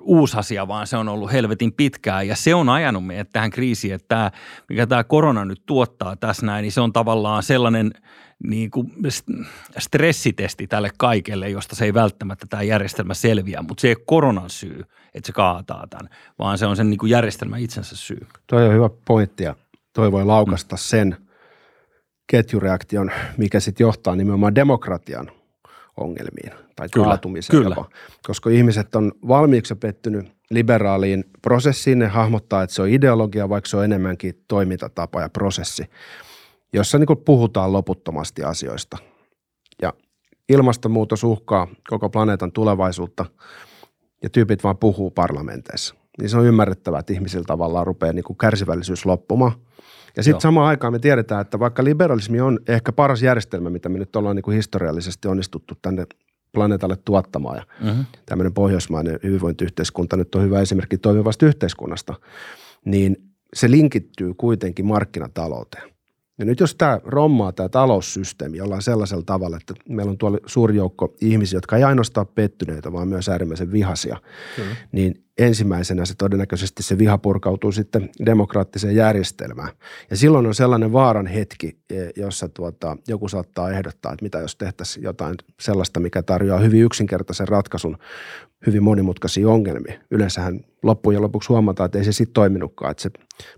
uusi 0.00 0.36
asia, 0.38 0.68
vaan 0.68 0.86
se 0.86 0.96
on 0.96 1.08
ollut 1.08 1.32
helvetin 1.32 1.72
pitkään 1.72 2.28
ja 2.28 2.36
se 2.36 2.54
on 2.54 2.68
ajanut 2.68 3.06
meidät 3.06 3.30
tähän 3.32 3.50
kriisiin, 3.50 3.94
että 3.94 4.08
tämä, 4.08 4.30
mikä 4.68 4.86
tämä 4.86 5.04
korona 5.04 5.44
nyt 5.44 5.62
tuottaa 5.66 6.16
tässä 6.16 6.46
näin, 6.46 6.62
niin 6.62 6.72
se 6.72 6.80
on 6.80 6.92
tavallaan 6.92 7.42
sellainen 7.42 7.90
niin 8.44 8.70
kuin 8.70 8.92
stressitesti 9.78 10.66
tälle 10.66 10.90
kaikelle, 10.96 11.48
josta 11.50 11.76
se 11.76 11.84
ei 11.84 11.94
välttämättä 11.94 12.46
tämä 12.50 12.62
järjestelmä 12.62 13.14
selviä, 13.14 13.62
mutta 13.62 13.80
se 13.80 13.88
ei 13.88 13.94
ole 13.98 14.04
koronan 14.06 14.50
syy, 14.50 14.84
että 15.14 15.26
se 15.26 15.32
kaataa 15.32 15.86
tämän, 15.90 16.10
vaan 16.38 16.58
se 16.58 16.66
on 16.66 16.76
sen 16.76 16.90
niin 16.90 16.98
kuin 16.98 17.10
järjestelmän 17.10 17.60
itsensä 17.60 17.96
syy. 17.96 18.26
Tuo 18.46 18.60
on 18.60 18.74
hyvä 18.74 18.90
pointti 19.04 19.44
ja 19.44 19.56
toi 19.92 20.12
voi 20.12 20.24
laukasta 20.24 20.76
sen 20.76 21.16
ketjureaktion, 22.26 23.10
mikä 23.36 23.60
sitten 23.60 23.84
johtaa 23.84 24.16
nimenomaan 24.16 24.54
demokratian 24.54 25.30
ongelmiin 25.96 26.52
tai 26.76 26.88
kyllä, 26.88 27.06
kaatumiseen 27.06 27.58
kyllä. 27.58 27.74
jopa. 27.76 27.90
Koska 28.26 28.50
ihmiset 28.50 28.94
on 28.94 29.12
valmiiksi 29.28 29.74
pettynyt 29.74 30.26
liberaaliin 30.50 31.24
prosessiin, 31.42 31.98
ne 31.98 32.06
hahmottaa, 32.06 32.62
että 32.62 32.74
se 32.74 32.82
on 32.82 32.88
ideologia, 32.88 33.48
vaikka 33.48 33.68
se 33.68 33.76
on 33.76 33.84
enemmänkin 33.84 34.44
toimintatapa 34.48 35.20
ja 35.20 35.28
prosessi, 35.28 35.90
jossa 36.76 36.98
niin 36.98 37.18
puhutaan 37.24 37.72
loputtomasti 37.72 38.44
asioista. 38.44 38.98
Ja 39.82 39.92
ilmastonmuutos 40.48 41.24
uhkaa 41.24 41.66
koko 41.88 42.10
planeetan 42.10 42.52
tulevaisuutta 42.52 43.24
ja 44.22 44.30
tyypit 44.30 44.64
vaan 44.64 44.78
puhuu 44.78 45.10
parlamenteissa. 45.10 45.94
Niin 46.18 46.28
se 46.28 46.36
on 46.36 46.46
ymmärrettävää, 46.46 47.00
että 47.00 47.12
ihmisillä 47.12 47.44
tavallaan 47.46 47.86
rupeaa 47.86 48.12
niin 48.12 48.24
kuin 48.24 48.36
kärsivällisyys 48.36 49.06
loppumaan. 49.06 49.52
Ja 50.16 50.22
sitten 50.22 50.40
samaan 50.40 50.68
aikaan 50.68 50.92
me 50.92 50.98
tiedetään, 50.98 51.40
että 51.40 51.58
vaikka 51.58 51.84
liberalismi 51.84 52.40
on 52.40 52.58
ehkä 52.68 52.92
paras 52.92 53.22
järjestelmä, 53.22 53.70
mitä 53.70 53.88
me 53.88 53.98
nyt 53.98 54.16
ollaan 54.16 54.36
niin 54.36 54.42
kuin 54.42 54.54
historiallisesti 54.54 55.28
onnistuttu 55.28 55.74
tänne 55.82 56.06
planeetalle 56.52 56.96
tuottamaan. 57.04 57.56
Ja 57.56 57.64
mm-hmm. 57.80 58.04
tämmöinen 58.26 58.54
pohjoismainen 58.54 59.18
hyvinvointiyhteiskunta 59.22 60.16
nyt 60.16 60.34
on 60.34 60.42
hyvä 60.42 60.60
esimerkki 60.60 60.98
toimivasta 60.98 61.46
yhteiskunnasta, 61.46 62.14
niin 62.84 63.16
se 63.54 63.70
linkittyy 63.70 64.34
kuitenkin 64.34 64.86
markkinatalouteen. 64.86 65.95
Ja 66.38 66.44
nyt 66.44 66.60
jos 66.60 66.74
tämä 66.74 67.00
rommaa 67.04 67.52
tämä 67.52 67.68
taloussysteemi 67.68 68.56
jollain 68.56 68.82
sellaisella 68.82 69.22
tavalla, 69.26 69.56
että 69.56 69.74
meillä 69.88 70.10
on 70.10 70.18
tuolla 70.18 70.38
suuri 70.46 70.76
joukko 70.76 71.14
ihmisiä, 71.20 71.56
jotka 71.56 71.76
ei 71.76 71.84
ainoastaan 71.84 72.26
pettyneitä, 72.26 72.92
vaan 72.92 73.08
myös 73.08 73.28
äärimmäisen 73.28 73.72
vihasia, 73.72 74.16
Kyllä. 74.56 74.76
niin 74.92 75.25
ensimmäisenä 75.38 76.04
se 76.04 76.14
todennäköisesti 76.14 76.82
se 76.82 76.98
viha 76.98 77.18
purkautuu 77.18 77.72
sitten 77.72 78.10
demokraattiseen 78.26 78.96
järjestelmään. 78.96 79.68
Ja 80.10 80.16
silloin 80.16 80.46
on 80.46 80.54
sellainen 80.54 80.92
vaaran 80.92 81.26
hetki, 81.26 81.78
e, 81.90 81.94
jossa 82.16 82.48
tuota, 82.48 82.96
joku 83.08 83.28
saattaa 83.28 83.70
ehdottaa, 83.70 84.12
että 84.12 84.22
mitä 84.22 84.38
jos 84.38 84.56
tehtäisiin 84.56 85.04
jotain 85.04 85.34
sellaista, 85.60 86.00
mikä 86.00 86.22
tarjoaa 86.22 86.60
hyvin 86.60 86.82
yksinkertaisen 86.82 87.48
ratkaisun 87.48 87.98
hyvin 88.66 88.82
monimutkaisiin 88.82 89.46
ongelmiin. 89.46 90.00
Yleensähän 90.10 90.60
loppujen 90.82 91.22
lopuksi 91.22 91.48
huomataan, 91.48 91.86
että 91.86 91.98
ei 91.98 92.04
se 92.04 92.12
sitten 92.12 92.34
toiminutkaan, 92.34 92.90
että 92.90 93.02
se 93.02 93.10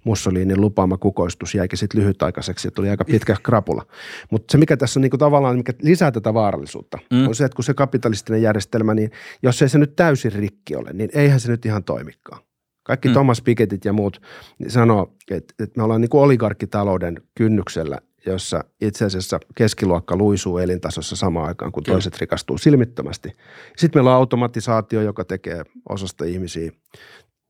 Mussolinin 0.05 0.61
lupaama 0.61 0.97
kukoistus 0.97 1.55
jäikin 1.55 1.79
sitten 1.79 2.01
lyhytaikaiseksi 2.01 2.69
ja 2.69 2.73
tuli 2.73 2.91
aika 2.91 3.05
pitkä 3.05 3.37
krapula. 3.43 3.87
Mutta 4.31 4.53
se, 4.53 4.59
mikä 4.59 4.77
tässä 4.77 5.01
on 5.01 5.03
niinku 5.03 5.19
tavallaan, 5.19 5.57
mikä 5.57 5.73
lisää 5.83 6.11
tätä 6.11 6.35
vaarallisuutta, 6.35 6.99
mm. 7.11 7.29
on 7.29 7.35
se, 7.35 7.45
että 7.45 7.57
kun 7.57 7.65
se 7.65 7.75
kapitalistinen 7.75 8.43
järjestelmä, 8.43 8.95
niin 8.95 9.11
jos 9.43 9.63
ei 9.63 9.69
se 9.69 9.79
nyt 9.79 9.97
täysin 9.97 10.33
rikki 10.33 10.77
ole, 10.77 10.91
niin 10.93 11.11
eihän 11.13 11.41
se 11.41 11.51
nyt 11.51 11.65
ihan 11.69 11.85
toimikaan. 11.85 12.43
Kaikki 12.83 13.09
mm. 13.09 13.13
Thomas 13.13 13.43
Pikettit 13.43 13.85
ja 13.85 13.93
muut 13.93 14.23
sanoo, 14.69 15.15
että, 15.31 15.55
että 15.59 15.77
me 15.77 15.83
ollaan 15.83 16.01
niin 16.01 16.09
kuin 16.09 16.23
oligarkkitalouden 16.23 17.23
kynnyksellä, 17.35 17.99
jossa 18.27 18.65
itse 18.81 19.05
asiassa 19.05 19.41
keskiluokka 19.55 20.17
luisuu 20.17 20.59
elintasossa 20.59 21.17
samaan 21.17 21.49
aikaan, 21.49 21.73
kun 21.73 21.83
toiset 21.83 22.13
Kyllä. 22.13 22.21
rikastuu 22.21 22.59
silmittömästi. 22.59 23.33
Sitten 23.77 23.99
meillä 23.99 24.11
on 24.11 24.17
automatisaatio, 24.17 25.03
joka 25.03 25.25
tekee 25.25 25.63
osasta 25.89 26.25
ihmisiä 26.25 26.73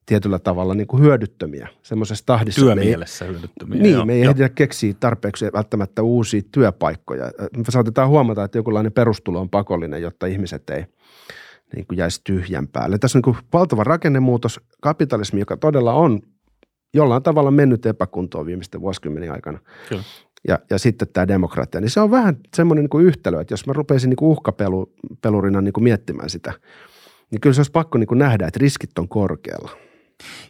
tietyllä 0.07 0.39
tavalla 0.39 0.75
niin 0.75 0.87
kuin 0.87 1.03
hyödyttömiä 1.03 1.69
semmoisessa 1.83 2.27
tahdissa. 2.27 2.61
Työmielessä 2.61 3.25
me 3.25 3.29
ei, 3.29 3.33
hyödyttömiä. 3.33 3.83
Niin, 3.83 3.95
joo, 3.95 4.07
me 4.07 4.13
ei 4.13 4.23
ehditä 4.23 4.49
keksiä 4.49 4.95
tarpeeksi 5.01 5.45
välttämättä 5.53 6.03
uusia 6.03 6.43
työpaikkoja. 6.53 7.25
Me 7.57 7.65
saatetaan 7.69 8.09
huomata, 8.09 8.45
että 8.45 8.59
jokinlainen 8.59 8.93
perustulo 8.93 9.41
on 9.41 9.51
pakollinen, 9.51 10.03
jotta 10.03 10.27
ihmiset 10.27 10.71
ei 10.71 10.85
niin 11.77 11.87
kuin 11.87 11.99
jäisi 11.99 12.21
tyhjän 12.25 12.69
päälle. 12.69 12.99
Tässä 12.99 13.19
on 13.19 13.23
niin 13.27 13.35
kuin 13.35 13.47
valtava 13.53 13.85
rakennemuutos, 13.85 14.61
kapitalismi, 14.81 15.41
joka 15.41 15.57
todella 15.57 15.93
on 15.93 16.21
jollain 16.95 17.23
tavalla 17.23 17.51
mennyt 17.51 17.87
epäkuntoon 17.87 18.47
viimeisten 18.47 18.81
vuosikymmenien 18.81 19.33
aikana. 19.33 19.59
Kyllä. 19.89 20.03
Ja, 20.49 20.59
ja 20.71 20.79
sitten 20.79 21.09
tämä 21.13 21.29
demokratia, 21.29 21.81
niin 21.81 21.91
se 21.91 22.01
on 22.01 22.11
vähän 22.11 22.37
semmoinen 22.57 22.83
niin 22.83 22.91
kuin 22.91 23.07
yhtälö, 23.07 23.41
että 23.41 23.53
jos 23.53 23.67
mä 23.67 23.73
rupeisin 23.73 24.11
niin 24.11 24.17
kuin 24.17 24.29
uhkapelurina 24.29 25.61
niin 25.61 25.73
kuin 25.73 25.85
miettimään 25.85 26.31
sitä, 26.31 26.53
niin 27.31 27.41
kyllä 27.41 27.55
se 27.55 27.61
olisi 27.61 27.73
pakko 27.73 27.99
niin 27.99 28.07
kuin 28.07 28.19
nähdä, 28.19 28.47
että 28.47 28.59
riskit 28.63 28.99
on 28.99 29.09
korkealla– 29.09 29.71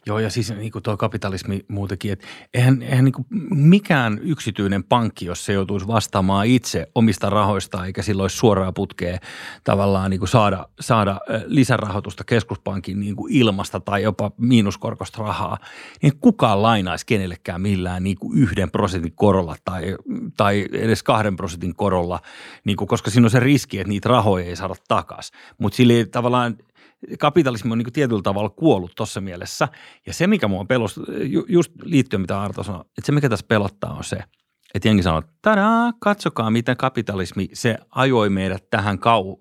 Joo, 0.06 0.18
ja 0.18 0.30
siis 0.30 0.50
niin 0.50 0.72
kuin 0.72 0.82
tuo 0.82 0.96
kapitalismi 0.96 1.64
muutenkin, 1.68 2.12
että 2.12 2.26
eihän, 2.54 2.82
eihän 2.82 3.04
niin 3.04 3.12
kuin 3.12 3.26
mikään 3.50 4.20
yksityinen 4.22 4.84
pankki, 4.84 5.24
jos 5.24 5.44
se 5.44 5.52
joutuisi 5.52 5.86
vastaamaan 5.86 6.46
itse 6.46 6.86
omista 6.94 7.30
rahoista, 7.30 7.86
eikä 7.86 8.02
silloin 8.02 8.30
suoraa 8.30 8.72
putkea 8.72 9.18
tavallaan 9.64 10.10
niin 10.10 10.18
kuin 10.18 10.28
saada, 10.28 10.68
saada 10.80 11.20
lisärahoitusta 11.46 12.24
keskuspankin 12.24 13.00
niin 13.00 13.16
kuin 13.16 13.32
ilmasta 13.32 13.80
tai 13.80 14.02
jopa 14.02 14.30
miinuskorkosta 14.36 15.22
rahaa, 15.22 15.58
niin 16.02 16.12
kukaan 16.20 16.62
lainaisi 16.62 17.06
kenellekään 17.06 17.60
millään 17.60 18.04
niin 18.04 18.18
kuin 18.18 18.38
yhden 18.38 18.70
prosentin 18.70 19.12
korolla 19.16 19.56
tai, 19.64 19.96
tai 20.36 20.68
edes 20.72 21.02
kahden 21.02 21.36
prosentin 21.36 21.74
korolla, 21.74 22.20
niin 22.64 22.76
kuin, 22.76 22.88
koska 22.88 23.10
siinä 23.10 23.26
on 23.26 23.30
se 23.30 23.40
riski, 23.40 23.78
että 23.78 23.88
niitä 23.88 24.08
rahoja 24.08 24.44
ei 24.44 24.56
saada 24.56 24.74
takaisin. 24.88 25.36
Mutta 25.58 25.76
sille 25.76 26.04
tavallaan 26.04 26.56
kapitalismi 27.18 27.72
on 27.72 27.78
niin 27.78 27.92
tietyllä 27.92 28.22
tavalla 28.22 28.48
kuollut 28.48 28.92
tuossa 28.96 29.20
mielessä. 29.20 29.68
Ja 30.06 30.12
se, 30.12 30.26
mikä 30.26 30.48
mua 30.48 30.64
pelosti, 30.64 31.00
just 31.48 31.72
liittyen 31.82 32.20
mitä 32.20 32.42
Arto 32.42 32.62
sanoi, 32.62 32.80
että 32.80 33.02
se, 33.04 33.12
mikä 33.12 33.28
tässä 33.28 33.46
pelottaa 33.48 33.92
on 33.94 34.04
se, 34.04 34.18
että 34.74 34.88
jengi 34.88 35.02
sanoo, 35.02 35.18
että 35.18 35.32
tadaa, 35.42 35.92
katsokaa 36.00 36.50
miten 36.50 36.76
kapitalismi, 36.76 37.48
se 37.52 37.78
ajoi 37.90 38.30
meidät 38.30 38.70
tähän 38.70 38.98
kau, 38.98 39.36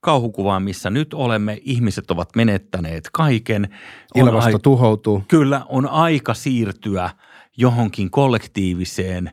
kauhukuvaan, 0.00 0.62
missä 0.62 0.90
nyt 0.90 1.14
olemme. 1.14 1.58
Ihmiset 1.62 2.10
ovat 2.10 2.28
menettäneet 2.36 3.08
kaiken. 3.12 3.74
Ilmasto 4.14 4.56
ai- 4.56 4.60
tuhoutuu. 4.62 5.22
Kyllä, 5.28 5.66
on 5.68 5.88
aika 5.88 6.34
siirtyä 6.34 7.10
johonkin 7.56 8.10
kollektiiviseen 8.10 9.30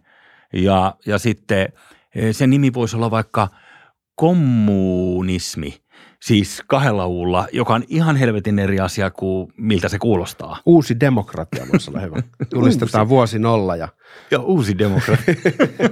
ja, 0.54 0.96
ja 1.06 1.18
sitten 1.18 1.74
eh, 2.16 2.36
se 2.36 2.48
nimi 2.48 2.74
voisi 2.74 2.96
olla 2.96 3.12
vaikka 3.12 3.48
kommunismi– 4.16 5.76
siis 6.22 6.64
kahdella 6.68 7.06
uulla, 7.06 7.48
joka 7.52 7.74
on 7.74 7.84
ihan 7.88 8.16
helvetin 8.16 8.60
eri 8.60 8.80
asia 8.80 9.12
kuin 9.12 9.54
miltä 9.58 9.90
se 9.90 10.00
kuulostaa. 10.00 10.58
Uusi 10.66 11.00
demokratia 11.00 11.66
voisi 11.72 11.92
olla 11.92 12.00
hyvä. 12.00 12.16
Julistetaan 12.54 13.10
vuosi 13.10 13.40
nolla. 13.40 13.76
Ja... 13.76 13.88
ja 14.32 14.40
uusi 14.40 14.78
demokratia. 14.78 15.36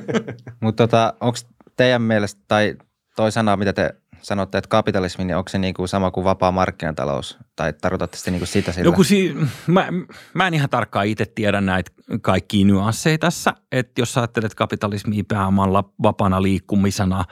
Mutta 0.61 0.83
tota, 0.87 1.13
onko 1.21 1.37
teidän 1.77 2.01
mielestä, 2.01 2.41
tai 2.47 2.75
toi 3.15 3.31
sana, 3.31 3.57
mitä 3.57 3.73
te 3.73 3.95
sanotte, 4.21 4.57
että 4.57 4.67
kapitalismi, 4.67 5.25
niin 5.25 5.37
onko 5.37 5.49
se 5.49 5.57
niin 5.57 5.73
kuin 5.73 5.87
sama 5.87 6.11
kuin 6.11 6.23
vapaa 6.23 6.51
markkinatalous? 6.51 7.37
Tai 7.55 7.73
tarkoitatte 7.81 8.17
sitten 8.17 8.33
niin 8.33 8.39
kuin 8.39 8.47
sitä 8.47 8.71
sillä? 8.71 8.87
Joku 8.87 9.03
si- 9.03 9.35
mä, 9.67 9.87
mä 10.33 10.47
en 10.47 10.53
ihan 10.53 10.69
tarkkaan 10.69 11.07
itse 11.07 11.25
tiedä 11.25 11.61
näitä 11.61 11.91
kaikkia 12.21 12.65
nyansseja 12.65 13.17
tässä. 13.17 13.53
Että 13.71 14.01
jos 14.01 14.17
ajattelet 14.17 14.55
kapitalismia 14.55 15.23
pääomalla 15.27 15.83
vapaana 16.03 16.41
liikkumisena 16.41 17.25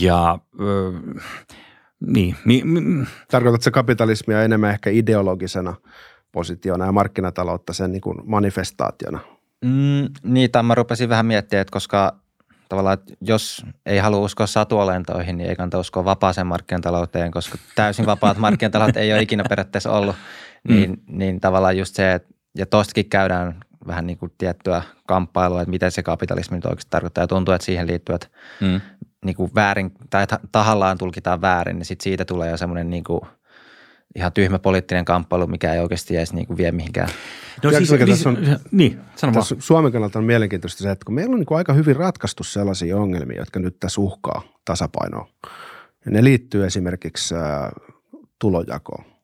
ja... 0.00 0.38
Öö, 0.60 0.92
niin. 2.00 2.36
Mi, 2.44 2.62
mi, 2.64 3.06
Tarkoitatko 3.30 3.70
kapitalismia 3.70 4.42
enemmän 4.42 4.70
ehkä 4.70 4.90
ideologisena 4.90 5.76
positiona 6.32 6.86
ja 6.86 6.92
markkinataloutta 6.92 7.72
sen 7.72 7.92
niin 7.92 8.00
kuin 8.00 8.18
manifestaationa? 8.24 9.18
Mm, 9.64 10.08
niin, 10.22 10.50
tai 10.50 10.62
mä 10.62 10.74
rupesin 10.74 11.08
vähän 11.08 11.26
miettimään, 11.26 11.60
että 11.60 11.72
koska 11.72 12.16
tavallaan, 12.68 12.94
että 12.94 13.14
jos 13.20 13.66
ei 13.86 13.98
halua 13.98 14.20
uskoa 14.20 14.46
satuolentoihin, 14.46 15.38
niin 15.38 15.50
ei 15.50 15.56
kannata 15.56 15.78
uskoa 15.78 16.04
vapaaseen 16.04 16.46
markkinatalouteen, 16.46 17.30
koska 17.30 17.58
täysin 17.74 18.06
vapaat 18.06 18.38
markkinataloudet 18.46 18.96
ei 18.96 19.12
ole 19.12 19.22
ikinä 19.22 19.44
periaatteessa 19.48 19.92
ollut. 19.92 20.16
Niin, 20.68 20.90
mm. 20.90 21.18
niin 21.18 21.40
tavallaan 21.40 21.78
just 21.78 21.94
se, 21.94 22.12
että 22.12 22.28
ja 22.58 22.66
tostakin 22.66 23.08
käydään 23.08 23.60
vähän 23.86 24.06
niin 24.06 24.18
kuin 24.18 24.32
tiettyä 24.38 24.82
kamppailua, 25.06 25.62
että 25.62 25.70
miten 25.70 25.90
se 25.90 26.02
kapitalismi 26.02 26.56
nyt 26.56 26.64
oikeasti 26.64 26.90
tarkoittaa. 26.90 27.24
Ja 27.24 27.28
tuntuu, 27.28 27.54
että 27.54 27.64
siihen 27.64 27.86
liittyvät 27.86 28.30
mm 28.60 28.80
niin 29.26 29.36
kuin 29.36 29.50
väärin 29.54 29.92
tai 30.10 30.26
tahallaan 30.52 30.98
tulkitaan 30.98 31.40
väärin, 31.40 31.76
niin 31.76 31.86
sit 31.86 32.00
siitä 32.00 32.24
tulee 32.24 32.50
jo 32.50 32.56
semmoinen 32.56 32.90
niin 32.90 33.04
kuin 33.04 33.20
ihan 34.14 34.32
tyhmä 34.32 34.58
poliittinen 34.58 35.04
kamppailu, 35.04 35.46
mikä 35.46 35.74
ei 35.74 35.80
oikeasti 35.80 36.16
edes 36.16 36.32
niin 36.32 36.46
kuin 36.46 36.56
vie 36.56 36.72
mihinkään. 36.72 37.08
No 37.62 37.70
siis, 37.70 37.90
niin, 37.90 38.08
tässä 38.08 38.28
on, 38.28 38.38
niin, 38.70 39.00
sano 39.16 39.32
tässä 39.32 39.54
vaan. 39.54 39.62
Suomen 39.62 39.92
kannalta 39.92 40.18
on 40.18 40.24
mielenkiintoista 40.24 40.82
se, 40.82 40.90
että 40.90 41.04
kun 41.04 41.14
meillä 41.14 41.32
on 41.32 41.38
niin 41.38 41.46
kuin 41.46 41.58
aika 41.58 41.72
hyvin 41.72 41.96
ratkaistu 41.96 42.44
sellaisia 42.44 42.96
ongelmia, 42.96 43.38
jotka 43.38 43.60
nyt 43.60 43.80
tässä 43.80 44.00
uhkaa 44.00 44.42
tasapainoa. 44.64 45.28
Ja 46.04 46.10
ne 46.10 46.24
liittyy 46.24 46.66
esimerkiksi 46.66 47.34
äh, 47.34 47.42
tulojakoon. 48.38 49.15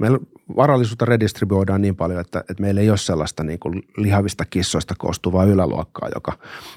Meillä 0.00 0.18
varallisuutta 0.56 1.04
redistribuoidaan 1.04 1.82
niin 1.82 1.96
paljon, 1.96 2.20
että, 2.20 2.38
että 2.38 2.60
meillä 2.60 2.80
ei 2.80 2.90
ole 2.90 2.98
sellaista 2.98 3.44
niin 3.44 3.58
kuin 3.58 3.82
lihavista 3.96 4.44
kissoista 4.44 4.94
koostuvaa 4.98 5.44
yläluokkaa, 5.44 6.08
joka 6.14 6.32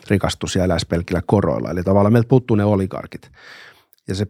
rikastuu 0.08 0.50
siellä 0.50 0.78
pelkillä 0.90 1.22
koroilla. 1.26 1.72
Eli 1.72 1.84
tavallaan 1.84 2.14
meiltä 2.14 2.28
puuttuu 2.28 2.56
ne 2.56 2.64
oligarkit. 2.64 3.32
Ja 4.08 4.16
se, 4.16 4.28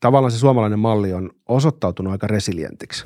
tavallaan 0.00 0.32
se 0.32 0.38
suomalainen 0.38 0.78
malli 0.78 1.12
on 1.12 1.30
osoittautunut 1.48 2.12
aika 2.12 2.26
resilientiksi. 2.26 3.04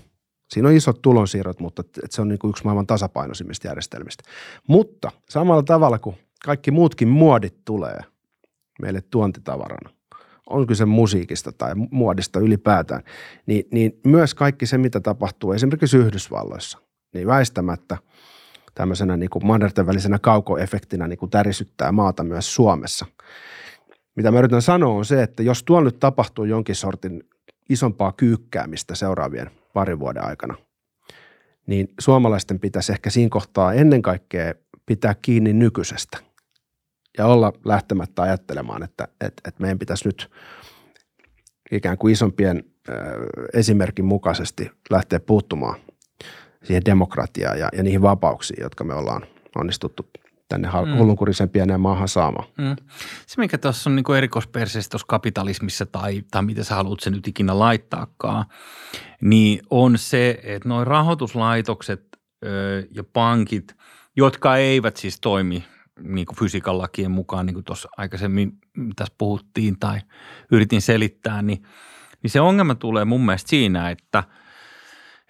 Siinä 0.51 0.69
on 0.69 0.75
isot 0.75 1.03
tulonsiirrot, 1.03 1.61
mutta 1.61 1.85
se 2.11 2.23
on 2.23 2.29
niin 2.29 2.39
kuin 2.39 2.51
yksi 2.51 2.65
maailman 2.65 2.87
tasapainoisimmista 2.87 3.67
järjestelmistä. 3.69 4.23
Mutta 4.67 5.11
samalla 5.31 5.63
tavalla 5.63 5.99
kuin 5.99 6.17
kaikki 6.45 6.71
muutkin 6.71 7.09
muodit 7.09 7.55
tulee 7.65 8.01
meille 8.83 9.03
tuontitavarana, 9.11 9.91
on 10.51 10.67
kyse 10.67 10.85
musiikista 10.85 11.53
tai 11.53 11.73
muodista 11.91 12.41
ylipäätään, 12.41 13.03
niin, 13.47 13.65
niin 13.71 14.01
myös 14.07 14.35
kaikki 14.35 14.67
se, 14.67 14.79
mitä 14.79 15.01
tapahtuu 15.01 15.53
esimerkiksi 15.53 15.97
Yhdysvalloissa, 15.97 16.79
niin 17.15 17.27
väistämättä 17.27 17.99
tämmöisenä 18.75 19.17
niin 19.17 19.31
kuin 19.31 19.47
mannerten 19.47 19.87
välisenä 19.87 20.19
kaukoefektinä 20.19 21.09
niin 21.09 21.19
kuin 21.19 21.31
tärisyttää 21.31 21.93
maata 21.93 22.25
myös 22.25 22.55
Suomessa. 22.55 23.07
Mitä 24.17 24.31
mä 24.31 24.39
yritän 24.39 24.63
sanoa 24.63 24.95
on 24.95 25.05
se, 25.05 25.23
että 25.23 25.43
jos 25.43 25.63
tuolla 25.63 25.85
nyt 25.85 26.01
tapahtuu 26.01 26.45
jonkin 26.45 26.75
sortin 26.75 27.25
isompaa 27.69 28.13
kyykkäämistä 28.13 28.95
seuraavien 28.95 29.51
parin 29.75 29.99
vuoden 29.99 30.25
aikana, 30.25 30.55
niin 31.67 31.89
suomalaisten 32.01 32.61
pitäisi 32.61 32.93
ehkä 32.93 33.11
siinä 33.11 33.29
kohtaa 33.29 33.73
ennen 33.73 34.03
kaikkea 34.03 34.55
pitää 34.87 35.15
kiinni 35.23 35.53
nykyisestä 35.53 36.28
ja 37.19 37.27
olla 37.27 37.53
lähtemättä 37.65 38.23
ajattelemaan, 38.23 38.83
että, 38.83 39.09
että, 39.21 39.43
että 39.49 39.61
meidän 39.61 39.79
pitäisi 39.79 40.09
nyt 40.09 40.31
ikään 41.73 41.99
kuin 41.99 42.13
isompien 42.13 42.65
esimerkin 43.53 44.05
mukaisesti 44.05 44.71
lähteä 44.91 45.21
puuttumaan 45.21 45.81
siihen 46.65 46.85
demokratiaan 46.85 47.59
ja, 47.59 47.69
ja 47.73 47.83
niihin 47.83 48.03
vapauksiin, 48.03 48.63
jotka 48.63 48.85
me 48.85 48.95
ollaan 48.95 49.27
onnistuttu 49.57 50.11
tänne 50.49 50.69
mm. 50.69 50.99
hullunkurisen 50.99 51.49
pieneen 51.49 51.81
maahan 51.81 52.09
saamaan. 52.09 52.49
Mm. 52.59 52.77
Se, 53.27 53.41
mikä 53.41 53.59
tuossa 53.59 53.91
on 53.91 53.97
niin 53.97 54.17
erikoisperseessä 54.17 54.91
tuossa 54.91 55.07
kapitalismissa 55.09 55.87
tai, 55.87 56.23
tai 56.31 56.43
mitä 56.43 56.65
sä 56.65 56.75
haluat 56.75 57.01
sen 57.01 57.13
nyt 57.13 57.29
ikinä 57.29 57.59
laittaakaan, 57.59 58.45
niin 59.21 59.61
on 59.71 59.99
se, 59.99 60.41
että 60.43 60.69
noin 60.69 60.87
rahoituslaitokset 60.87 62.03
ö, 62.47 62.83
ja 62.91 63.05
pankit, 63.05 63.77
jotka 64.17 64.57
eivät 64.57 64.97
siis 64.97 65.21
toimi 65.21 65.65
niin 66.03 66.27
fysiikan 66.39 66.79
lakien 66.79 67.11
mukaan, 67.11 67.47
niin 67.47 67.55
kuin 67.55 67.65
tuossa 67.65 67.89
aikaisemmin 67.97 68.53
tässä 68.97 69.15
puhuttiin 69.19 69.79
tai 69.79 70.01
yritin 70.53 70.83
selittää, 70.83 71.43
niin, 71.43 71.63
niin 72.23 72.31
se 72.31 72.41
ongelma 72.41 72.75
tulee 72.75 73.05
mun 73.05 73.27
mielestä 73.27 73.51
siinä, 73.51 73.91
että, 73.91 74.25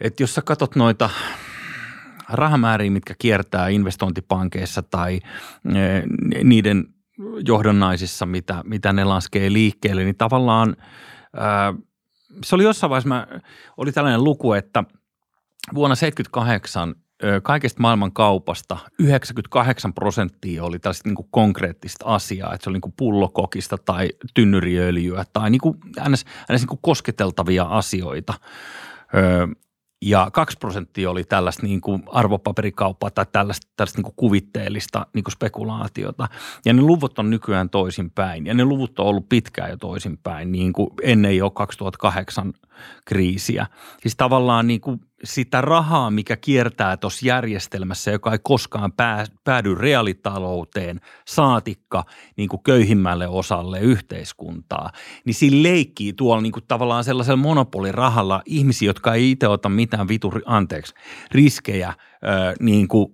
että 0.01 0.23
jos 0.23 0.35
sä 0.35 0.43
katsot 0.43 0.77
noita 0.77 1.11
rahamääriä, 2.29 2.91
mitkä 2.91 3.15
kiertää 3.19 3.69
investointipankeissa 3.69 4.83
tai 4.83 5.21
e, 5.65 5.81
niiden 6.45 6.85
johdonnaisissa, 7.47 8.27
mitä, 8.27 8.63
mitä 8.65 8.93
ne 8.93 9.05
laskee 9.05 9.53
liikkeelle, 9.53 10.05
niin 10.05 10.17
tavallaan 10.17 10.77
ää, 11.37 11.75
se 12.45 12.55
oli 12.55 12.65
jossain 12.65 12.91
vaiheessa, 12.91 13.09
mä, 13.09 13.27
oli 13.77 13.93
tällainen 13.93 14.25
luku, 14.25 14.53
että 14.53 14.85
vuonna 15.75 15.97
1978 15.97 16.95
kaikesta 17.43 17.81
maailman 17.81 18.13
kaupasta 18.13 18.77
98 18.99 19.95
prosenttia 19.95 20.65
oli 20.65 20.79
tällaista 20.79 21.09
niin 21.09 21.17
kuin 21.17 21.29
konkreettista 21.31 22.05
asiaa, 22.07 22.55
että 22.55 22.65
se 22.65 22.71
oli 22.71 22.75
niin 22.75 22.81
kuin 22.81 22.95
pullokokista 22.97 23.79
tai 23.79 24.09
tynnyriöljyä 24.35 25.25
tai 25.33 25.51
niin 25.51 25.61
kuin 25.61 25.79
äänes, 25.99 26.25
äänes 26.49 26.63
niin 26.63 26.69
kuin 26.69 26.81
kosketeltavia 26.83 27.65
asioita. 27.65 28.35
ja 30.03 30.31
2 30.33 30.57
prosenttia 30.59 31.11
oli 31.11 31.25
tällaista 31.25 31.63
niin 31.63 31.81
kuin 31.81 32.03
arvopaperikauppaa 32.07 33.11
tai 33.11 33.27
tällaista, 33.33 33.67
tällaista 33.77 33.99
niin 33.99 34.05
kuin 34.05 34.15
kuvitteellista 34.17 35.07
niin 35.15 35.25
kuin 35.25 35.33
spekulaatiota. 35.33 36.29
Ja 36.65 36.73
ne 36.73 36.83
luvut 36.83 37.19
on 37.19 37.31
nykyään 37.31 37.71
toisinpäin 37.71 38.47
ja 38.47 38.55
ne 38.55 38.65
luvut 38.65 38.99
on 38.99 39.07
ollut 39.07 39.29
pitkään 39.29 39.71
jo 39.71 39.77
toisinpäin 39.77 40.53
niin 40.53 40.73
kuin 40.73 40.91
ennen 41.03 41.37
jo 41.37 41.51
2008 41.51 42.53
kriisiä. 43.05 43.67
Siis 44.03 44.17
tavallaan 44.17 44.67
niin 44.67 44.81
kuin 44.81 45.01
sitä 45.25 45.61
rahaa, 45.61 46.11
mikä 46.11 46.37
kiertää 46.37 46.97
tuossa 46.97 47.27
järjestelmässä, 47.27 48.11
joka 48.11 48.33
ei 48.33 48.39
koskaan 48.43 48.93
pää, 48.93 49.25
päädy 49.45 49.75
reaalitalouteen, 49.75 51.01
saatikka 51.27 52.05
niin 52.37 52.49
kuin 52.49 52.63
köyhimmälle 52.63 53.29
osalle 53.29 53.81
yhteiskuntaa, 53.81 54.91
niin 55.25 55.35
siinä 55.35 55.63
leikkii 55.63 56.13
tuolla 56.13 56.43
niin 56.43 56.53
kuin 56.53 56.65
tavallaan 56.69 57.05
sellaisella 57.05 57.37
monopolirahalla 57.37 58.43
ihmisiä, 58.47 58.89
jotka 58.89 59.15
ei 59.15 59.31
itse 59.31 59.49
ota 59.49 59.69
mitään 59.69 60.09
vituri, 60.09 60.43
anteeksi, 60.47 60.95
riskejä– 61.33 61.95
niin, 62.61 62.89
kuin, 62.89 63.13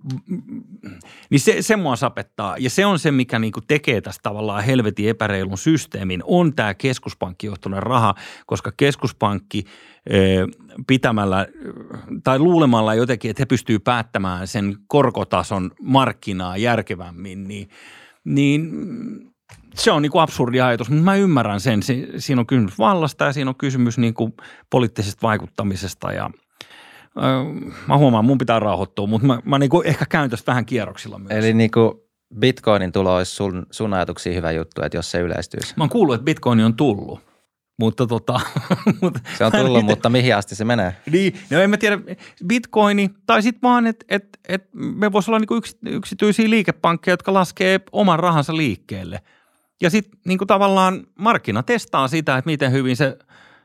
niin 1.31 1.41
se, 1.41 1.63
se 1.63 1.77
mua 1.77 1.97
sapettaa. 1.97 2.57
Ja 2.59 2.71
se 2.71 2.87
on 2.87 2.99
se, 2.99 3.11
mikä 3.11 3.39
niin 3.39 3.53
kuin 3.53 3.65
tekee 3.69 4.01
tästä 4.01 4.23
tavallaan 4.23 4.65
helvetin 4.65 5.09
epäreilun 5.09 5.59
systeemin, 5.59 6.23
on 6.25 6.55
tämä 6.55 6.75
keskuspankkijohtoinen 6.75 7.83
raha, 7.83 8.15
koska 8.47 8.73
keskuspankki 8.77 9.65
pitämällä 10.87 11.47
tai 12.25 12.39
luulemalla 12.39 12.95
jotenkin, 12.95 13.31
että 13.31 13.41
he 13.41 13.47
pystyy 13.47 13.79
päättämään 13.79 14.47
sen 14.47 14.77
korkotason 14.87 15.71
markkinaa 15.83 16.57
järkevämmin, 16.57 17.49
niin, 17.49 17.69
niin 18.25 18.71
se 19.75 19.91
on 19.91 20.03
niin 20.03 20.13
kuin 20.13 20.23
absurdi 20.23 20.61
ajatus, 20.61 20.91
mutta 20.91 21.05
mä 21.05 21.17
ymmärrän 21.17 21.61
sen. 21.61 21.83
Si- 21.83 22.09
siinä 22.17 22.41
on 22.41 22.47
kysymys 22.47 22.79
vallasta 22.79 23.25
ja 23.25 23.33
siinä 23.33 23.51
on 23.51 23.57
kysymys 23.57 23.99
niin 23.99 24.15
kuin 24.15 24.35
poliittisesta 24.71 25.23
vaikuttamisesta 25.23 26.13
ja– 26.13 26.31
mä 27.89 27.99
huomaan, 27.99 28.25
mun 28.25 28.39
pitää 28.39 28.61
rauhoittua, 28.61 29.07
mutta 29.07 29.27
mä, 29.27 29.39
mä 29.45 29.59
niinku 29.59 29.83
ehkä 29.83 30.07
käyn 30.07 30.31
tästä 30.31 30.53
vähän 30.53 30.67
kierroksilla 30.67 31.19
myös. 31.19 31.31
Eli 31.31 31.55
niinku 31.55 32.09
Bitcoinin 32.39 32.93
tulo 32.93 33.17
olisi 33.17 33.35
sun, 33.35 33.67
sun 33.71 33.95
ajatuksiin 33.95 34.37
hyvä 34.37 34.53
juttu, 34.53 34.83
että 34.83 34.99
jos 34.99 35.11
se 35.11 35.21
yleistyisi. 35.21 35.75
Mä 35.77 35.85
oon 35.85 35.91
kuullut, 35.91 36.15
että 36.15 36.25
Bitcoin 36.25 36.61
on 36.61 36.75
tullut. 36.77 37.21
mutta 37.79 38.07
tota, 38.07 38.41
mutta 39.01 39.21
se 39.39 39.45
on 39.45 39.53
tullut, 39.53 39.85
mutta 39.91 40.11
mihin 40.11 40.37
asti 40.37 40.55
se 40.55 40.65
menee? 40.65 40.97
Niin, 41.13 41.35
no 41.51 41.61
en 41.61 41.71
mä 41.71 41.77
tiedä, 41.77 41.99
bitcoini 42.47 43.11
tai 43.27 43.43
sitten 43.43 43.63
vaan, 43.63 43.87
että 43.87 44.05
et, 44.09 44.39
et 44.49 44.69
me 44.75 45.13
voisi 45.13 45.31
olla 45.31 45.39
niinku 45.39 45.55
yks, 45.55 45.77
yksityisiä 45.87 46.51
liikepankkeja, 46.51 47.13
jotka 47.13 47.35
laskee 47.35 47.81
oman 47.93 48.19
rahansa 48.19 48.57
liikkeelle. 48.57 49.21
Ja 49.83 49.91
sitten 49.91 50.21
niinku 50.27 50.47
tavallaan 50.47 51.07
markkina 51.19 51.63
testaa 51.63 52.09
sitä, 52.09 52.37
että 52.37 52.51
miten 52.51 52.73
hyvin 52.73 52.97
se– 52.97 53.17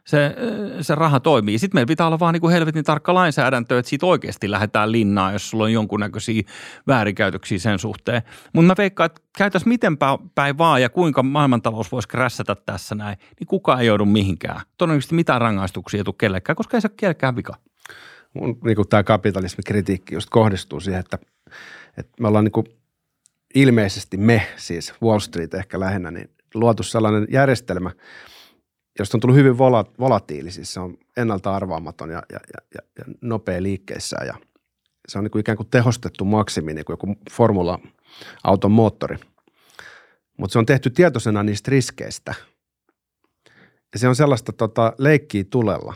se, 0.09 0.35
se 0.81 0.95
raha 0.95 1.19
toimii. 1.19 1.59
Sitten 1.59 1.77
meillä 1.77 1.87
pitää 1.87 2.07
olla 2.07 2.19
vaan 2.19 2.33
niin 2.33 2.41
kuin 2.41 2.53
helvetin 2.53 2.83
tarkka 2.83 3.13
lainsäädäntö, 3.13 3.79
että 3.79 3.89
siitä 3.89 4.05
oikeasti 4.05 4.51
lähdetään 4.51 4.91
linnaan, 4.91 5.33
jos 5.33 5.49
sulla 5.49 5.63
on 5.63 5.73
jonkunnäköisiä 5.73 6.43
väärinkäytöksiä 6.87 7.59
sen 7.59 7.79
suhteen. 7.79 8.21
Mutta 8.53 8.67
mä 8.67 8.73
veikkaan, 8.77 9.05
että 9.05 9.21
käytäisiin 9.37 9.69
miten 9.69 9.97
päin 10.35 10.57
vaan 10.57 10.81
ja 10.81 10.89
kuinka 10.89 11.23
maailmantalous 11.23 11.91
voisi 11.91 12.07
krässätä 12.07 12.55
tässä 12.55 12.95
näin, 12.95 13.17
niin 13.39 13.47
kukaan 13.47 13.81
ei 13.81 13.87
joudu 13.87 14.05
mihinkään. 14.05 14.61
Todennäköisesti 14.77 15.15
mitään 15.15 15.41
rangaistuksia 15.41 15.97
ei 15.97 16.03
tule 16.03 16.15
kellekään, 16.17 16.55
koska 16.55 16.77
ei 16.77 16.81
se 16.81 16.87
ole 16.87 16.93
kellekään 16.97 17.35
vika. 17.35 17.53
Mun, 18.33 18.59
niin 18.65 18.75
kuin 18.75 18.87
tämä 18.87 19.03
kapitalismikritiikki 19.03 20.15
just 20.15 20.29
kohdistuu 20.29 20.79
siihen, 20.79 20.99
että, 20.99 21.17
että 21.97 22.11
me 22.19 22.27
ollaan 22.27 22.45
niin 22.45 22.51
kuin 22.51 22.65
ilmeisesti 23.55 24.17
me, 24.17 24.47
siis 24.55 24.93
Wall 25.03 25.19
Street 25.19 25.53
ehkä 25.53 25.79
lähinnä, 25.79 26.11
niin 26.11 26.29
luotu 26.53 26.83
sellainen 26.83 27.27
järjestelmä– 27.29 27.91
josta 28.99 29.17
on 29.17 29.21
tullut 29.21 29.37
hyvin 29.37 29.57
vola, 29.57 29.85
volatiili, 29.99 30.51
siis 30.51 30.73
se 30.73 30.79
on 30.79 30.97
ennalta 31.17 31.55
arvaamaton 31.55 32.09
ja, 32.09 32.23
ja, 32.31 32.39
ja, 32.53 32.81
ja 32.97 33.13
nopea 33.21 33.63
liikkeissä 33.63 34.17
ja 34.25 34.33
se 35.07 35.17
on 35.17 35.23
niin 35.23 35.31
kuin 35.31 35.39
ikään 35.39 35.57
kuin 35.57 35.69
tehostettu 35.69 36.25
maksimi, 36.25 36.73
niin 36.73 36.85
kuin 36.85 36.93
joku 36.93 37.15
formula-auton 37.31 38.71
moottori. 38.71 39.17
Mutta 40.37 40.53
se 40.53 40.59
on 40.59 40.65
tehty 40.65 40.89
tietoisena 40.89 41.43
niistä 41.43 41.71
riskeistä. 41.71 42.33
Ja 43.93 43.99
se 43.99 44.07
on 44.07 44.15
sellaista 44.15 44.53
tota, 44.53 44.93
leikkiä 44.97 45.43
tulella, 45.49 45.93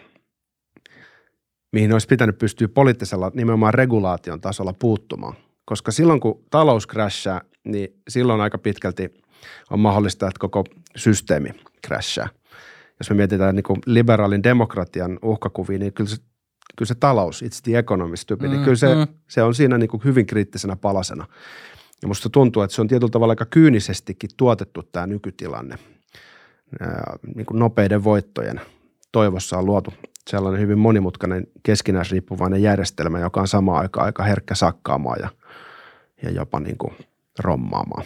mihin 1.72 1.94
olisi 1.94 2.08
pitänyt 2.08 2.38
pystyä 2.38 2.68
poliittisella 2.68 3.32
nimenomaan 3.34 3.74
regulaation 3.74 4.42
tasolla 4.42 4.74
puuttumaan. 4.74 5.36
Koska 5.66 5.92
silloin 5.92 6.20
kun 6.20 6.44
talous 6.50 6.88
crashaa, 6.88 7.42
niin 7.64 8.02
silloin 8.10 8.42
aika 8.42 8.58
pitkälti 8.58 9.14
on 9.70 9.80
mahdollista, 9.80 10.28
että 10.28 10.40
koko 10.40 10.64
systeemi 10.96 11.50
crashaa– 11.88 12.30
jos 13.00 13.10
me 13.10 13.16
mietitään 13.16 13.56
niin 13.56 13.64
kuin 13.64 13.80
liberaalin 13.86 14.44
demokratian 14.44 15.20
uhkakuvia, 15.22 15.80
niin 15.80 15.94
kyllä 15.94 16.10
se, 16.10 16.18
kyllä 16.78 16.88
se 16.88 16.96
talous, 16.96 17.44
it's 17.44 17.62
the 17.64 17.78
economist 17.78 18.28
tyyppi, 18.28 18.48
niin 18.48 18.52
mm, 18.52 18.56
niin 18.56 18.64
kyllä 18.66 18.76
se, 18.76 18.96
mm. 18.96 19.14
se 19.28 19.44
on 19.44 19.56
siinä 19.56 19.78
niin 19.78 19.90
kuin 19.90 20.04
hyvin 20.04 20.26
kriittisenä 20.26 20.76
palasena. 20.76 21.28
Ja 22.02 22.08
musta 22.08 22.30
tuntuu, 22.30 22.62
että 22.62 22.76
se 22.76 22.82
on 22.82 22.88
tietyllä 22.88 23.12
tavalla 23.12 23.32
aika 23.32 23.46
kyynisestikin 23.46 24.30
tuotettu 24.38 24.84
tämä 24.84 25.08
nykytilanne. 25.08 25.76
niin 27.36 27.46
kuin 27.46 27.60
nopeiden 27.60 28.04
voittojen 28.04 28.62
toivossa 29.12 29.58
on 29.58 29.66
luotu 29.66 29.94
sellainen 30.30 30.62
hyvin 30.62 30.78
monimutkainen 30.78 31.48
keskinäisriippuvainen 31.64 32.62
järjestelmä, 32.62 33.20
joka 33.20 33.42
on 33.42 33.48
samaan 33.48 33.82
aikaan 33.82 34.06
aika 34.06 34.24
herkkä 34.24 34.56
sakkaamaan 34.56 35.20
ja, 35.22 35.30
ja 36.24 36.32
jopa 36.32 36.60
niin 36.60 36.78
kuin 36.78 36.94
rommaamaan. 37.40 38.06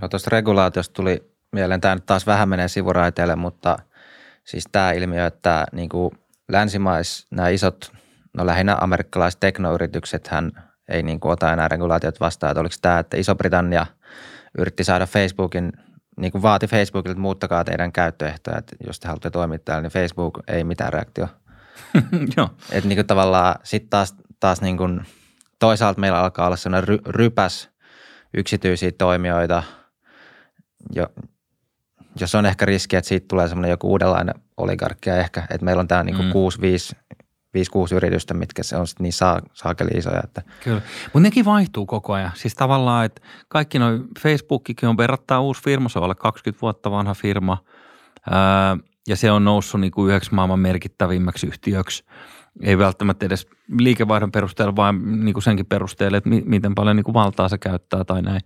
Joo, 0.00 0.08
tuosta 0.08 0.30
regulaatiosta 0.30 0.92
tuli 0.92 1.31
mieleen. 1.52 1.80
Tämä 1.80 1.94
nyt 1.94 2.06
taas 2.06 2.26
vähän 2.26 2.48
menee 2.48 2.68
sivuraiteille, 2.68 3.36
mutta 3.36 3.78
siis 4.44 4.64
tämä 4.72 4.92
ilmiö, 4.92 5.26
että 5.26 5.66
niin 5.72 5.88
kuin 5.88 6.10
länsimais 6.48 7.26
nämä 7.30 7.48
isot, 7.48 7.92
no 8.34 8.46
lähinnä 8.46 8.76
amerikkalaiset 8.80 9.40
teknoyritykset 9.40 10.28
hän 10.28 10.52
ei 10.88 11.02
niin 11.02 11.20
kuin 11.20 11.32
ota 11.32 11.52
enää 11.52 11.68
regulaatiot 11.68 12.20
vastaan. 12.20 12.50
Että 12.50 12.60
oliko 12.60 12.74
tämä, 12.82 12.98
että 12.98 13.16
Iso-Britannia 13.16 13.86
yritti 14.58 14.84
saada 14.84 15.06
Facebookin, 15.06 15.72
niin 16.16 16.32
kuin 16.32 16.42
vaati 16.42 16.66
Facebookilta, 16.66 17.12
että 17.12 17.20
muuttakaa 17.20 17.64
teidän 17.64 17.92
käyttöehtoja, 17.92 18.58
että 18.58 18.76
jos 18.86 19.00
te 19.00 19.08
haluatte 19.08 19.30
toimia 19.30 19.58
täällä, 19.58 19.82
niin 19.82 19.92
Facebook 19.92 20.38
ei 20.48 20.64
mitään 20.64 20.92
reaktio. 20.92 21.28
Joo. 22.36 22.50
Että 22.72 22.88
niin 22.88 22.96
kuin 22.96 23.06
tavallaan 23.06 23.54
sitten 23.62 23.90
taas, 23.90 24.14
taas 24.40 24.60
niin 24.60 24.76
kuin 24.76 25.00
toisaalta 25.58 26.00
meillä 26.00 26.18
alkaa 26.18 26.46
olla 26.46 26.56
sellainen 26.56 26.88
ry, 26.88 26.98
rypäs 27.06 27.70
yksityisiä 28.34 28.92
toimijoita, 28.98 29.62
jo, 30.92 31.06
jos 32.20 32.34
on 32.34 32.46
ehkä 32.46 32.64
riski, 32.64 32.96
että 32.96 33.08
siitä 33.08 33.26
tulee 33.28 33.48
semmoinen 33.48 33.70
joku 33.70 33.90
uudenlainen 33.90 34.34
oligarkkia 34.56 35.16
ehkä, 35.16 35.40
että 35.50 35.64
meillä 35.64 35.80
on 35.80 35.88
tämä 35.88 36.02
niin 36.02 36.16
mm. 36.16 36.32
5-6 37.58 37.94
yritystä, 37.96 38.34
mitkä 38.34 38.62
se 38.62 38.76
on 38.76 38.86
sitten 38.86 39.04
niin 39.04 39.12
saa, 39.12 39.40
saakeli 39.52 39.90
isoja. 39.90 40.20
Että. 40.24 40.42
Kyllä, 40.64 40.82
mutta 41.04 41.20
nekin 41.20 41.44
vaihtuu 41.44 41.86
koko 41.86 42.12
ajan. 42.12 42.30
Siis 42.34 42.54
tavallaan, 42.54 43.04
että 43.04 43.22
kaikki 43.48 43.78
noin 43.78 44.04
Facebookikin 44.20 44.88
on 44.88 44.96
verrattain 44.96 45.42
uusi 45.42 45.62
firma, 45.62 45.88
se 45.88 45.98
on 45.98 46.04
alle 46.04 46.14
20 46.14 46.62
vuotta 46.62 46.90
vanha 46.90 47.14
firma 47.14 47.58
ää, 48.30 48.76
ja 49.08 49.16
se 49.16 49.30
on 49.30 49.44
noussut 49.44 49.80
niin 49.80 49.90
kuin 49.90 50.08
yhdeksi 50.08 50.34
maailman 50.34 50.60
merkittävimmäksi 50.60 51.46
yhtiöksi. 51.46 52.04
Ei 52.62 52.78
välttämättä 52.78 53.26
edes 53.26 53.46
liikevaihdon 53.78 54.32
perusteella, 54.32 54.76
vaan 54.76 55.24
niin 55.24 55.32
kuin 55.32 55.42
senkin 55.42 55.66
perusteella, 55.66 56.18
että 56.18 56.30
mi- 56.30 56.42
miten 56.46 56.74
paljon 56.74 56.96
niin 56.96 57.04
kuin 57.04 57.14
valtaa 57.14 57.48
se 57.48 57.58
käyttää 57.58 58.04
tai 58.04 58.22
näin 58.22 58.40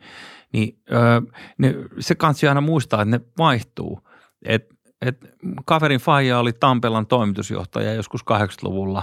niin 0.56 0.78
öö, 0.92 1.20
ne, 1.58 1.74
se 1.98 2.14
kansi 2.14 2.48
aina 2.48 2.60
muistaa, 2.60 3.02
että 3.02 3.18
ne 3.18 3.24
vaihtuu. 3.38 4.08
Et, 4.44 4.66
et 5.02 5.16
kaverin 5.64 6.00
faija 6.00 6.38
oli 6.38 6.52
Tampelan 6.52 7.06
toimitusjohtaja 7.06 7.94
joskus 7.94 8.20
80-luvulla. 8.20 9.02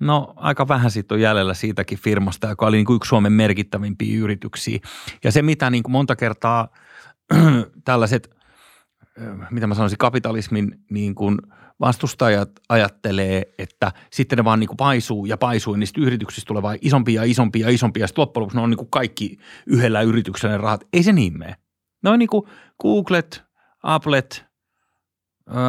No 0.00 0.32
aika 0.36 0.68
vähän 0.68 0.90
siitä 0.90 1.14
on 1.14 1.20
jäljellä 1.20 1.54
siitäkin 1.54 1.98
firmasta, 1.98 2.48
joka 2.48 2.66
oli 2.66 2.76
niin 2.76 2.86
kuin 2.86 2.96
yksi 2.96 3.08
Suomen 3.08 3.32
merkittävimpiä 3.32 4.18
yrityksiä. 4.18 4.78
Ja 5.24 5.32
se, 5.32 5.42
mitä 5.42 5.70
niin 5.70 5.82
kuin 5.82 5.92
monta 5.92 6.16
kertaa 6.16 6.68
tällaiset, 7.84 8.36
mitä 9.50 9.66
mä 9.66 9.74
sanoisin, 9.74 9.98
kapitalismin 9.98 10.80
niin 10.90 11.14
kuin– 11.14 11.38
vastustajat 11.80 12.50
ajattelee, 12.68 13.42
että 13.58 13.92
sitten 14.12 14.36
ne 14.36 14.44
vaan 14.44 14.60
niin 14.60 14.68
kuin 14.68 14.76
paisuu 14.76 15.26
ja 15.26 15.36
paisuu 15.36 15.74
ja 15.74 15.78
niistä 15.78 16.00
yrityksistä 16.00 16.48
tulee 16.48 16.62
vain 16.62 16.78
isompia 16.82 17.22
ja 17.22 17.30
isompia 17.30 17.66
ja 17.66 17.74
isompia 17.74 18.02
ja 18.02 18.06
sitten 18.06 18.22
loppujen 18.22 18.42
lopuksi 18.42 18.56
ne 18.56 18.62
on 18.62 18.70
niin 18.70 18.78
kuin 18.78 18.90
kaikki 18.90 19.38
yhdellä 19.66 20.02
yrityksellä 20.02 20.56
ne 20.56 20.62
rahat. 20.62 20.84
Ei 20.92 21.02
se 21.02 21.12
niin 21.12 21.38
mene. 21.38 21.56
Ne 22.02 22.10
on 22.10 22.18
niin 22.18 22.28
kuin 22.28 22.46
Googlet, 22.82 23.44
Applet, 23.82 24.44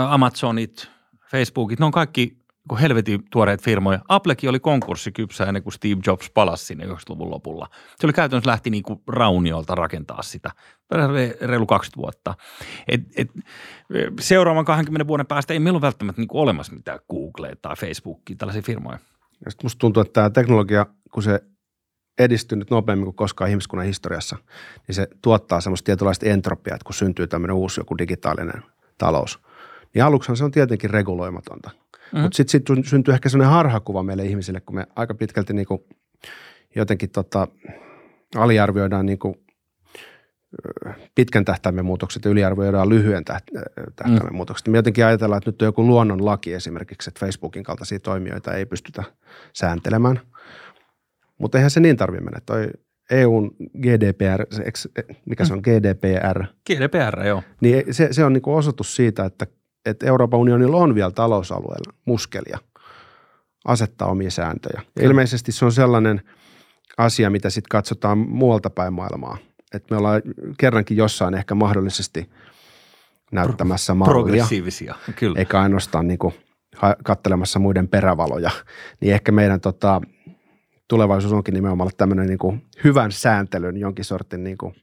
Amazonit, 0.09 0.91
Facebookit, 1.31 1.79
ne 1.79 1.85
on 1.85 1.91
kaikki 1.91 2.37
kuin 2.67 2.79
helvetin 2.79 3.23
tuoreet 3.31 3.61
firmoja. 3.61 3.99
Applekin 4.07 4.49
oli 4.49 4.59
konkurssikypsä 4.59 5.45
ennen 5.45 5.63
kuin 5.63 5.73
Steve 5.73 6.01
Jobs 6.07 6.29
palasi 6.33 6.65
sinne 6.65 6.85
90-luvun 6.85 7.31
lopulla. 7.31 7.67
Se 7.99 8.07
oli 8.07 8.13
käytännössä 8.13 8.49
lähti 8.49 8.69
niin 8.69 8.83
kuin 8.83 9.01
rauniolta 9.07 9.75
rakentaa 9.75 10.21
sitä. 10.21 10.51
Reilu 11.41 11.65
20 11.65 11.97
vuotta. 11.97 12.33
Et, 12.87 13.01
et, 13.15 13.29
seuraavan 14.19 14.65
20 14.65 15.07
vuoden 15.07 15.27
päästä 15.27 15.53
ei 15.53 15.59
meillä 15.59 15.77
ole 15.77 15.81
välttämättä 15.81 16.21
niin 16.21 16.27
kuin 16.27 16.41
olemassa 16.41 16.73
mitään 16.73 16.99
Google 17.09 17.55
tai 17.61 17.75
Facebookia, 17.75 18.35
tällaisia 18.35 18.61
firmoja. 18.61 18.99
Ja 19.45 19.51
musta 19.63 19.79
tuntuu, 19.79 20.01
että 20.01 20.13
tämä 20.13 20.29
teknologia, 20.29 20.85
kun 21.11 21.23
se 21.23 21.39
edistynyt 22.19 22.69
nopeammin 22.69 23.05
kuin 23.05 23.15
koskaan 23.15 23.49
ihmiskunnan 23.49 23.85
historiassa, 23.85 24.37
niin 24.87 24.95
se 24.95 25.07
tuottaa 25.21 25.61
semmoista 25.61 25.85
tietynlaista 25.85 26.25
entropiaa, 26.25 26.75
että 26.75 26.85
kun 26.85 26.93
syntyy 26.93 27.27
tämmöinen 27.27 27.55
uusi 27.55 27.79
joku 27.79 27.97
digitaalinen 27.97 28.63
talous, 28.97 29.39
niin 29.93 30.03
aluksi 30.03 30.35
se 30.35 30.43
on 30.43 30.51
tietenkin 30.51 30.89
reguloimatonta– 30.89 31.69
Mm. 32.13 32.19
Mutta 32.19 32.35
sitten 32.35 32.75
sit 32.75 32.85
syntyy 32.85 33.13
ehkä 33.13 33.29
sellainen 33.29 33.53
harhakuva 33.53 34.03
meille 34.03 34.25
ihmisille, 34.25 34.61
kun 34.61 34.75
me 34.75 34.87
aika 34.95 35.13
pitkälti 35.13 35.53
niinku 35.53 35.87
jotenkin 36.75 37.09
tota, 37.09 37.47
aliarvioidaan 38.35 39.05
niinku 39.05 39.35
pitkän 41.15 41.45
tähtäimen 41.45 41.85
muutokset 41.85 42.25
ja 42.25 42.31
yliarvioidaan 42.31 42.89
lyhyen 42.89 43.25
tähtäimen 43.25 44.21
mm. 44.31 44.35
muutokset. 44.35 44.67
Me 44.67 44.77
jotenkin 44.77 45.05
ajatellaan, 45.05 45.37
että 45.37 45.49
nyt 45.49 45.61
on 45.61 45.65
joku 45.65 45.87
luonnonlaki 45.87 46.53
esimerkiksi, 46.53 47.09
että 47.09 47.19
Facebookin 47.19 47.63
kaltaisia 47.63 47.99
toimijoita 47.99 48.53
ei 48.53 48.65
pystytä 48.65 49.03
sääntelemään. 49.53 50.19
Mutta 51.37 51.57
eihän 51.57 51.71
se 51.71 51.79
niin 51.79 51.97
tarvitse 51.97 52.23
mennä. 52.23 52.39
Toi 52.45 52.67
EUn 53.11 53.51
GDPR, 53.79 54.45
mikä 55.25 55.45
se 55.45 55.53
on, 55.53 55.59
GDPR? 55.59 56.43
GDPR, 56.69 57.27
joo. 57.27 57.43
Niin 57.61 57.93
se, 57.93 58.07
se 58.11 58.23
on 58.23 58.33
niin 58.33 58.43
osoitus 58.45 58.95
siitä, 58.95 59.25
että 59.25 59.47
että 59.89 60.05
Euroopan 60.05 60.39
unionilla 60.39 60.77
on 60.77 60.95
vielä 60.95 61.11
talousalueella 61.11 61.93
muskelia 62.05 62.57
asettaa 63.65 64.07
omia 64.07 64.31
sääntöjä. 64.31 64.81
Ja 64.95 65.05
ilmeisesti 65.05 65.51
se 65.51 65.65
on 65.65 65.71
sellainen 65.71 66.21
asia, 66.97 67.29
mitä 67.29 67.49
sitten 67.49 67.69
katsotaan 67.69 68.17
muualta 68.17 68.69
päin 68.69 68.93
maailmaa. 68.93 69.37
Että 69.73 69.87
me 69.91 69.97
ollaan 69.97 70.21
kerrankin 70.57 70.97
jossain 70.97 71.33
ehkä 71.33 71.55
mahdollisesti 71.55 72.29
näyttämässä 73.31 73.93
mallia. 73.93 74.13
Progressiivisia, 74.13 74.95
kyllä. 75.15 75.39
Eikä 75.39 75.61
ainoastaan 75.61 76.07
niin 76.07 76.19
kuin 76.19 76.33
kattelemassa 77.03 77.59
muiden 77.59 77.87
perävaloja. 77.87 78.51
Niin 79.01 79.13
ehkä 79.13 79.31
meidän 79.31 79.61
tota, 79.61 80.01
tulevaisuus 80.87 81.33
onkin 81.33 81.53
nimenomaan 81.53 81.91
tämmöinen 81.97 82.27
niin 82.27 82.37
kuin 82.37 82.65
hyvän 82.83 83.11
sääntelyn 83.11 83.77
jonkin 83.77 84.05
sortin 84.05 84.43
niin 84.43 84.57
kuin 84.57 84.75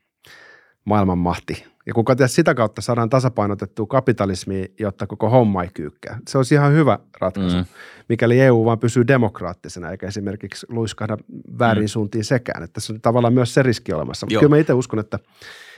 maailmanmahti 0.84 1.66
ja 1.87 1.95
kun 1.95 2.05
sitä 2.26 2.55
kautta 2.55 2.82
saadaan 2.82 3.11
tasapainotettua 3.11 3.87
kapitalismi, 3.87 4.72
jotta 4.80 5.07
koko 5.07 5.30
homma 5.30 5.62
ei 5.62 5.68
kyykkää. 5.74 6.18
Se 6.28 6.39
olisi 6.39 6.55
ihan 6.55 6.72
hyvä 6.72 6.99
ratkaisu, 7.20 7.57
mm. 7.57 7.64
mikäli 8.09 8.41
EU 8.41 8.64
vaan 8.64 8.78
pysyy 8.78 9.07
demokraattisena, 9.07 9.91
eikä 9.91 10.07
esimerkiksi 10.07 10.66
luiskahda 10.68 11.16
väärin 11.59 11.85
mm. 11.85 11.89
suuntiin 11.89 12.24
sekään. 12.24 12.62
Että 12.62 12.80
se 12.80 12.93
on 12.93 13.01
tavallaan 13.01 13.35
myös 13.35 13.55
se 13.55 13.62
riski 13.62 13.93
olemassa. 13.93 14.26
Mutta 14.26 14.39
kyllä 14.39 14.55
mä 14.55 14.59
itse 14.61 14.72
uskon, 14.72 14.99
että, 14.99 15.18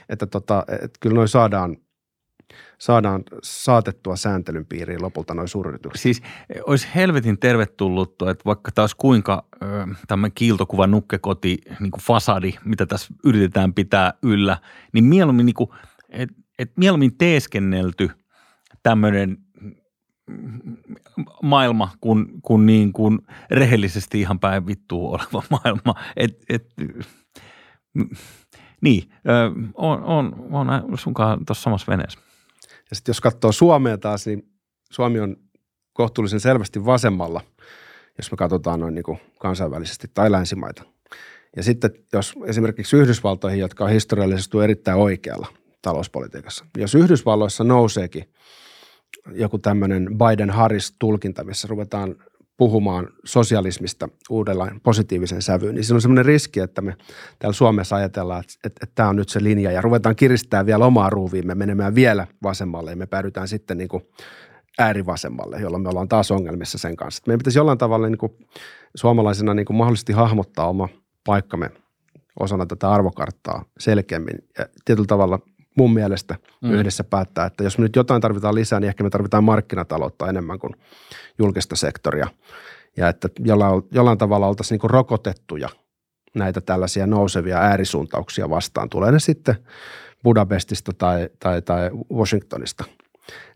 että, 0.09 0.25
tota, 0.25 0.65
että 0.69 0.97
kyllä 0.99 1.15
noin 1.15 1.27
saadaan 1.27 1.77
saadaan 2.77 3.23
saatettua 3.43 4.15
sääntelyn 4.15 4.65
piiriin 4.65 5.01
lopulta 5.01 5.33
noin 5.33 5.47
suuryritykset. 5.47 6.01
Siis 6.01 6.21
olisi 6.65 6.87
helvetin 6.95 7.39
tervetullutta, 7.39 8.31
että 8.31 8.45
vaikka 8.45 8.71
taas 8.71 8.95
kuinka 8.95 9.45
tämmöinen 10.07 10.35
kiiltokuva 10.35 10.87
nukkekoti, 10.87 11.57
niin 11.79 11.91
kuin 11.91 12.01
fasadi, 12.01 12.53
mitä 12.65 12.85
tässä 12.85 13.13
yritetään 13.23 13.73
pitää 13.73 14.13
yllä, 14.23 14.57
niin 14.93 15.03
mieluummin, 15.03 15.45
niin 15.45 15.53
kuin, 15.53 15.69
et, 16.09 16.29
et 16.59 16.71
mieluummin 16.77 17.17
teeskennelty 17.17 18.09
tämmöinen 18.83 19.37
maailma 21.41 21.91
kuin, 22.01 22.41
kuin, 22.41 22.65
niin 22.65 22.93
kuin 22.93 23.19
rehellisesti 23.51 24.21
ihan 24.21 24.39
päin 24.39 24.67
vittua 24.67 25.09
oleva 25.09 25.43
maailma. 25.63 25.95
Et, 26.15 26.45
et, 26.49 26.73
niin, 28.81 29.03
on, 29.73 30.03
on, 30.03 30.35
on 30.51 30.97
sunkaan 30.97 31.45
tuossa 31.45 31.63
samassa 31.63 31.91
veneessä. 31.91 32.19
Ja 32.89 32.95
sitten 32.95 33.09
jos 33.09 33.21
katsoo 33.21 33.51
Suomea 33.51 33.97
taas, 33.97 34.25
niin 34.27 34.43
Suomi 34.91 35.19
on 35.19 35.35
kohtuullisen 35.93 36.39
selvästi 36.39 36.85
vasemmalla, 36.85 37.41
jos 38.17 38.31
me 38.31 38.37
katsotaan 38.37 38.79
noin 38.79 38.95
niin 38.95 39.03
kuin 39.03 39.19
kansainvälisesti 39.39 40.07
tai 40.13 40.31
länsimaita. 40.31 40.83
Ja 41.55 41.63
sitten 41.63 41.89
jos 42.13 42.33
esimerkiksi 42.45 42.97
Yhdysvaltoihin, 42.97 43.59
jotka 43.59 43.83
on 43.83 43.89
historiallisesti 43.89 44.57
erittäin 44.63 44.97
oikealla 44.97 45.47
talouspolitiikassa, 45.81 46.65
jos 46.77 46.95
Yhdysvalloissa 46.95 47.63
nouseekin 47.63 48.23
joku 49.31 49.57
tämmöinen 49.57 50.09
Biden-Harris-tulkinta, 50.17 51.43
missä 51.43 51.67
ruvetaan 51.67 52.15
puhumaan 52.57 53.07
sosialismista 53.25 54.09
uudella 54.29 54.71
positiivisen 54.83 55.41
sävyyn, 55.41 55.75
niin 55.75 55.83
siinä 55.83 55.95
on 55.95 56.01
semmoinen 56.01 56.25
riski, 56.25 56.59
että 56.59 56.81
me 56.81 56.95
täällä 57.39 57.53
Suomessa 57.53 57.95
ajatellaan, 57.95 58.39
että, 58.39 58.53
että, 58.63 58.79
että 58.83 58.95
tämä 58.95 59.09
on 59.09 59.15
nyt 59.15 59.29
se 59.29 59.43
linja 59.43 59.71
ja 59.71 59.81
ruvetaan 59.81 60.15
kiristää 60.15 60.65
vielä 60.65 60.85
omaa 60.85 61.09
ruuviimme 61.09 61.55
menemään 61.55 61.95
vielä 61.95 62.27
vasemmalle 62.43 62.89
ja 62.89 62.95
me 62.95 63.05
päädytään 63.05 63.47
sitten 63.47 63.77
niin 63.77 63.87
kuin 63.87 64.03
äärivasemmalle, 64.79 65.59
jolloin 65.59 65.83
me 65.83 65.89
ollaan 65.89 66.07
taas 66.07 66.31
ongelmissa 66.31 66.77
sen 66.77 66.95
kanssa. 66.95 67.23
Meidän 67.27 67.39
pitäisi 67.39 67.59
jollain 67.59 67.77
tavalla 67.77 68.09
niin 68.09 68.17
kuin 68.17 68.31
suomalaisena 68.95 69.53
niin 69.53 69.65
kuin 69.65 69.77
mahdollisesti 69.77 70.13
hahmottaa 70.13 70.69
oma 70.69 70.89
paikkamme 71.25 71.71
osana 72.39 72.65
tätä 72.65 72.91
arvokarttaa 72.91 73.65
selkeämmin 73.79 74.37
ja 74.57 74.65
tietyllä 74.85 75.07
tavalla 75.07 75.39
mun 75.77 75.93
mielestä 75.93 76.35
mm. 76.61 76.71
yhdessä 76.71 77.03
päättää, 77.03 77.45
että 77.45 77.63
jos 77.63 77.77
me 77.77 77.81
nyt 77.81 77.95
jotain 77.95 78.21
tarvitaan 78.21 78.55
lisää, 78.55 78.79
niin 78.79 78.87
ehkä 78.87 79.03
me 79.03 79.09
tarvitaan 79.09 79.43
markkinataloutta 79.43 80.29
enemmän 80.29 80.59
kuin 80.59 80.73
julkista 81.39 81.75
sektoria. 81.75 82.27
Ja 82.97 83.09
että 83.09 83.29
jollain, 83.39 83.83
jollain 83.91 84.17
tavalla 84.17 84.47
oltaisiin 84.47 84.75
niin 84.75 84.81
kuin 84.81 84.91
rokotettuja 84.91 85.69
näitä 86.35 86.61
tällaisia 86.61 87.07
nousevia 87.07 87.57
äärisuuntauksia 87.57 88.49
vastaan. 88.49 88.89
Tulee 88.89 89.11
ne 89.11 89.19
sitten 89.19 89.55
Budapestista 90.23 90.93
tai, 90.93 91.29
tai, 91.39 91.61
tai 91.61 91.91
Washingtonista. 92.13 92.83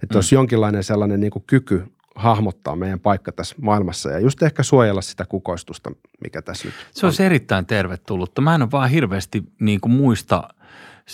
Että 0.03 0.15
mm. 0.15 0.17
olisi 0.17 0.35
jonkinlainen 0.35 0.83
sellainen 0.83 1.19
niin 1.19 1.31
kuin 1.31 1.43
kyky 1.47 1.83
hahmottaa 2.15 2.75
meidän 2.75 2.99
paikka 2.99 3.31
tässä 3.31 3.55
maailmassa 3.61 4.09
ja 4.09 4.19
just 4.19 4.43
ehkä 4.43 4.63
suojella 4.63 5.01
sitä 5.01 5.25
kukoistusta, 5.25 5.91
mikä 6.23 6.41
tässä 6.41 6.67
nyt 6.67 6.75
Se 6.91 7.05
olisi 7.05 7.23
on. 7.23 7.25
erittäin 7.25 7.65
tervetullutta. 7.65 8.41
Mä 8.41 8.55
en 8.55 8.61
ole 8.61 8.71
vaan 8.71 8.89
hirveästi 8.89 9.43
niin 9.59 9.81
kuin 9.81 9.91
muista– 9.91 10.43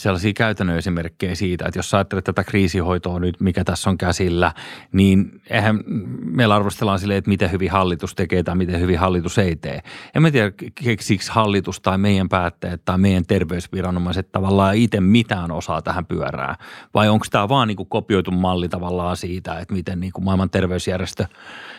sellaisia 0.02 0.34
käytännön 0.34 0.78
esimerkkejä 0.78 1.36
siitä, 1.36 1.66
että 1.68 1.80
jos 1.80 1.94
ajattelet 1.94 2.24
tätä 2.24 2.44
kriisihoitoa 2.44 3.20
nyt, 3.20 3.42
mikä 3.42 3.64
tässä 3.64 3.90
on 3.90 3.98
käsillä, 3.98 4.54
niin 4.92 5.42
eihän 5.50 5.84
meillä 6.20 6.56
arvostellaan 6.56 7.00
silleen, 7.00 7.18
että 7.18 7.30
miten 7.30 7.52
hyvin 7.52 7.72
hallitus 7.72 8.16
tekee 8.16 8.44
tai 8.44 8.56
miten 8.56 8.80
hyvin 8.80 9.00
hallitus 9.00 9.38
ei 9.38 9.56
tee. 9.56 9.80
En 10.16 10.22
mä 10.22 10.32
tiedä, 10.32 10.52
keksiikö 10.84 11.24
hallitus 11.30 11.80
tai 11.80 11.98
meidän 11.98 12.30
päättäjät 12.30 12.82
tai 12.86 12.98
meidän 12.98 13.26
terveysviranomaiset 13.26 14.32
tavallaan 14.32 14.76
itse 14.76 15.02
mitään 15.02 15.52
osaa 15.52 15.82
tähän 15.82 16.06
pyörää. 16.06 16.56
Vai 16.94 17.10
onko 17.10 17.26
tämä 17.32 17.50
vaan 17.50 17.68
niin 17.68 17.78
kuin 17.78 17.90
kopioitu 17.90 18.32
malli 18.32 18.70
tavallaan 18.70 19.18
siitä, 19.18 19.60
että 19.60 19.74
miten 19.74 20.00
niin 20.00 20.14
kuin 20.14 20.26
maailman 20.26 20.50
terveysjärjestö 20.50 21.26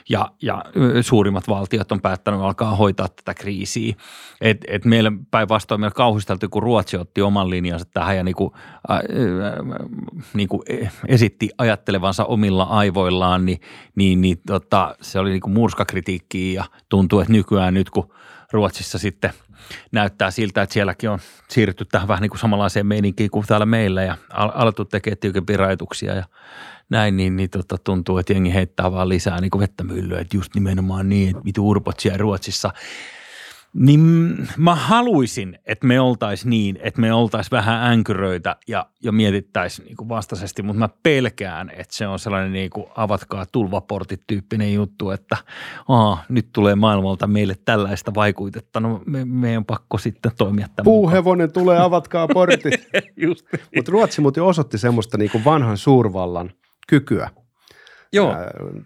ja, 0.09 0.31
ja 0.43 0.65
suurimmat 1.01 1.49
valtiot 1.49 1.93
on 1.93 2.01
päättänyt 2.01 2.41
alkaa 2.41 2.77
hoitaa 2.77 3.09
tätä 3.09 3.35
kriisiä. 3.35 3.95
Et, 4.41 4.65
et 4.69 4.85
meillä 4.85 5.13
päinvastoin 5.31 5.81
meillä 5.81 5.95
kauhisteltu, 5.95 6.49
kun 6.49 6.63
Ruotsi 6.63 6.97
otti 6.97 7.23
oman 7.23 7.51
linjansa 7.51 7.85
tähän 7.85 8.08
ja 8.13 8.25
niinku, 8.25 8.55
äh, 8.91 9.01
niinku 10.35 10.65
esitti 11.09 11.51
ajattelevansa 11.59 12.25
omilla 12.25 12.63
aivoillaan, 12.63 13.47
niin, 13.47 13.61
niin, 13.95 14.21
niin 14.21 14.41
tota, 14.47 14.97
se 15.01 15.19
oli 15.19 15.31
niinku 15.31 15.49
murskakritiikkiä 15.49 16.61
ja 16.61 16.65
tuntuu, 16.89 17.21
että 17.21 17.33
nykyään 17.33 17.75
nyt 17.75 17.91
kun 17.91 18.11
Ruotsissa 18.53 18.99
sitten 18.99 19.31
näyttää 19.93 20.31
siltä, 20.31 20.63
että 20.63 20.73
sielläkin 20.73 21.11
on 21.11 21.19
siirrytty 21.49 21.85
tähän 21.85 22.09
vähän 22.09 22.23
niin 22.23 22.31
kuin 22.31 22.39
samanlaiseen 22.39 22.87
meininkiin 22.87 23.31
kuin 23.31 23.47
täällä 23.47 23.67
meillä 23.67 24.03
ja 24.03 24.17
alettu 24.31 24.85
tekemään 24.85 25.19
tiukempia 25.19 25.57
rajoituksia 25.57 26.15
ja 26.15 26.25
näin, 26.91 27.17
niin, 27.17 27.37
niin 27.37 27.51
tota, 27.51 27.77
tuntuu, 27.85 28.19
että 28.19 28.33
jengi 28.33 28.55
heittää 28.55 28.93
vaan 28.93 29.09
lisää 29.09 29.41
niin 29.41 29.51
kuin 29.51 29.61
vettä 29.61 29.85
myllyä, 29.85 30.21
että 30.21 30.37
just 30.37 30.55
nimenomaan 30.55 31.09
niin, 31.09 31.31
että 31.31 31.43
mitä 31.45 31.61
urpot 31.61 32.01
siellä 32.01 32.19
Ruotsissa– 32.19 32.71
niin 33.75 34.01
mä 34.57 34.75
haluaisin, 34.75 35.59
että 35.67 35.87
me 35.87 36.01
oltaisiin 36.01 36.51
niin, 36.51 36.79
että 36.83 37.01
me 37.01 37.13
oltaisiin 37.13 37.51
vähän 37.51 37.93
änkyröitä 37.93 38.57
ja, 38.69 38.87
ja 39.03 39.13
mietittäisiin 39.13 39.87
niin 39.87 40.09
vastaisesti, 40.09 40.63
mutta 40.63 40.79
mä 40.79 40.89
pelkään, 41.03 41.71
että 41.71 41.97
se 41.97 42.07
on 42.07 42.19
sellainen 42.19 42.53
niin 42.53 42.71
kuin 42.71 42.87
avatkaa 42.97 43.47
tulvaportit 43.47 44.21
tyyppinen 44.27 44.75
juttu, 44.75 45.11
että 45.11 45.37
aa, 45.89 46.25
nyt 46.29 46.49
tulee 46.53 46.75
maailmalta 46.75 47.27
meille 47.27 47.55
tällaista 47.65 48.15
vaikuitetta, 48.15 48.81
no 48.81 49.03
me, 49.07 49.25
meidän 49.25 49.59
on 49.59 49.65
pakko 49.65 49.99
sitten 49.99 50.33
toimia 50.39 50.67
tämän 50.77 50.85
Puuhevonen 50.85 51.49
mukaan. 51.49 51.65
tulee, 51.65 51.79
avatkaa 51.79 52.29
portit. 52.29 52.63
Mutta 53.77 53.93
Ruotsi 53.93 54.21
muuten 54.21 54.43
osoitti 54.43 54.79
semmoista 54.79 55.19
niin 55.19 55.31
kuin 55.31 55.45
vanhan 55.45 55.79
suurvallan 55.79 56.51
kykyä– 56.89 57.31
Joo. 58.13 58.37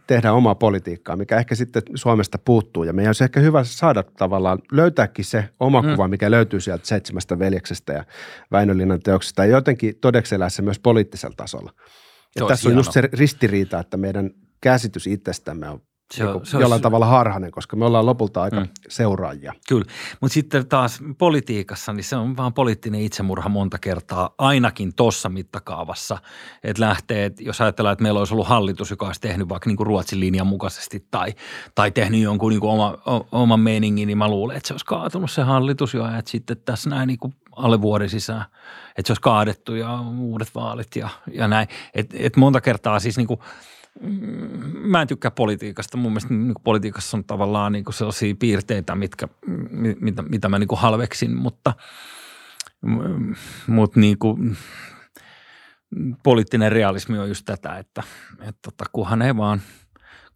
tehdä 0.06 0.32
omaa 0.32 0.54
politiikkaa, 0.54 1.16
mikä 1.16 1.38
ehkä 1.38 1.54
sitten 1.54 1.82
Suomesta 1.94 2.38
puuttuu. 2.44 2.84
Ja 2.84 2.92
meidän 2.92 3.08
olisi 3.08 3.24
ehkä 3.24 3.40
hyvä 3.40 3.64
saada 3.64 4.02
tavallaan, 4.02 4.58
löytääkin 4.72 5.24
se 5.24 5.48
oma 5.60 5.82
mm. 5.82 5.90
kuva, 5.90 6.08
mikä 6.08 6.30
löytyy 6.30 6.60
sieltä 6.60 6.86
seitsemästä 6.86 7.38
veljeksestä 7.38 7.92
ja 7.92 8.04
Väinölinnan 8.52 9.00
teoksesta 9.00 9.44
ja 9.44 9.50
jotenkin 9.50 9.94
todeksi 10.00 10.34
myös 10.62 10.78
poliittisella 10.78 11.34
tasolla. 11.36 11.72
Ja 12.36 12.46
tässä 12.46 12.68
on 12.68 12.72
hieno. 12.72 12.80
just 12.80 12.92
se 12.92 13.08
ristiriita, 13.12 13.80
että 13.80 13.96
meidän 13.96 14.30
käsitys 14.60 15.06
itsestämme 15.06 15.68
on 15.68 15.80
se 16.12 16.24
on, 16.24 16.46
se 16.46 16.56
jollain 16.56 16.72
olisi... 16.72 16.82
tavalla 16.82 17.06
harhainen, 17.06 17.50
koska 17.50 17.76
me 17.76 17.84
ollaan 17.84 18.06
lopulta 18.06 18.42
aika 18.42 18.60
mm. 18.60 18.68
seuraajia. 18.88 19.52
Kyllä, 19.68 19.84
mutta 20.20 20.34
sitten 20.34 20.66
taas 20.66 21.00
politiikassa, 21.18 21.92
niin 21.92 22.04
se 22.04 22.16
on 22.16 22.36
vaan 22.36 22.54
poliittinen 22.54 23.00
itsemurha 23.00 23.48
monta 23.48 23.78
kertaa, 23.78 24.34
ainakin 24.38 24.94
tuossa 24.94 25.28
mittakaavassa. 25.28 26.18
Että 26.64 26.82
lähtee, 26.82 27.24
että 27.24 27.42
jos 27.42 27.60
ajatellaan, 27.60 27.92
että 27.92 28.02
meillä 28.02 28.18
olisi 28.18 28.34
ollut 28.34 28.46
hallitus, 28.46 28.90
joka 28.90 29.06
olisi 29.06 29.20
tehnyt 29.20 29.48
vaikka 29.48 29.70
niin 29.70 29.76
kuin 29.76 29.86
Ruotsin 29.86 30.20
linjan 30.20 30.46
mukaisesti 30.46 31.06
tai, 31.10 31.34
tai 31.74 31.90
tehnyt 31.90 32.20
jonkun 32.20 32.50
niin 32.50 32.60
kuin 32.60 32.70
oma, 32.70 32.98
oman 33.32 33.60
meiningin, 33.60 34.06
niin 34.06 34.18
mä 34.18 34.28
luulen, 34.28 34.56
että 34.56 34.66
se 34.66 34.74
olisi 34.74 34.86
kaatunut 34.86 35.30
se 35.30 35.42
hallitus 35.42 35.94
jo, 35.94 36.06
että 36.18 36.30
sitten 36.30 36.56
tässä 36.64 36.90
näin 36.90 37.06
niin 37.06 37.18
kuin 37.18 37.34
alle 37.56 37.80
vuoden 37.80 38.08
sisään, 38.08 38.44
että 38.88 39.06
se 39.06 39.12
olisi 39.12 39.20
kaadettu 39.20 39.74
ja 39.74 40.00
uudet 40.18 40.54
vaalit 40.54 40.96
ja, 40.96 41.08
ja 41.32 41.48
näin. 41.48 41.68
Että 41.94 42.16
et 42.18 42.36
monta 42.36 42.60
kertaa 42.60 43.00
siis 43.00 43.16
niin 43.16 43.26
kuin– 43.26 43.40
mä 44.72 45.02
en 45.02 45.08
tykkää 45.08 45.30
politiikasta. 45.30 45.96
Mun 45.96 46.12
mielestä 46.12 46.34
niin 46.34 46.54
politiikassa 46.64 47.16
on 47.16 47.24
tavallaan 47.24 47.72
niin 47.72 47.84
sellaisia 47.90 48.34
piirteitä, 48.38 48.94
mitkä, 48.94 49.28
mitä, 50.00 50.22
mitä 50.22 50.48
mä 50.48 50.58
niin 50.58 50.68
halveksin, 50.72 51.36
mutta, 51.36 51.74
mutta 53.66 54.00
niin 54.00 54.18
kuin, 54.18 54.56
poliittinen 56.22 56.72
realismi 56.72 57.18
on 57.18 57.28
just 57.28 57.44
tätä, 57.44 57.78
että, 57.78 58.02
että 58.40 58.60
tota, 58.62 58.84
kunhan 58.92 59.22
ei 59.22 59.36
vaan 59.36 59.62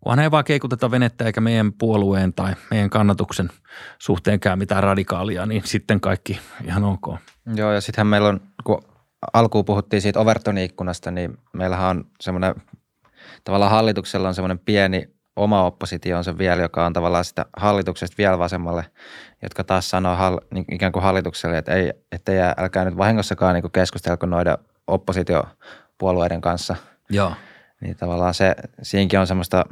kunhan 0.01 0.19
ei 0.19 0.31
vaan 0.31 0.45
keikuteta 0.45 0.91
venettä 0.91 1.25
eikä 1.25 1.41
meidän 1.41 1.73
puolueen 1.73 2.33
tai 2.33 2.55
meidän 2.71 2.91
kannatuksen 2.91 3.51
suhteen 3.99 4.41
käy 4.41 4.57
mitään 4.57 4.83
radikaalia, 4.83 5.47
niin 5.47 5.63
sitten 5.65 6.01
kaikki 6.01 6.41
ihan 6.65 6.85
ok. 6.85 7.19
Joo, 7.55 7.73
ja 7.73 7.81
sittenhän 7.81 8.07
meillä 8.07 8.29
on, 8.29 8.41
kun 8.65 8.83
alkuun 9.33 9.65
puhuttiin 9.65 10.03
siitä 10.03 10.21
Overton-ikkunasta, 10.21 11.11
niin 11.11 11.39
meillähän 11.53 11.97
on 11.97 12.05
semmoinen 12.21 12.55
tavallaan 13.47 13.71
hallituksella 13.71 14.29
on 14.29 14.35
semmoinen 14.35 14.59
pieni 14.59 15.09
oma 15.37 15.65
oppositionsa 15.65 16.39
vielä, 16.39 16.63
joka 16.63 16.87
on 16.87 16.93
tavallaan 16.93 17.25
sitä 17.25 17.47
hallituksesta 17.57 18.15
vielä 18.19 18.39
vasemmalle, 18.39 18.85
jotka 19.43 19.65
taas 19.65 19.91
sanoo 19.91 20.17
hall, 20.17 20.39
niin 20.51 20.65
ikään 20.73 20.93
kuin 20.93 21.03
hallitukselle, 21.03 21.59
että 21.59 21.73
ei, 21.73 21.93
että 22.13 22.33
ei, 22.33 22.39
älkää 22.57 22.85
nyt 22.85 22.97
vahingossakaan 22.97 23.55
niin 23.55 23.73
keskustelko 23.73 24.27
noiden 24.27 24.59
oppositiopuolueiden 24.87 26.41
kanssa. 26.41 26.77
Joo. 27.11 27.33
Niin 27.81 27.97
tavallaan 27.97 28.35
se, 28.35 28.55
siinkin 28.83 29.21
on 29.21 29.27
semmoista, 29.27 29.65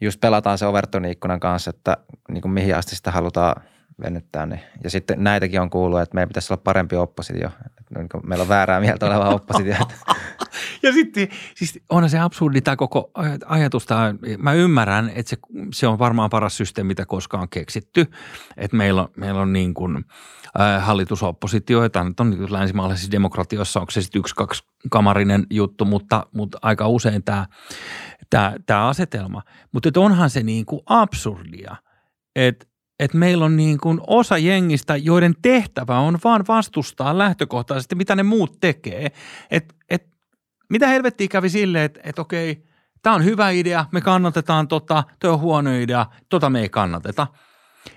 just 0.00 0.20
pelataan 0.20 0.58
se 0.58 0.66
Overtonin 0.66 1.10
ikkunan 1.10 1.40
kanssa, 1.40 1.70
että 1.70 1.96
niin 2.30 2.42
kuin 2.42 2.52
mihin 2.52 2.76
asti 2.76 2.96
sitä 2.96 3.10
halutaan 3.10 3.62
venyttää. 4.02 4.46
Niin. 4.46 4.60
Ja 4.84 4.90
sitten 4.90 5.24
näitäkin 5.24 5.60
on 5.60 5.70
kuullut, 5.70 6.00
että 6.00 6.14
meidän 6.14 6.28
pitäisi 6.28 6.52
olla 6.52 6.62
parempi 6.64 6.96
oppositio. 6.96 7.50
Että 7.66 7.98
niin 7.98 8.08
meillä 8.22 8.42
on 8.42 8.48
väärää 8.48 8.80
mieltä 8.80 9.06
oleva 9.06 9.28
oppositio. 9.28 9.74
ja 10.82 10.92
sitten 10.92 11.28
siis 11.54 11.80
onhan 11.90 12.10
se 12.10 12.18
absurdi 12.18 12.60
tämä 12.60 12.76
koko 12.76 13.10
ajatus. 13.46 13.86
Tämä, 13.86 14.14
mä 14.38 14.52
ymmärrän, 14.52 15.12
että 15.14 15.30
se, 15.30 15.36
se 15.72 15.86
on 15.86 15.98
varmaan 15.98 16.30
paras 16.30 16.56
systeemi, 16.56 16.88
mitä 16.88 17.06
koskaan 17.06 17.42
on 17.42 17.48
keksitty. 17.48 18.06
Että 18.56 18.76
meillä 18.76 19.02
on, 19.02 19.08
meillä 19.16 19.40
on 19.40 19.52
niin 19.52 19.74
kuin, 19.74 20.04
hallitusoppositio, 20.80 21.84
että 21.84 22.00
on 22.20 22.30
niin 22.30 22.52
länsimaalaisissa 22.52 23.12
demokratioissa, 23.12 23.80
onko 23.80 23.90
se 23.90 24.02
sitten 24.02 24.18
yksi, 24.18 24.34
kaksi 24.34 24.64
kamarinen 24.90 25.46
juttu, 25.50 25.84
mutta, 25.84 26.26
mutta 26.34 26.58
aika 26.62 26.88
usein 26.88 27.24
tämä, 27.24 27.46
tämä, 28.30 28.54
tämä 28.66 28.88
asetelma. 28.88 29.42
Mutta 29.72 30.00
onhan 30.00 30.30
se 30.30 30.42
niin 30.42 30.66
kuin 30.66 30.80
absurdia, 30.86 31.76
että 32.36 32.66
että 33.00 33.18
meillä 33.18 33.44
on 33.44 33.56
niin 33.56 33.78
kuin 33.78 34.00
osa 34.06 34.38
jengistä, 34.38 34.96
joiden 34.96 35.34
tehtävä 35.42 35.98
on 35.98 36.18
vaan 36.24 36.44
vastustaa 36.48 37.18
lähtökohtaisesti, 37.18 37.94
mitä 37.94 38.16
ne 38.16 38.22
muut 38.22 38.60
tekee. 38.60 39.12
Et, 39.50 39.74
et, 39.90 40.06
mitä 40.70 40.86
helvettiä 40.86 41.28
kävi 41.28 41.48
silleen, 41.48 41.84
että 41.84 42.00
et 42.04 42.18
okei, 42.18 42.64
tämä 43.02 43.16
on 43.16 43.24
hyvä 43.24 43.50
idea, 43.50 43.86
me 43.92 44.00
kannatetaan 44.00 44.68
tota, 44.68 45.04
toi 45.18 45.30
on 45.30 45.40
huono 45.40 45.70
idea, 45.70 46.06
tota 46.28 46.50
me 46.50 46.60
ei 46.60 46.68
kannateta– 46.68 47.26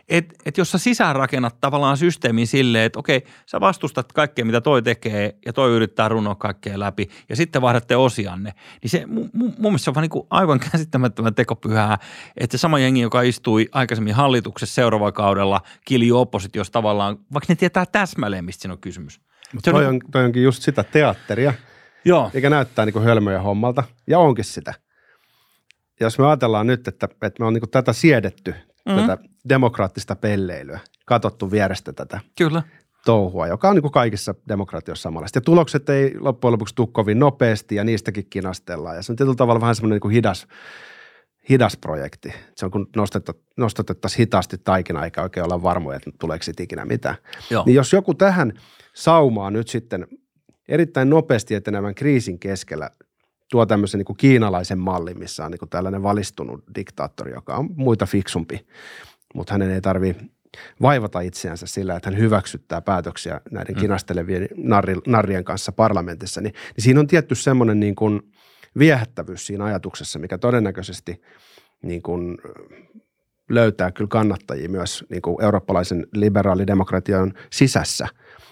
että 0.09 0.35
et 0.45 0.57
jos 0.57 0.71
sä 0.71 0.77
sisäänrakennat 0.77 1.55
tavallaan 1.61 1.97
systeemin 1.97 2.47
silleen, 2.47 2.85
että 2.85 2.99
okei, 2.99 3.23
sä 3.45 3.59
vastustat 3.59 4.13
kaikkea, 4.13 4.45
mitä 4.45 4.61
toi 4.61 4.81
tekee 4.81 5.35
ja 5.45 5.53
toi 5.53 5.71
yrittää 5.71 6.09
runoa 6.09 6.35
kaikkea 6.35 6.79
läpi 6.79 7.09
ja 7.29 7.35
sitten 7.35 7.61
vaihdatte 7.61 7.95
osianne, 7.95 8.53
niin 8.81 8.89
se 8.89 9.05
mun, 9.05 9.29
mun 9.33 9.53
mielestä 9.59 9.83
se 9.83 9.89
on 9.89 9.95
vaan 9.95 10.01
niin 10.01 10.09
kuin 10.09 10.27
aivan 10.29 10.59
käsittämättömän 10.71 11.35
tekopyhää, 11.35 11.97
että 12.37 12.57
se 12.57 12.61
sama 12.61 12.79
jengi, 12.79 13.01
joka 13.01 13.21
istui 13.21 13.67
aikaisemmin 13.71 14.13
hallituksessa 14.13 14.75
seuraavalla 14.75 15.11
kaudella, 15.11 15.61
kiljuu 15.85 16.19
oppositiossa 16.19 16.73
tavallaan, 16.73 17.17
vaikka 17.33 17.45
ne 17.49 17.55
tietää 17.55 17.85
täsmälleen, 17.85 18.45
mistä 18.45 18.61
siinä 18.61 18.73
on 18.73 18.79
kysymys. 18.79 19.21
Mutta 19.53 19.71
toi, 19.71 19.85
on, 19.85 19.99
toi 20.11 20.25
onkin 20.25 20.43
just 20.43 20.63
sitä 20.63 20.83
teatteria, 20.83 21.53
Joo. 22.05 22.31
eikä 22.33 22.49
näyttää 22.49 22.85
niin 22.85 23.03
hölmöjä 23.03 23.41
hommalta, 23.41 23.83
ja 24.07 24.19
onkin 24.19 24.45
sitä. 24.45 24.73
Ja 25.99 26.05
jos 26.05 26.19
me 26.19 26.27
ajatellaan 26.27 26.67
nyt, 26.67 26.87
että, 26.87 27.07
että 27.21 27.39
me 27.39 27.45
on 27.45 27.53
niin 27.53 27.69
tätä 27.71 27.93
siedetty, 27.93 28.55
mm-hmm. 28.89 29.07
tätä 29.07 29.23
demokraattista 29.49 30.15
pelleilyä, 30.15 30.79
katsottu 31.05 31.51
vierestä 31.51 31.93
tätä 31.93 32.19
Kyllä. 32.37 32.63
touhua, 33.05 33.47
joka 33.47 33.69
on 33.69 33.75
niin 33.75 33.81
kuin 33.81 33.91
kaikissa 33.91 34.35
demokratioissa 34.47 35.03
samanlaista. 35.03 35.37
Ja 35.37 35.41
tulokset 35.41 35.89
ei 35.89 36.15
loppujen 36.19 36.51
lopuksi 36.51 36.75
tule 36.75 36.87
kovin 36.91 37.19
nopeasti 37.19 37.75
ja 37.75 37.83
niistäkin 37.83 38.27
kinastellaan. 38.29 38.95
Ja 38.95 39.01
se 39.01 39.11
on 39.11 39.15
tietyllä 39.15 39.35
tavalla 39.35 39.61
vähän 39.61 39.75
semmoinen 39.75 39.99
niin 40.03 40.11
hidas, 40.11 40.47
hidas 41.49 41.77
projekti. 41.77 42.33
Se 42.55 42.65
on 42.65 42.71
kun 42.71 42.89
nostettaisiin 43.57 44.17
hitaasti 44.17 44.57
taikina, 44.57 45.05
eikä 45.05 45.21
oikein 45.21 45.43
olla 45.43 45.63
varmoja, 45.63 45.97
että 45.97 46.11
tuleeko 46.19 46.43
siitä 46.43 46.63
ikinä 46.63 46.85
mitään. 46.85 47.15
Joo. 47.49 47.63
Niin 47.65 47.75
jos 47.75 47.93
joku 47.93 48.13
tähän 48.13 48.53
saumaa 48.93 49.51
nyt 49.51 49.67
sitten 49.67 50.07
erittäin 50.67 51.09
nopeasti 51.09 51.55
etenevän 51.55 51.95
kriisin 51.95 52.39
keskellä 52.39 52.89
tuo 53.51 53.65
tämmöisen 53.65 53.97
niin 53.97 54.05
kuin 54.05 54.17
kiinalaisen 54.17 54.79
mallin, 54.79 55.19
missä 55.19 55.45
on 55.45 55.51
niin 55.51 55.59
kuin 55.59 55.69
tällainen 55.69 56.03
valistunut 56.03 56.63
diktaattori, 56.75 57.31
joka 57.31 57.55
on 57.55 57.69
muita 57.75 58.05
fiksumpi, 58.05 58.67
mutta 59.35 59.53
hänen 59.53 59.71
ei 59.71 59.81
tarvitse 59.81 60.25
vaivata 60.81 61.21
itseänsä 61.21 61.67
sillä, 61.67 61.95
että 61.95 62.09
hän 62.09 62.19
hyväksyttää 62.19 62.81
päätöksiä 62.81 63.41
näiden 63.51 63.75
mm. 63.75 63.81
kinastelevien 63.81 64.47
narri, 64.55 64.95
narrien 65.07 65.43
kanssa 65.43 65.71
parlamentissa, 65.71 66.41
niin, 66.41 66.53
niin 66.53 66.83
siinä 66.83 66.99
on 66.99 67.07
tietty 67.07 67.35
semmoinen 67.35 67.79
niin 67.79 67.95
kuin 67.95 68.21
viehättävyys 68.79 69.47
siinä 69.47 69.63
ajatuksessa, 69.63 70.19
mikä 70.19 70.37
todennäköisesti 70.37 71.21
niin 71.81 72.01
kuin 72.01 72.37
löytää 73.49 73.91
kyllä 73.91 74.07
kannattajia 74.07 74.69
myös 74.69 75.05
niin 75.09 75.21
kuin 75.21 75.43
eurooppalaisen 75.43 76.07
liberaalidemokratian 76.13 77.33
sisässä. 77.51 78.07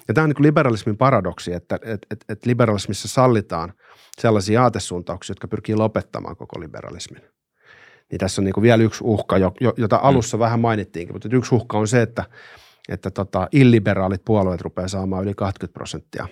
Ja 0.08 0.14
tämä 0.14 0.24
on 0.24 0.30
niin 0.30 0.36
kuin 0.36 0.48
liberalismin 0.48 0.98
paradoksi, 0.98 1.54
että, 1.54 1.76
että, 1.76 2.08
että, 2.12 2.26
että 2.30 2.50
liberalismissa 2.50 3.08
sallitaan– 3.08 3.74
sellaisia 4.22 4.64
aatesuuntauksia, 4.64 5.32
jotka 5.32 5.48
pyrkii 5.48 5.76
lopettamaan 5.76 6.36
koko 6.36 6.60
liberalismin. 6.60 7.22
Niin 8.12 8.20
tässä 8.20 8.42
on 8.42 8.46
niin 8.46 8.62
vielä 8.62 8.84
yksi 8.84 9.04
uhka, 9.04 9.36
jota 9.78 10.00
alussa 10.02 10.38
mm. 10.38 10.40
vähän 10.40 10.60
mainittiinkin, 10.60 11.16
mutta 11.16 11.30
yksi 11.32 11.56
uhka 11.56 11.78
on 11.78 11.88
se, 11.88 12.02
että, 12.02 12.24
että 12.90 13.12
tota, 13.12 13.48
illiberaalit 13.52 14.26
puolueet 14.26 14.62
rupeaa 14.62 14.88
saamaan 14.88 15.24
yli 15.24 15.34
20 15.34 15.74
prosenttia 15.74 16.28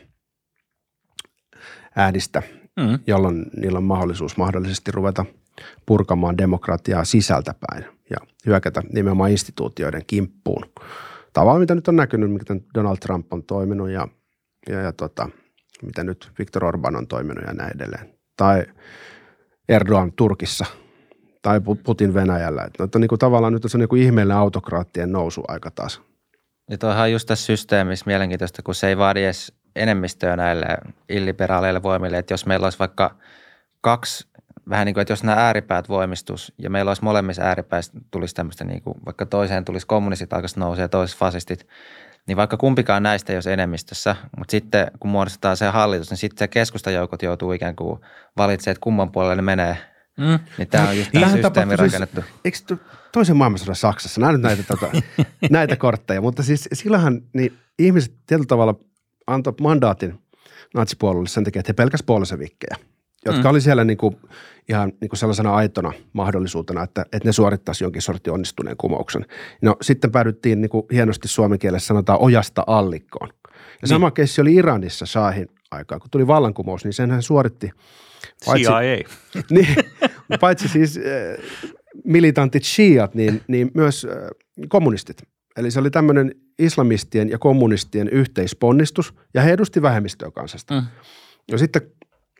äänistä, 1.95 2.41
mm. 2.79 2.99
jolloin 3.07 3.45
niillä 3.57 3.77
on 3.77 3.83
mahdollisuus 3.83 4.37
mahdollisesti 4.37 4.91
ruveta 4.91 5.25
purkamaan 5.85 6.37
demokratiaa 6.37 7.03
sisältäpäin 7.03 7.85
ja 8.09 8.17
hyökätä 8.45 8.83
nimenomaan 8.93 9.31
instituutioiden 9.31 10.01
kimppuun. 10.07 10.65
Tavalla, 11.33 11.59
mitä 11.59 11.75
nyt 11.75 11.87
on 11.87 11.95
näkynyt, 11.95 12.31
miten 12.31 12.65
Donald 12.73 12.97
Trump 12.97 13.33
on 13.33 13.43
toiminut 13.43 13.89
ja, 13.89 14.07
ja, 14.69 14.81
ja 14.81 14.93
tota, 14.93 15.29
mitä 15.81 16.03
nyt 16.03 16.31
Viktor 16.39 16.65
Orban 16.65 16.95
on 16.95 17.07
toiminut 17.07 17.43
ja 17.47 17.53
näin 17.53 17.75
edelleen. 17.75 18.09
Tai 18.37 18.65
Erdogan 19.69 20.11
Turkissa 20.11 20.65
tai 21.41 21.61
Putin 21.83 22.13
Venäjällä. 22.13 22.63
Että 22.63 22.83
on 22.95 23.01
niin 23.01 23.09
kuin 23.09 23.19
tavallaan 23.19 23.53
nyt 23.53 23.65
on 23.65 23.79
niin 23.79 23.89
kuin 23.89 24.01
ihmeellinen 24.01 24.37
autokraattien 24.37 25.11
nousu 25.11 25.43
aika 25.47 25.71
taas. 25.71 26.01
Ja 26.69 26.77
toihan 26.77 27.03
on 27.03 27.11
just 27.11 27.27
tässä 27.27 27.45
systeemissä 27.45 28.03
mielenkiintoista, 28.05 28.61
kun 28.61 28.75
se 28.75 28.87
ei 28.87 28.97
vaadi 28.97 29.23
edes 29.23 29.53
enemmistöä 29.75 30.35
näille 30.35 30.65
illiberaaleille 31.09 31.83
voimille. 31.83 32.17
Että 32.17 32.33
jos 32.33 32.45
meillä 32.45 32.65
olisi 32.65 32.79
vaikka 32.79 33.15
kaksi, 33.81 34.27
vähän 34.69 34.85
niin 34.85 34.93
kuin, 34.93 35.01
että 35.01 35.11
jos 35.11 35.23
nämä 35.23 35.41
ääripäät 35.41 35.89
voimistus 35.89 36.53
ja 36.57 36.69
meillä 36.69 36.89
olisi 36.89 37.03
molemmissa 37.03 37.41
ääripäissä 37.41 37.91
tulisi 38.11 38.35
tämmöistä 38.35 38.63
niin 38.63 38.81
kuin, 38.81 38.97
vaikka 39.05 39.25
toiseen 39.25 39.65
tulisi 39.65 39.87
kommunistit 39.87 40.33
alkaisi 40.33 40.59
nousee 40.59 40.83
ja 40.83 40.89
toisessa 40.89 41.19
fasistit, 41.19 41.67
niin 42.27 42.37
vaikka 42.37 42.57
kumpikaan 42.57 43.03
näistä 43.03 43.33
ei 43.33 43.37
olisi 43.37 43.51
enemmistössä, 43.51 44.15
mutta 44.37 44.51
sitten 44.51 44.91
kun 44.99 45.11
muodostetaan 45.11 45.57
se 45.57 45.65
hallitus, 45.65 46.09
niin 46.09 46.17
sitten 46.17 46.39
se 46.39 46.47
keskustajoukot 46.47 47.21
joutuu 47.21 47.51
ikään 47.51 47.75
kuin 47.75 47.99
valitsemaan, 48.37 48.71
että 48.71 48.83
kumman 48.83 49.11
puolelle 49.11 49.35
ne 49.35 49.41
menee. 49.41 49.77
Mm. 50.17 50.39
Niin 50.57 50.67
tämä 50.67 50.89
on 50.89 50.97
just 50.97 51.11
tämä 51.11 51.31
systeemi 51.31 51.69
siis, 51.69 51.79
rakennettu. 51.79 52.23
Eikö 52.45 52.57
toisen 53.11 53.37
maailmansodan 53.37 53.75
Saksassa, 53.75 54.21
nämä 54.21 54.33
nyt 54.33 54.41
näitä, 54.41 54.63
tota, 54.63 54.87
näitä 55.49 55.75
kortteja, 55.75 56.21
mutta 56.21 56.43
siis 56.43 56.69
silloinhan 56.73 57.21
niin 57.33 57.57
ihmiset 57.79 58.13
tietyllä 58.27 58.47
tavalla 58.47 58.75
antoi 59.27 59.53
mandaatin 59.61 60.19
natsipuolelle 60.75 61.27
sen 61.27 61.43
takia, 61.43 61.59
että 61.59 61.69
he 61.69 61.73
pelkäs 61.73 62.03
bolsevikkejä– 62.03 62.75
jotka 63.25 63.43
mm. 63.43 63.49
oli 63.49 63.61
siellä 63.61 63.83
niin 63.83 63.97
kuin, 63.97 64.17
ihan 64.69 64.93
niin 65.01 65.09
kuin 65.09 65.19
sellaisena 65.19 65.55
aitona 65.55 65.91
mahdollisuutena, 66.13 66.83
että, 66.83 67.01
että 67.01 67.29
ne 67.29 67.31
suorittaisi 67.31 67.83
jonkin 67.83 68.01
sortin 68.01 68.33
onnistuneen 68.33 68.77
kumouksen. 68.77 69.25
No 69.61 69.75
sitten 69.81 70.11
päädyttiin 70.11 70.61
niin 70.61 70.69
kuin 70.69 70.85
hienosti 70.91 71.27
suomen 71.27 71.59
kielessä 71.59 71.87
sanotaan 71.87 72.21
ojasta 72.21 72.63
allikkoon. 72.67 73.29
Ja 73.45 73.51
niin. 73.81 73.89
sama 73.89 74.11
keissi 74.11 74.41
oli 74.41 74.53
Iranissa 74.53 75.05
Shahin 75.05 75.47
aikaa. 75.71 75.99
Kun 75.99 76.09
tuli 76.09 76.27
vallankumous, 76.27 76.83
niin 76.83 76.93
sen 76.93 77.11
hän 77.11 77.21
suoritti. 77.21 77.71
Paitsi, 78.45 78.65
CIA. 78.65 79.03
niin, 79.49 79.75
paitsi 80.39 80.67
siis 80.67 80.97
äh, 80.97 81.45
militantit 82.03 82.63
shiat, 82.63 83.15
niin, 83.15 83.41
niin 83.47 83.71
myös 83.73 84.05
äh, 84.05 84.17
kommunistit. 84.69 85.21
Eli 85.57 85.71
se 85.71 85.79
oli 85.79 85.91
tämmöinen 85.91 86.35
islamistien 86.59 87.29
ja 87.29 87.37
kommunistien 87.37 88.09
yhteisponnistus, 88.09 89.13
ja 89.33 89.41
he 89.41 89.51
edusti 89.51 89.81
vähemmistöä 89.81 90.31
kansasta. 90.31 90.73
Mm. 90.73 90.87
Ja 91.51 91.57
sitten 91.57 91.81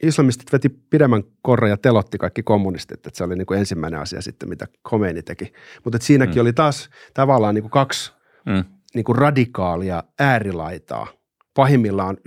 islamistit 0.08 0.54
veti 0.54 0.70
pidemmän 0.70 1.24
korran 1.42 1.70
ja 1.70 1.78
telotti 1.78 2.18
kaikki 2.18 2.44
kommunistit, 2.44 3.08
että 3.08 3.18
se 3.18 3.24
oli 3.24 3.36
niin 3.36 3.46
kuin 3.46 3.60
ensimmäinen 3.60 4.00
asia 4.00 4.22
sitten, 4.22 4.50
mitä 4.50 4.68
Khomeini 4.88 5.24
teki. 5.24 5.54
Mutta 5.84 6.00
siinäkin 6.02 6.36
mm. 6.36 6.42
oli 6.42 6.54
taas 6.54 6.90
tavallaan 7.14 7.56
niin 7.56 7.64
kuin 7.64 7.72
kaksi 7.72 8.14
mm. 8.46 8.64
niin 8.96 9.06
kuin 9.06 9.16
radikaalia 9.16 10.04
äärilaitaa. 10.20 11.08
Pahimmillaan 11.54 12.18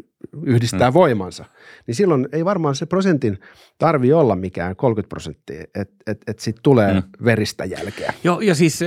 yhdistää 0.43 0.91
mm. 0.91 0.95
voimansa, 0.95 1.45
niin 1.87 1.95
silloin 1.95 2.29
ei 2.33 2.45
varmaan 2.45 2.75
se 2.75 2.87
prosentin 2.87 3.39
tarvi 3.79 4.13
olla 4.13 4.37
mikään 4.37 4.77
30 4.77 5.09
prosenttia, 5.09 5.65
että 5.75 5.95
et, 6.07 6.23
et 6.27 6.39
sitten 6.39 6.63
tulee 6.63 6.95
mm. 6.95 7.03
veristä 7.25 7.65
jälkeä. 7.65 8.13
Joo, 8.25 8.41
ja 8.41 8.55
siis 8.55 8.81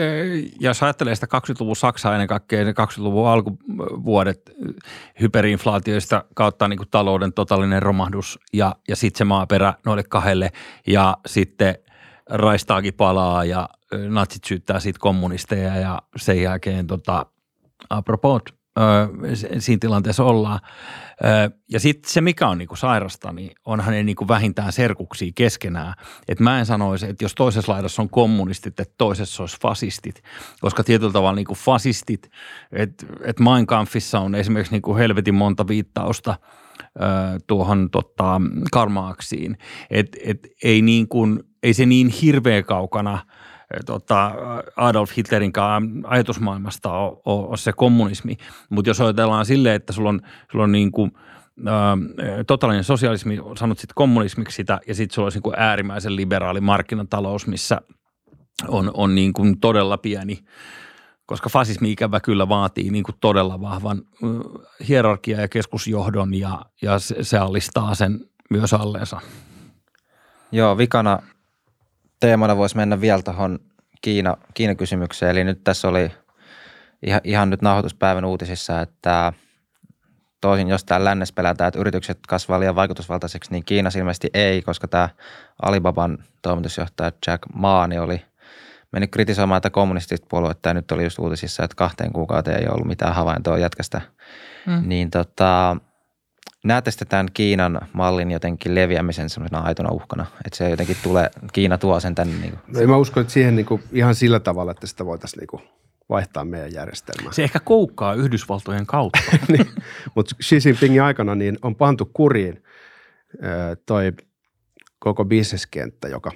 jos 0.60 0.84
ajattelee 0.84 1.16
sitä 1.16 1.28
20-luvun 1.38 1.76
Saksaa 1.76 2.14
ennen 2.14 2.28
kaikkea, 2.28 2.66
ne 2.66 2.72
20-luvun 2.72 3.28
alkuvuodet 3.28 4.52
hyperinflaatioista 5.22 6.24
kautta 6.36 6.68
niin 6.68 6.78
kuin 6.78 6.90
talouden 6.92 7.34
totaalinen 7.34 7.82
romahdus 7.82 8.40
ja, 8.54 8.76
ja 8.88 8.96
sitten 8.96 9.18
se 9.18 9.24
maaperä 9.24 9.74
noille 9.86 10.04
kahdelle 10.04 10.52
ja 10.88 11.18
sitten 11.28 11.76
raistaakin 12.30 12.94
palaa 12.94 13.46
ja 13.46 13.70
natsit 14.10 14.44
syyttää 14.44 14.80
siitä 14.80 15.00
kommunisteja 15.00 15.76
ja 15.76 16.02
sen 16.16 16.42
jälkeen 16.42 16.88
tota, 16.88 17.26
apropos– 17.90 18.42
siinä 19.60 19.80
tilanteessa 19.82 20.24
ollaan. 20.24 20.60
Ja 21.72 21.80
sitten 21.80 22.12
se, 22.12 22.22
mikä 22.22 22.48
on 22.48 22.58
niinku 22.58 22.76
sairasta, 22.76 23.34
niin 23.34 23.52
onhan 23.66 23.94
ne 23.94 24.04
niinku 24.04 24.28
vähintään 24.28 24.74
serkuksia 24.74 25.32
keskenään. 25.36 25.94
Et 26.28 26.40
mä 26.40 26.60
en 26.60 26.66
sanoisi, 26.66 27.10
että 27.10 27.26
jos 27.26 27.36
toisessa 27.36 27.72
laidassa 27.72 28.02
on 28.02 28.10
kommunistit, 28.10 28.80
että 28.80 28.94
toisessa 28.98 29.44
olisi 29.44 29.58
fasistit. 29.62 30.24
Koska 30.62 30.84
tietyllä 30.84 31.14
tavalla 31.14 31.36
niinku 31.36 31.56
fasistit, 31.56 32.30
että 32.72 33.06
et 33.24 33.40
Mein 33.40 33.68
Kampfissa 33.68 34.20
on 34.20 34.36
esimerkiksi 34.36 34.74
niinku 34.74 34.96
helvetin 34.96 35.36
monta 35.36 35.68
viittausta 35.68 36.38
tuohon 37.48 37.90
tota, 37.90 38.42
karmaaksiin. 38.72 39.58
Että 39.90 40.18
et 40.26 40.48
ei, 40.64 40.82
niin 40.82 41.08
kuin, 41.08 41.44
ei 41.64 41.74
se 41.74 41.86
niin 41.86 42.08
hirveä 42.08 42.64
kaukana– 42.64 43.20
tota, 43.86 44.32
Adolf 44.76 45.12
Hitlerin 45.18 45.54
ajatusmaailmasta 46.04 46.92
ole, 46.92 47.58
se 47.58 47.74
kommunismi. 47.74 48.38
Mutta 48.70 48.90
jos 48.90 49.02
ajatellaan 49.02 49.46
silleen, 49.46 49.76
että 49.76 49.94
sulla 49.94 50.10
on, 50.10 50.22
sulla 50.52 50.64
on 50.64 50.72
niin 50.72 50.92
kuin 50.92 51.12
totaalinen 52.48 52.84
sosialismi, 52.84 53.40
sanot 53.60 53.80
sitten 53.80 53.96
kommunismiksi 53.96 54.56
sitä, 54.56 54.80
ja 54.88 54.96
sitten 54.96 55.16
sulla 55.16 55.26
olisi 55.26 55.40
niin 55.44 55.54
äärimmäisen 55.58 56.16
liberaali 56.16 56.62
markkinatalous, 56.62 57.48
missä 57.48 57.82
on, 58.68 58.92
on 58.94 59.16
niin 59.16 59.34
kuin 59.34 59.60
todella 59.60 59.98
pieni 59.98 60.44
koska 61.32 61.50
fasismi 61.50 61.92
ikävä 61.92 62.20
kyllä 62.20 62.50
vaatii 62.50 62.90
niin 62.90 63.04
kuin 63.04 63.16
todella 63.22 63.62
vahvan 63.62 64.02
hierarkia 64.88 65.42
ja 65.42 65.48
keskusjohdon 65.48 66.34
ja, 66.34 66.62
ja 66.82 67.00
se, 67.00 67.16
se 67.22 67.38
allistaa 67.38 67.96
sen 67.96 68.20
myös 68.50 68.74
alleensa. 68.74 69.20
Joo, 70.52 70.78
vikana 70.78 71.20
teemana 72.22 72.58
voisi 72.58 72.76
mennä 72.78 73.02
vielä 73.02 73.22
tuohon 73.22 73.60
Kiina, 74.02 74.38
Kiina-kysymykseen. 74.54 75.32
Eli 75.32 75.44
nyt 75.44 75.64
tässä 75.64 75.88
oli 75.88 76.12
ihan, 77.04 77.22
ihan 77.24 77.50
nyt 77.50 77.62
nauhoituspäivän 77.62 78.26
uutisissa, 78.26 78.82
että 78.82 79.34
toisin 80.42 80.68
jos 80.68 80.84
täällä 80.84 81.06
lännessä 81.06 81.36
pelätään, 81.36 81.68
että 81.68 81.80
yritykset 81.80 82.20
kasvaa 82.28 82.60
liian 82.60 82.76
vaikutusvaltaiseksi, 82.76 83.52
niin 83.52 83.66
Kiina 83.66 83.90
ilmeisesti 83.98 84.30
ei, 84.34 84.62
koska 84.62 84.88
tämä 84.88 85.10
Alibaban 85.62 86.18
toimitusjohtaja 86.42 87.12
Jack 87.28 87.44
Ma 87.54 87.88
niin 87.88 88.02
oli 88.02 88.22
mennyt 88.92 89.12
kritisoimaan 89.12 89.62
tätä 89.62 89.74
kommunistista 89.74 90.28
puoluetta 90.30 90.70
ja 90.70 90.74
nyt 90.74 90.92
oli 90.92 91.04
just 91.04 91.20
uutisissa, 91.20 91.64
että 91.64 91.76
kahteen 91.76 92.14
kuukauteen 92.14 92.60
ei 92.60 92.68
ollut 92.68 92.88
mitään 92.88 93.16
havaintoa 93.16 93.58
jätkästä. 93.58 94.02
Mm. 94.66 94.90
Niin 94.90 95.10
tota, 95.10 95.78
näette 96.64 96.92
sitten 96.92 97.08
tämän 97.08 97.28
Kiinan 97.34 97.82
mallin 97.94 98.32
jotenkin 98.32 98.76
leviämisen 98.76 99.30
semmoisena 99.30 99.62
aitona 99.62 99.92
uhkana, 99.92 100.26
että 100.46 100.58
se 100.58 100.70
jotenkin 100.70 100.98
tulee, 101.04 101.30
Kiina 101.54 101.78
tuo 101.78 102.00
sen 102.00 102.16
tänne. 102.16 102.36
Niin 102.38 102.52
kuin. 102.52 102.82
No, 102.82 102.88
mä 102.88 102.98
uskon, 102.98 103.22
että 103.22 103.34
siihen 103.34 103.56
niin 103.56 103.66
kuin 103.66 103.84
ihan 103.92 104.16
sillä 104.16 104.40
tavalla, 104.40 104.72
että 104.72 104.88
sitä 104.88 105.06
voitaisiin 105.06 105.40
niin 105.40 105.48
kuin 105.48 105.62
vaihtaa 106.10 106.46
meidän 106.46 106.74
järjestelmää. 106.74 107.34
Se 107.34 107.44
ehkä 107.44 107.60
koukkaa 107.60 108.14
Yhdysvaltojen 108.14 108.86
kautta. 108.86 109.20
niin, 109.48 109.68
mutta 110.16 110.36
Xi 110.44 110.60
Jinpingin 110.66 111.04
aikana 111.04 111.36
niin 111.36 111.58
on 111.62 111.76
pantu 111.76 112.10
kuriin 112.14 112.64
toi 113.86 114.14
koko 115.00 115.26
bisneskenttä, 115.26 116.08
joka 116.08 116.32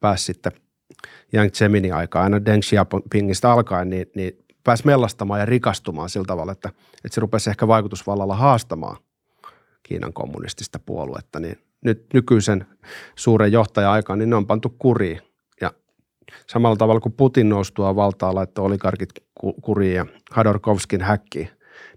pääsi 0.00 0.24
sitten 0.24 0.52
Yang 1.32 1.52
Zeminin 1.52 1.94
aikaa, 1.94 2.22
aina 2.22 2.44
Deng 2.44 2.62
Xiaopingista 2.62 3.52
alkaen, 3.52 3.90
niin, 3.90 4.06
niin 4.16 4.32
pääsi 4.64 4.86
mellastamaan 4.86 5.40
ja 5.40 5.46
rikastumaan 5.46 6.08
sillä 6.08 6.26
tavalla, 6.26 6.52
että, 6.52 6.68
että 7.04 7.14
se 7.14 7.20
rupesi 7.20 7.50
ehkä 7.50 7.68
vaikutusvallalla 7.68 8.36
haastamaan 8.36 8.96
Kiinan 9.90 10.12
kommunistista 10.12 10.78
puoluetta, 10.78 11.40
niin 11.40 11.58
nyt 11.84 12.06
nykyisen 12.14 12.66
suuren 13.16 13.52
johtajan 13.52 13.92
aikaan, 13.92 14.18
niin 14.18 14.30
ne 14.30 14.36
on 14.36 14.46
pantu 14.46 14.74
kuriin. 14.78 15.20
Ja 15.60 15.72
samalla 16.46 16.76
tavalla 16.76 17.00
kuin 17.00 17.12
Putin 17.12 17.48
noustua 17.48 17.96
valtaa, 17.96 18.34
laittoi 18.34 18.64
oligarkit 18.64 19.08
kuriin 19.62 19.94
ja 19.94 20.06
Hadorkovskin 20.30 21.02
häkkiin, 21.02 21.50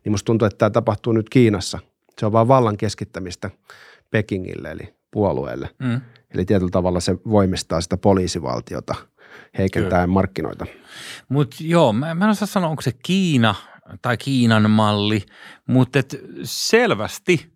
niin 0.05 0.11
musta 0.13 0.25
tuntuu, 0.25 0.45
että 0.45 0.57
tämä 0.57 0.69
tapahtuu 0.69 1.13
nyt 1.13 1.29
Kiinassa. 1.29 1.79
Se 2.19 2.25
on 2.25 2.31
vain 2.31 2.47
vallan 2.47 2.77
keskittämistä 2.77 3.49
Pekingille, 4.11 4.71
eli 4.71 4.93
puolueelle. 5.11 5.69
Mm. 5.79 6.01
Eli 6.33 6.45
tietyllä 6.45 6.71
tavalla 6.71 6.99
se 6.99 7.15
voimistaa 7.29 7.81
sitä 7.81 7.97
poliisivaltiota 7.97 8.95
heikentäen 9.57 9.91
Kyllä. 9.91 10.07
markkinoita. 10.07 10.65
Mutta 11.29 11.55
joo, 11.59 11.93
mä, 11.93 12.15
mä 12.15 12.25
en 12.25 12.31
osaa 12.31 12.47
sanoa, 12.47 12.69
onko 12.69 12.81
se 12.81 12.91
Kiina 13.03 13.55
tai 14.01 14.17
Kiinan 14.17 14.71
malli, 14.71 15.23
mutta 15.67 15.99
selvästi 16.43 17.52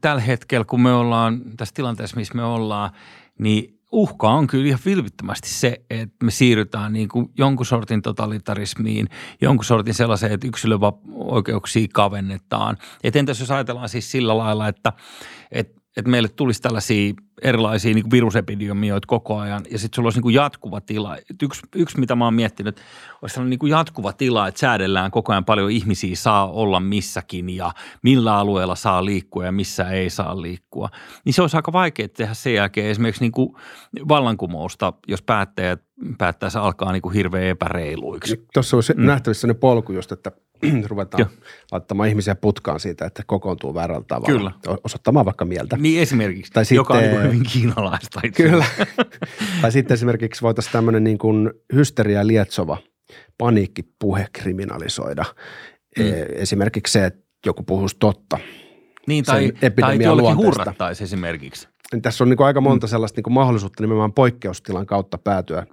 tällä 0.00 0.22
hetkellä, 0.22 0.64
kun 0.64 0.82
me 0.82 0.92
ollaan 0.92 1.40
tässä 1.56 1.74
tilanteessa, 1.74 2.16
missä 2.16 2.34
me 2.34 2.44
ollaan, 2.44 2.90
niin 3.38 3.80
uhka 3.92 4.30
on 4.30 4.46
kyllä 4.46 4.66
ihan 4.66 4.80
vilpittömästi 4.86 5.48
se, 5.48 5.80
että 5.90 6.24
me 6.24 6.30
siirrytään 6.30 6.92
niin 6.92 7.08
kuin 7.08 7.30
jonkun 7.38 7.66
sortin 7.66 8.02
totalitarismiin, 8.02 9.08
jonkun 9.40 9.64
sortin 9.64 9.94
sellaiseen, 9.94 10.32
että 10.32 10.46
yksilöoikeuksia 10.46 11.88
kavennetaan. 11.92 12.76
Et 13.04 13.16
entäs 13.16 13.40
jos 13.40 13.50
ajatellaan 13.50 13.88
siis 13.88 14.10
sillä 14.10 14.38
lailla, 14.38 14.68
että, 14.68 14.92
että, 15.50 15.83
että 15.96 16.10
meille 16.10 16.28
tulisi 16.28 16.62
tällaisia 16.62 17.14
erilaisia 17.42 17.94
niin 17.94 18.10
virusepidemioita 18.10 19.06
koko 19.06 19.38
ajan 19.38 19.62
ja 19.70 19.78
sitten 19.78 19.96
sulla 19.96 20.06
olisi 20.06 20.20
niin 20.20 20.34
jatkuva 20.34 20.80
tila. 20.80 21.16
yksi, 21.42 21.62
yksi, 21.74 22.00
mitä 22.00 22.16
mä 22.16 22.24
oon 22.24 22.34
miettinyt, 22.34 22.80
olisi 23.22 23.34
sellainen 23.34 23.58
niin 23.62 23.70
jatkuva 23.70 24.12
tila, 24.12 24.48
että 24.48 24.60
säädellään 24.60 25.10
koko 25.10 25.32
ajan 25.32 25.44
paljon 25.44 25.70
ihmisiä 25.70 26.16
saa 26.16 26.50
olla 26.50 26.80
missäkin 26.80 27.50
ja 27.50 27.72
millä 28.02 28.36
alueella 28.36 28.74
saa 28.74 29.04
liikkua 29.04 29.44
ja 29.44 29.52
missä 29.52 29.90
ei 29.90 30.10
saa 30.10 30.42
liikkua. 30.42 30.88
Niin 31.24 31.32
se 31.34 31.42
olisi 31.42 31.56
aika 31.56 31.72
vaikea 31.72 32.08
tehdä 32.08 32.34
sen 32.34 32.54
jälkeen 32.54 32.90
esimerkiksi 32.90 33.24
niin 33.24 33.32
kuin 33.32 33.56
vallankumousta, 34.08 34.92
jos 35.08 35.22
päättäjät 35.22 35.83
päättäisi 36.18 36.58
alkaa 36.58 36.92
niin 36.92 37.02
kuin 37.02 37.14
hirveän 37.14 37.44
epäreiluiksi. 37.44 38.46
Tuossa 38.54 38.76
olisi 38.76 38.92
mm. 38.92 39.06
nähtävissä 39.06 39.40
sellainen 39.40 39.60
polku 39.60 39.92
just, 39.92 40.12
että 40.12 40.32
ruvetaan 40.90 41.20
Joo. 41.20 41.28
laittamaan 41.72 42.08
ihmisiä 42.08 42.34
putkaan 42.34 42.80
siitä, 42.80 43.06
että 43.06 43.22
kokoontuu 43.26 43.74
väärällä 43.74 44.04
tavalla. 44.08 44.38
Kyllä. 44.38 44.78
Osoittamaan 44.84 45.26
vaikka 45.26 45.44
mieltä. 45.44 45.76
Niin 45.76 46.02
esimerkiksi, 46.02 46.52
tai 46.52 46.64
joka 46.70 46.94
sitten, 46.94 47.16
on 47.16 47.22
niin 47.22 47.32
hyvin 47.32 47.46
kiinalaista. 47.52 48.20
Itse. 48.24 48.42
Kyllä. 48.42 48.64
tai 49.62 49.72
sitten 49.72 49.94
esimerkiksi 49.94 50.42
voitaisiin 50.42 50.72
tämmöinen 50.72 51.04
niin 51.04 51.18
kuin 51.18 51.50
hysteria 51.74 52.26
lietsova 52.26 52.76
paniikkipuhe 53.38 54.26
kriminalisoida. 54.32 55.24
Mm. 55.98 56.06
E, 56.06 56.26
esimerkiksi 56.32 56.92
se, 56.92 57.04
että 57.04 57.24
joku 57.46 57.62
puhuisi 57.62 57.96
totta. 57.98 58.38
Niin, 59.06 59.24
tai, 59.24 59.52
tai 59.80 60.02
jollekin 60.02 60.36
hurrattaisi 60.36 61.04
esimerkiksi. 61.04 61.68
Tässä 62.02 62.24
on 62.24 62.28
niin 62.28 62.36
kuin 62.36 62.46
aika 62.46 62.60
monta 62.60 62.86
mm. 62.86 62.88
sellaista 62.88 63.18
niin 63.18 63.22
kuin 63.22 63.34
mahdollisuutta 63.34 63.82
nimenomaan 63.82 64.12
poikkeustilan 64.12 64.86
kautta 64.86 65.18
päätyä 65.18 65.66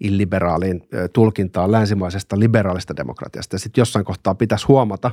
illiberaaliin 0.00 0.82
tulkintaan 1.12 1.72
länsimaisesta 1.72 2.38
liberaalista 2.38 2.96
demokratiasta. 2.96 3.54
Ja 3.54 3.58
sitten 3.58 3.80
jossain 3.80 4.04
kohtaa 4.04 4.34
pitäisi 4.34 4.66
huomata, 4.66 5.10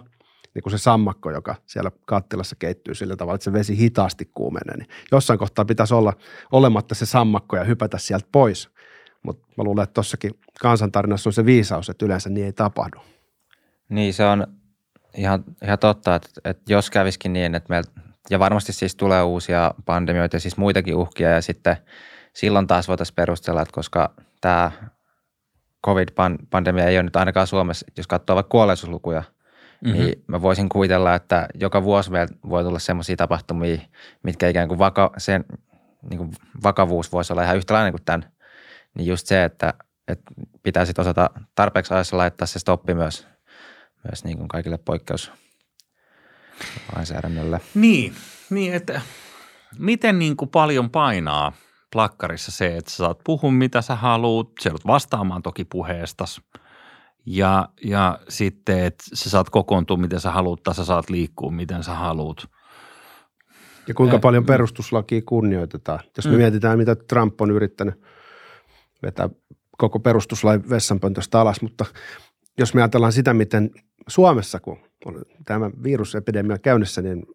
niin 0.55 0.63
kuin 0.63 0.71
se 0.71 0.77
sammakko, 0.77 1.31
joka 1.31 1.55
siellä 1.65 1.91
kattilassa 2.05 2.55
keittyy 2.59 2.95
sillä 2.95 3.15
tavalla, 3.15 3.35
että 3.35 3.45
se 3.45 3.53
vesi 3.53 3.77
hitaasti 3.77 4.31
kuumenee, 4.33 4.77
niin 4.77 4.87
jossain 5.11 5.39
kohtaa 5.39 5.65
pitäisi 5.65 5.93
olla 5.93 6.13
olematta 6.51 6.95
se 6.95 7.05
sammakko 7.05 7.57
ja 7.57 7.63
hypätä 7.63 7.97
sieltä 7.97 8.27
pois. 8.31 8.69
Mutta 9.23 9.47
mä 9.57 9.63
luulen, 9.63 9.83
että 9.83 9.93
tuossakin 9.93 10.31
kansantarinassa 10.61 11.29
on 11.29 11.33
se 11.33 11.45
viisaus, 11.45 11.89
että 11.89 12.05
yleensä 12.05 12.29
niin 12.29 12.45
ei 12.45 12.53
tapahdu. 12.53 12.97
Niin, 13.89 14.13
se 14.13 14.25
on 14.25 14.47
ihan, 15.17 15.43
ihan 15.63 15.79
totta, 15.79 16.15
että, 16.15 16.29
että 16.45 16.73
jos 16.73 16.89
käviskin 16.89 17.33
niin, 17.33 17.55
että 17.55 17.69
meillä, 17.69 17.91
ja 18.29 18.39
varmasti 18.39 18.73
siis 18.73 18.95
tulee 18.95 19.23
uusia 19.23 19.73
pandemioita 19.85 20.35
ja 20.35 20.39
siis 20.39 20.57
muitakin 20.57 20.95
uhkia 20.95 21.29
ja 21.29 21.41
sitten 21.41 21.77
silloin 22.33 22.67
taas 22.67 22.87
voitaisiin 22.87 23.15
perustella, 23.15 23.61
että 23.61 23.73
koska 23.73 24.13
tämä 24.41 24.71
covid-pandemia 25.85 26.85
ei 26.85 26.97
ole 26.97 27.03
nyt 27.03 27.15
ainakaan 27.15 27.47
Suomessa, 27.47 27.85
jos 27.97 28.07
katsoo 28.07 28.35
vaikka 28.35 28.49
kuolleisuuslukuja, 28.49 29.23
mm-hmm. 29.85 29.99
niin 29.99 30.23
mä 30.27 30.41
voisin 30.41 30.69
kuvitella, 30.69 31.15
että 31.15 31.47
joka 31.53 31.83
vuosi 31.83 32.11
meillä 32.11 32.35
voi 32.49 32.63
tulla 32.63 32.79
semmoisia 32.79 33.15
tapahtumia, 33.15 33.77
mitkä 34.23 34.47
ikään 34.47 34.67
kuin 34.67 34.79
vaka, 34.79 35.11
sen 35.17 35.45
niin 36.09 36.17
kuin 36.17 36.31
vakavuus 36.63 37.11
voisi 37.11 37.33
olla 37.33 37.43
ihan 37.43 37.57
yhtälainen 37.57 37.93
kuin 37.93 38.05
tämän. 38.05 38.31
Niin 38.93 39.07
just 39.07 39.27
se, 39.27 39.43
että, 39.43 39.73
että 40.07 40.33
pitää 40.63 40.85
sitten 40.85 41.01
osata 41.01 41.29
tarpeeksi 41.55 41.93
ajassa 41.93 42.17
laittaa 42.17 42.47
se 42.47 42.59
stoppi 42.59 42.93
myös, 42.93 43.27
myös 44.09 44.23
niin 44.23 44.37
kuin 44.37 44.47
kaikille 44.47 44.77
poikkeus 44.77 45.31
lainsäädännölle. 46.95 47.61
Niin, 47.75 48.15
niin 48.49 48.73
että 48.73 49.01
miten 49.79 50.19
niin 50.19 50.37
kuin 50.37 50.49
paljon 50.49 50.89
painaa– 50.89 51.51
plakkarissa 51.91 52.51
se, 52.51 52.77
että 52.77 52.91
sä 52.91 52.97
saat 52.97 53.19
puhua 53.23 53.51
mitä 53.51 53.81
sä 53.81 53.95
haluut, 53.95 54.51
sä 54.63 54.69
joudut 54.69 54.87
vastaamaan 54.87 55.41
toki 55.41 55.65
puheestas 55.65 56.41
ja, 57.25 57.69
ja 57.83 58.19
sitten, 58.29 58.83
että 58.83 59.03
sä 59.13 59.29
saat 59.29 59.49
kokoontua 59.49 59.97
miten 59.97 60.19
sä 60.19 60.31
haluut 60.31 60.63
tai 60.63 60.75
sä 60.75 60.85
saat 60.85 61.09
liikkua 61.09 61.51
miten 61.51 61.83
sä 61.83 61.93
haluut. 61.93 62.49
Ja 63.87 63.93
kuinka 63.93 64.19
paljon 64.19 64.45
perustuslakia 64.45 65.21
kunnioitetaan. 65.25 65.99
Jos 66.17 66.25
me 66.25 66.31
mm. 66.31 66.37
mietitään, 66.37 66.77
mitä 66.77 66.95
Trump 66.95 67.41
on 67.41 67.51
yrittänyt 67.51 68.01
vetää 69.03 69.29
koko 69.77 69.99
perustuslain 69.99 70.69
vessanpöntöstä 70.69 71.41
alas, 71.41 71.61
mutta 71.61 71.85
jos 72.57 72.73
me 72.73 72.81
ajatellaan 72.81 73.13
sitä, 73.13 73.33
miten 73.33 73.71
Suomessa, 74.07 74.59
kun 74.59 74.77
on 75.05 75.21
tämä 75.45 75.71
virusepidemia 75.83 76.57
käynnissä, 76.57 77.01
niin 77.01 77.25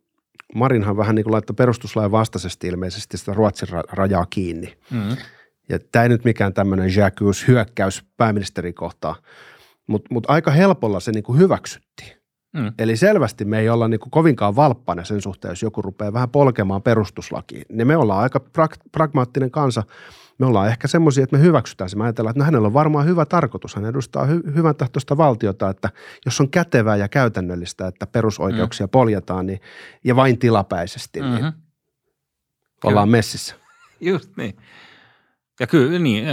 Marinhan 0.54 0.96
vähän 0.96 1.14
niin 1.14 1.24
kuin 1.24 1.32
laittoi 1.32 1.54
perustuslain 1.54 2.10
vastaisesti 2.10 2.66
ilmeisesti 2.66 3.18
sitä 3.18 3.34
Ruotsin 3.34 3.68
rajaa 3.92 4.26
kiinni. 4.30 4.76
Mm. 4.90 5.16
Ja 5.68 5.78
tämä 5.92 6.02
ei 6.02 6.08
nyt 6.08 6.24
mikään 6.24 6.54
tämmöinen 6.54 6.96
jacques 6.96 7.48
hyökkäys 7.48 8.04
pääministerin 8.16 8.74
kohtaan, 8.74 9.14
mutta 9.86 10.08
mut 10.14 10.24
aika 10.28 10.50
helpolla 10.50 11.00
se 11.00 11.12
niin 11.12 11.24
kuin 11.24 11.38
hyväksyttiin. 11.38 12.12
Mm. 12.52 12.72
Eli 12.78 12.96
selvästi 12.96 13.44
me 13.44 13.58
ei 13.58 13.68
olla 13.68 13.88
niin 13.88 14.00
kuin 14.00 14.10
kovinkaan 14.10 14.56
valppana 14.56 15.04
sen 15.04 15.20
suhteen, 15.20 15.52
jos 15.52 15.62
joku 15.62 15.82
rupeaa 15.82 16.12
vähän 16.12 16.30
polkemaan 16.30 16.82
perustuslakiin. 16.82 17.64
Niin 17.68 17.86
me 17.86 17.96
ollaan 17.96 18.22
aika 18.22 18.38
prag- 18.38 18.88
pragmaattinen 18.92 19.50
kansa– 19.50 19.82
me 20.42 20.46
ollaan 20.46 20.68
ehkä 20.68 20.88
semmoisia, 20.88 21.24
että 21.24 21.36
me 21.36 21.42
hyväksytään 21.42 21.90
se. 21.90 21.96
Mä 21.96 22.04
ajatellaan, 22.04 22.30
että 22.30 22.38
no 22.38 22.44
hänellä 22.44 22.66
on 22.66 22.72
varmaan 22.72 23.06
hyvä 23.06 23.24
tarkoitus. 23.24 23.74
Hän 23.74 23.84
edustaa 23.84 24.26
hy- 24.26 24.54
hyvän 24.54 24.76
tahtoista 24.76 25.16
valtiota, 25.16 25.70
että 25.70 25.90
jos 26.24 26.40
on 26.40 26.50
kätevää 26.50 26.96
ja 26.96 27.08
käytännöllistä, 27.08 27.86
että 27.86 28.06
perusoikeuksia 28.06 28.86
mm. 28.86 28.90
poljetaan 28.90 29.46
niin, 29.46 29.60
ja 30.04 30.16
vain 30.16 30.38
tilapäisesti, 30.38 31.20
niin 31.20 31.32
mm-hmm. 31.32 31.44
niin 31.44 31.54
ollaan 32.84 33.08
kyllä. 33.08 33.16
messissä. 33.16 33.54
Just 34.00 34.36
niin. 34.36 34.56
Ja 35.60 35.66
kyllä 35.66 35.98
niin, 35.98 36.24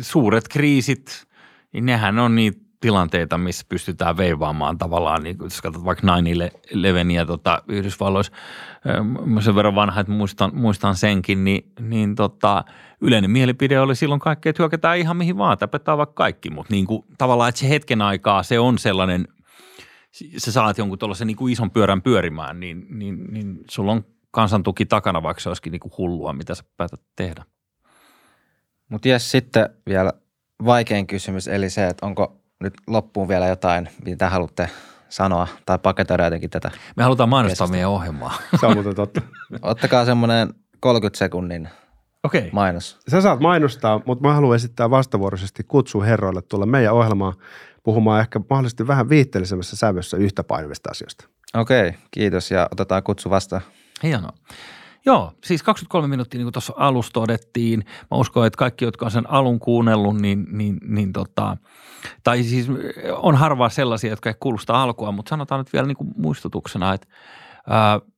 suuret 0.00 0.48
kriisit, 0.48 1.26
niin 1.72 1.86
nehän 1.86 2.18
on 2.18 2.34
niitä 2.34 2.66
tilanteita, 2.80 3.38
missä 3.38 3.66
pystytään 3.68 4.16
veivaamaan 4.16 4.78
tavallaan, 4.78 5.22
niin 5.22 5.36
jos 5.40 5.62
katsot 5.62 5.84
vaikka 5.84 6.06
9-11 7.22 7.26
tota, 7.26 7.62
Yhdysvalloissa, 7.68 8.32
mä 9.24 9.40
sen 9.40 9.54
verran 9.54 9.74
vanha, 9.74 10.00
että 10.00 10.12
muistan, 10.12 10.50
muistan 10.54 10.94
senkin, 10.94 11.44
niin, 11.44 11.72
niin 11.80 12.14
tota, 12.14 12.64
yleinen 13.00 13.30
mielipide 13.30 13.80
oli 13.80 13.96
silloin 13.96 14.20
kaikkea, 14.20 14.50
että 14.50 14.62
hyökätään 14.62 14.98
ihan 14.98 15.16
mihin 15.16 15.38
vaan, 15.38 15.58
tapetaan 15.58 15.98
vaikka 15.98 16.14
kaikki, 16.14 16.50
mutta 16.50 16.74
niin 16.74 16.86
kuin, 16.86 17.04
tavallaan, 17.18 17.48
että 17.48 17.58
se 17.58 17.68
hetken 17.68 18.02
aikaa 18.02 18.42
se 18.42 18.58
on 18.58 18.78
sellainen, 18.78 19.28
sä 20.36 20.52
saat 20.52 20.78
jonkun 20.78 20.98
tuollaisen 20.98 21.26
niin 21.26 21.36
kuin 21.36 21.52
ison 21.52 21.70
pyörän 21.70 22.02
pyörimään, 22.02 22.60
niin, 22.60 22.86
niin, 22.90 23.24
niin 23.30 23.58
sulla 23.70 23.92
on 23.92 24.04
kansantuki 24.30 24.86
takana, 24.86 25.22
vaikka 25.22 25.40
se 25.40 25.48
olisikin 25.48 25.70
niin 25.70 25.80
kuin 25.80 25.92
hullua, 25.98 26.32
mitä 26.32 26.54
sä 26.54 26.64
päätät 26.76 27.00
tehdä. 27.16 27.44
Mutta 28.88 29.08
jes, 29.08 29.30
sitten 29.30 29.68
vielä 29.86 30.12
vaikein 30.64 31.06
kysymys, 31.06 31.48
eli 31.48 31.70
se, 31.70 31.86
että 31.86 32.06
onko 32.06 32.40
nyt 32.60 32.74
loppuun 32.86 33.28
vielä 33.28 33.46
jotain, 33.46 33.88
mitä 34.04 34.30
haluatte 34.30 34.70
sanoa 35.08 35.48
tai 35.66 35.78
paketoida 35.78 36.24
jotenkin 36.24 36.50
tätä. 36.50 36.70
Me 36.96 37.02
halutaan 37.02 37.28
mainostaa 37.28 37.66
meidän 37.66 37.88
ohjelmaa. 37.88 38.34
Se 38.60 38.66
on 38.66 38.74
muuten 38.74 38.94
totta. 38.94 39.20
Ottakaa 39.62 40.04
semmoinen 40.04 40.54
30 40.80 41.18
sekunnin 41.18 41.68
Okei. 42.26 42.50
mainos. 42.52 42.98
Sä 43.08 43.20
saat 43.20 43.40
mainostaa, 43.40 44.00
mutta 44.06 44.28
mä 44.28 44.34
haluan 44.34 44.56
esittää 44.56 44.90
vastavuoroisesti 44.90 45.64
kutsu 45.64 46.02
herroille 46.02 46.42
tulla 46.42 46.66
meidän 46.66 46.94
ohjelmaan 46.94 47.34
puhumaan 47.82 48.20
ehkä 48.20 48.40
mahdollisesti 48.50 48.86
vähän 48.86 49.08
viitteellisemmässä 49.08 49.76
sävyssä 49.76 50.16
yhtä 50.16 50.44
painavista 50.44 50.90
asioista. 50.90 51.28
Okei, 51.54 51.94
kiitos 52.10 52.50
ja 52.50 52.68
otetaan 52.72 53.02
kutsu 53.02 53.30
vastaan. 53.30 53.62
Hienoa. 54.02 54.32
Joo, 55.06 55.32
siis 55.44 55.62
23 55.62 56.08
minuuttia, 56.08 56.38
niin 56.38 56.44
kuin 56.44 56.52
tuossa 56.52 56.72
alussa 56.76 57.12
todettiin. 57.12 57.84
Mä 58.10 58.16
uskon, 58.16 58.46
että 58.46 58.58
kaikki, 58.58 58.84
jotka 58.84 59.04
on 59.04 59.10
sen 59.10 59.30
alun 59.30 59.58
kuunnellut, 59.58 60.20
niin, 60.20 60.46
niin, 60.50 60.78
niin 60.88 61.12
tota, 61.12 61.56
tai 62.24 62.42
siis 62.42 62.66
on 63.16 63.34
harvaa 63.34 63.68
sellaisia, 63.68 64.10
jotka 64.10 64.30
ei 64.30 64.34
kuulosta 64.40 64.82
alkua, 64.82 65.12
mutta 65.12 65.30
sanotaan 65.30 65.60
nyt 65.60 65.72
vielä 65.72 65.86
niin 65.86 65.96
kuin 65.96 66.10
muistutuksena, 66.16 66.94
että 66.94 67.08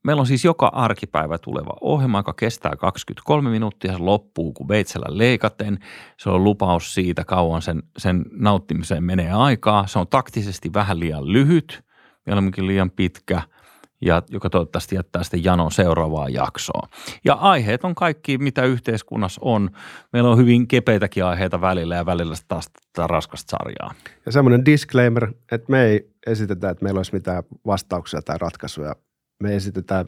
meillä 0.05 0.20
on 0.20 0.26
siis 0.26 0.44
joka 0.44 0.66
arkipäivä 0.66 1.38
tuleva 1.38 1.76
ohjelma, 1.80 2.18
joka 2.18 2.32
kestää 2.32 2.76
23 2.76 3.51
minuuttia, 3.51 3.92
se 3.92 3.99
loppuu 3.99 4.53
kuin 4.53 4.68
veitsellä 4.68 5.18
leikaten. 5.18 5.78
Se 6.16 6.30
on 6.30 6.44
lupaus 6.44 6.94
siitä, 6.94 7.24
kauan 7.24 7.62
sen, 7.62 7.82
sen 7.99 8.24
nauttimiseen 8.32 9.05
menee 9.05 9.30
aikaa. 9.30 9.86
Se 9.86 9.99
on 9.99 10.09
taktisesti 10.09 10.72
vähän 10.72 11.01
liian 11.01 11.32
lyhyt, 11.32 11.82
mieluummin 12.26 12.66
liian 12.66 12.90
pitkä– 12.90 13.42
ja 14.01 14.22
joka 14.30 14.51
toivottavasti 14.51 14.94
jättää 14.94 15.22
sitten 15.22 15.44
janon 15.44 15.72
seuraavaa 15.72 16.28
jaksoa. 16.28 16.88
Ja 17.24 17.34
aiheet 17.34 17.84
on 17.84 17.94
kaikki, 17.94 18.38
mitä 18.38 18.64
yhteiskunnassa 18.64 19.40
on. 19.44 19.70
Meillä 20.12 20.30
on 20.30 20.38
hyvin 20.38 20.68
kepeitäkin 20.68 21.24
aiheita 21.24 21.61
välillä 21.61 21.96
ja 21.96 22.07
välillä 22.07 22.34
taas 22.49 22.70
tätä 22.70 23.07
raskasta 23.07 23.51
sarjaa. 23.51 23.94
Ja 24.26 24.32
semmoinen 24.32 24.64
disclaimer, 24.64 25.32
että 25.53 25.72
me 25.72 25.84
ei 25.84 26.11
esitetä, 26.26 26.70
että 26.70 26.84
meillä 26.84 26.99
olisi 26.99 27.14
mitään 27.14 27.42
vastauksia 27.66 28.22
tai 28.22 28.38
ratkaisuja. 28.40 28.96
Me 29.43 29.57
esitetään 29.57 30.07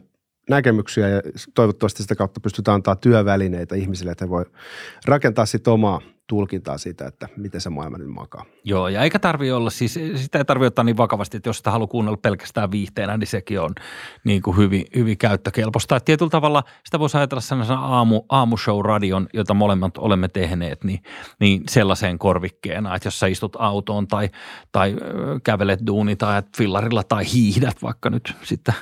näkemyksiä 0.49 1.09
ja 1.09 1.21
toivottavasti 1.53 2.01
sitä 2.01 2.15
kautta 2.15 2.39
pystytään 2.39 2.75
antaa 2.75 2.95
työvälineitä 2.95 3.75
ihmisille, 3.75 4.11
että 4.11 4.25
he 4.25 4.29
voi 4.29 4.45
rakentaa 5.05 5.45
sitten 5.45 5.73
omaa 5.73 6.01
tulkintaa 6.31 6.77
siitä, 6.77 7.07
että 7.07 7.27
miten 7.37 7.61
se 7.61 7.69
maailma 7.69 7.97
nyt 7.97 8.07
makaa. 8.07 8.45
Joo, 8.63 8.87
ja 8.87 9.01
eikä 9.01 9.19
tarvi 9.19 9.51
olla, 9.51 9.69
siis 9.69 9.99
sitä 10.15 10.37
ei 10.37 10.45
tarvitse 10.45 10.67
ottaa 10.67 10.83
niin 10.83 10.97
vakavasti, 10.97 11.37
että 11.37 11.49
jos 11.49 11.57
sitä 11.57 11.71
haluaa 11.71 11.87
kuunnella 11.87 12.17
pelkästään 12.17 12.71
viihteenä, 12.71 13.17
niin 13.17 13.27
sekin 13.27 13.59
on 13.59 13.75
niin 14.23 14.41
kuin 14.41 14.57
hyvin, 14.57 14.85
hyvin 14.95 15.17
käyttökelpoista. 15.17 15.95
Että 15.95 16.05
tietyllä 16.05 16.29
tavalla 16.29 16.63
sitä 16.85 16.99
voisi 16.99 17.17
ajatella 17.17 17.41
sellaisena 17.41 17.79
aamu, 17.79 18.21
aamushow-radion, 18.29 19.27
jota 19.33 19.53
molemmat 19.53 19.97
olemme 19.97 20.27
tehneet, 20.27 20.83
niin, 20.83 21.03
niin 21.39 21.63
sellaiseen 21.69 22.19
korvikkeena, 22.19 22.95
että 22.95 23.07
jos 23.07 23.19
sä 23.19 23.27
istut 23.27 23.55
autoon 23.59 24.07
tai, 24.07 24.29
tai 24.71 24.95
kävelet 25.43 25.79
duuni 25.87 26.15
tai 26.15 26.43
fillarilla 26.57 27.03
tai 27.03 27.23
hiihdät 27.33 27.83
vaikka 27.83 28.09
nyt 28.09 28.35
sitten 28.43 28.73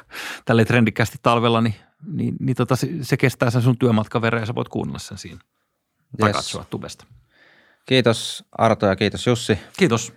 tälle 0.46 0.66
trendikästi 0.66 1.18
talvella, 1.22 1.62
niin, 1.62 1.76
niin, 2.14 2.36
niin 2.40 2.56
tota, 2.56 2.76
se, 2.76 2.88
se 3.02 3.18
kestää 3.18 3.50
sen 3.50 3.62
sun 3.62 3.78
työmatkaverran 3.78 4.42
ja 4.42 4.46
sä 4.46 4.56
voit 4.56 4.70
kuunnella 4.70 5.00
sen 5.00 5.18
siinä. 5.18 5.40
Tai 6.20 6.30
yes. 6.30 6.36
katsoa 6.36 6.64
tubesta. 6.64 7.06
Kiitos 7.90 8.44
Arto 8.58 8.86
ja 8.86 8.96
kiitos 8.96 9.28
Jussi. 9.28 9.60
Kiitos. 9.78 10.14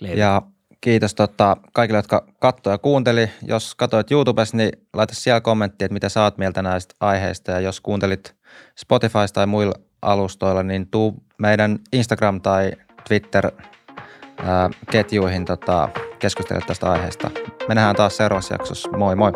Leena. 0.00 0.18
Ja 0.18 0.42
kiitos 0.80 1.14
tota, 1.14 1.56
kaikille, 1.72 1.98
jotka 1.98 2.26
katsoivat 2.38 2.74
ja 2.74 2.78
kuunteli. 2.82 3.30
Jos 3.42 3.74
katsoit 3.74 4.10
YouTubessa, 4.10 4.56
niin 4.56 4.70
laita 4.94 5.14
siellä 5.14 5.40
kommentti, 5.40 5.84
että 5.84 5.92
mitä 5.92 6.08
saat 6.08 6.38
mieltä 6.38 6.62
näistä 6.62 6.94
aiheista. 7.00 7.50
Ja 7.50 7.60
jos 7.60 7.80
kuuntelit 7.80 8.34
Spotifysta 8.76 9.34
tai 9.34 9.46
muilla 9.46 9.74
alustoilla, 10.02 10.62
niin 10.62 10.90
tuu 10.90 11.22
meidän 11.38 11.78
Instagram- 11.96 12.40
tai 12.42 12.72
Twitter-ketjuihin 13.08 15.44
tota, 15.44 15.88
keskustella 16.18 16.66
tästä 16.66 16.90
aiheesta. 16.90 17.30
Me 17.68 17.74
nähdään 17.74 17.96
taas 17.96 18.16
seuraavassa 18.16 18.54
jaksossa. 18.54 18.90
Moi 18.90 19.16
moi! 19.16 19.32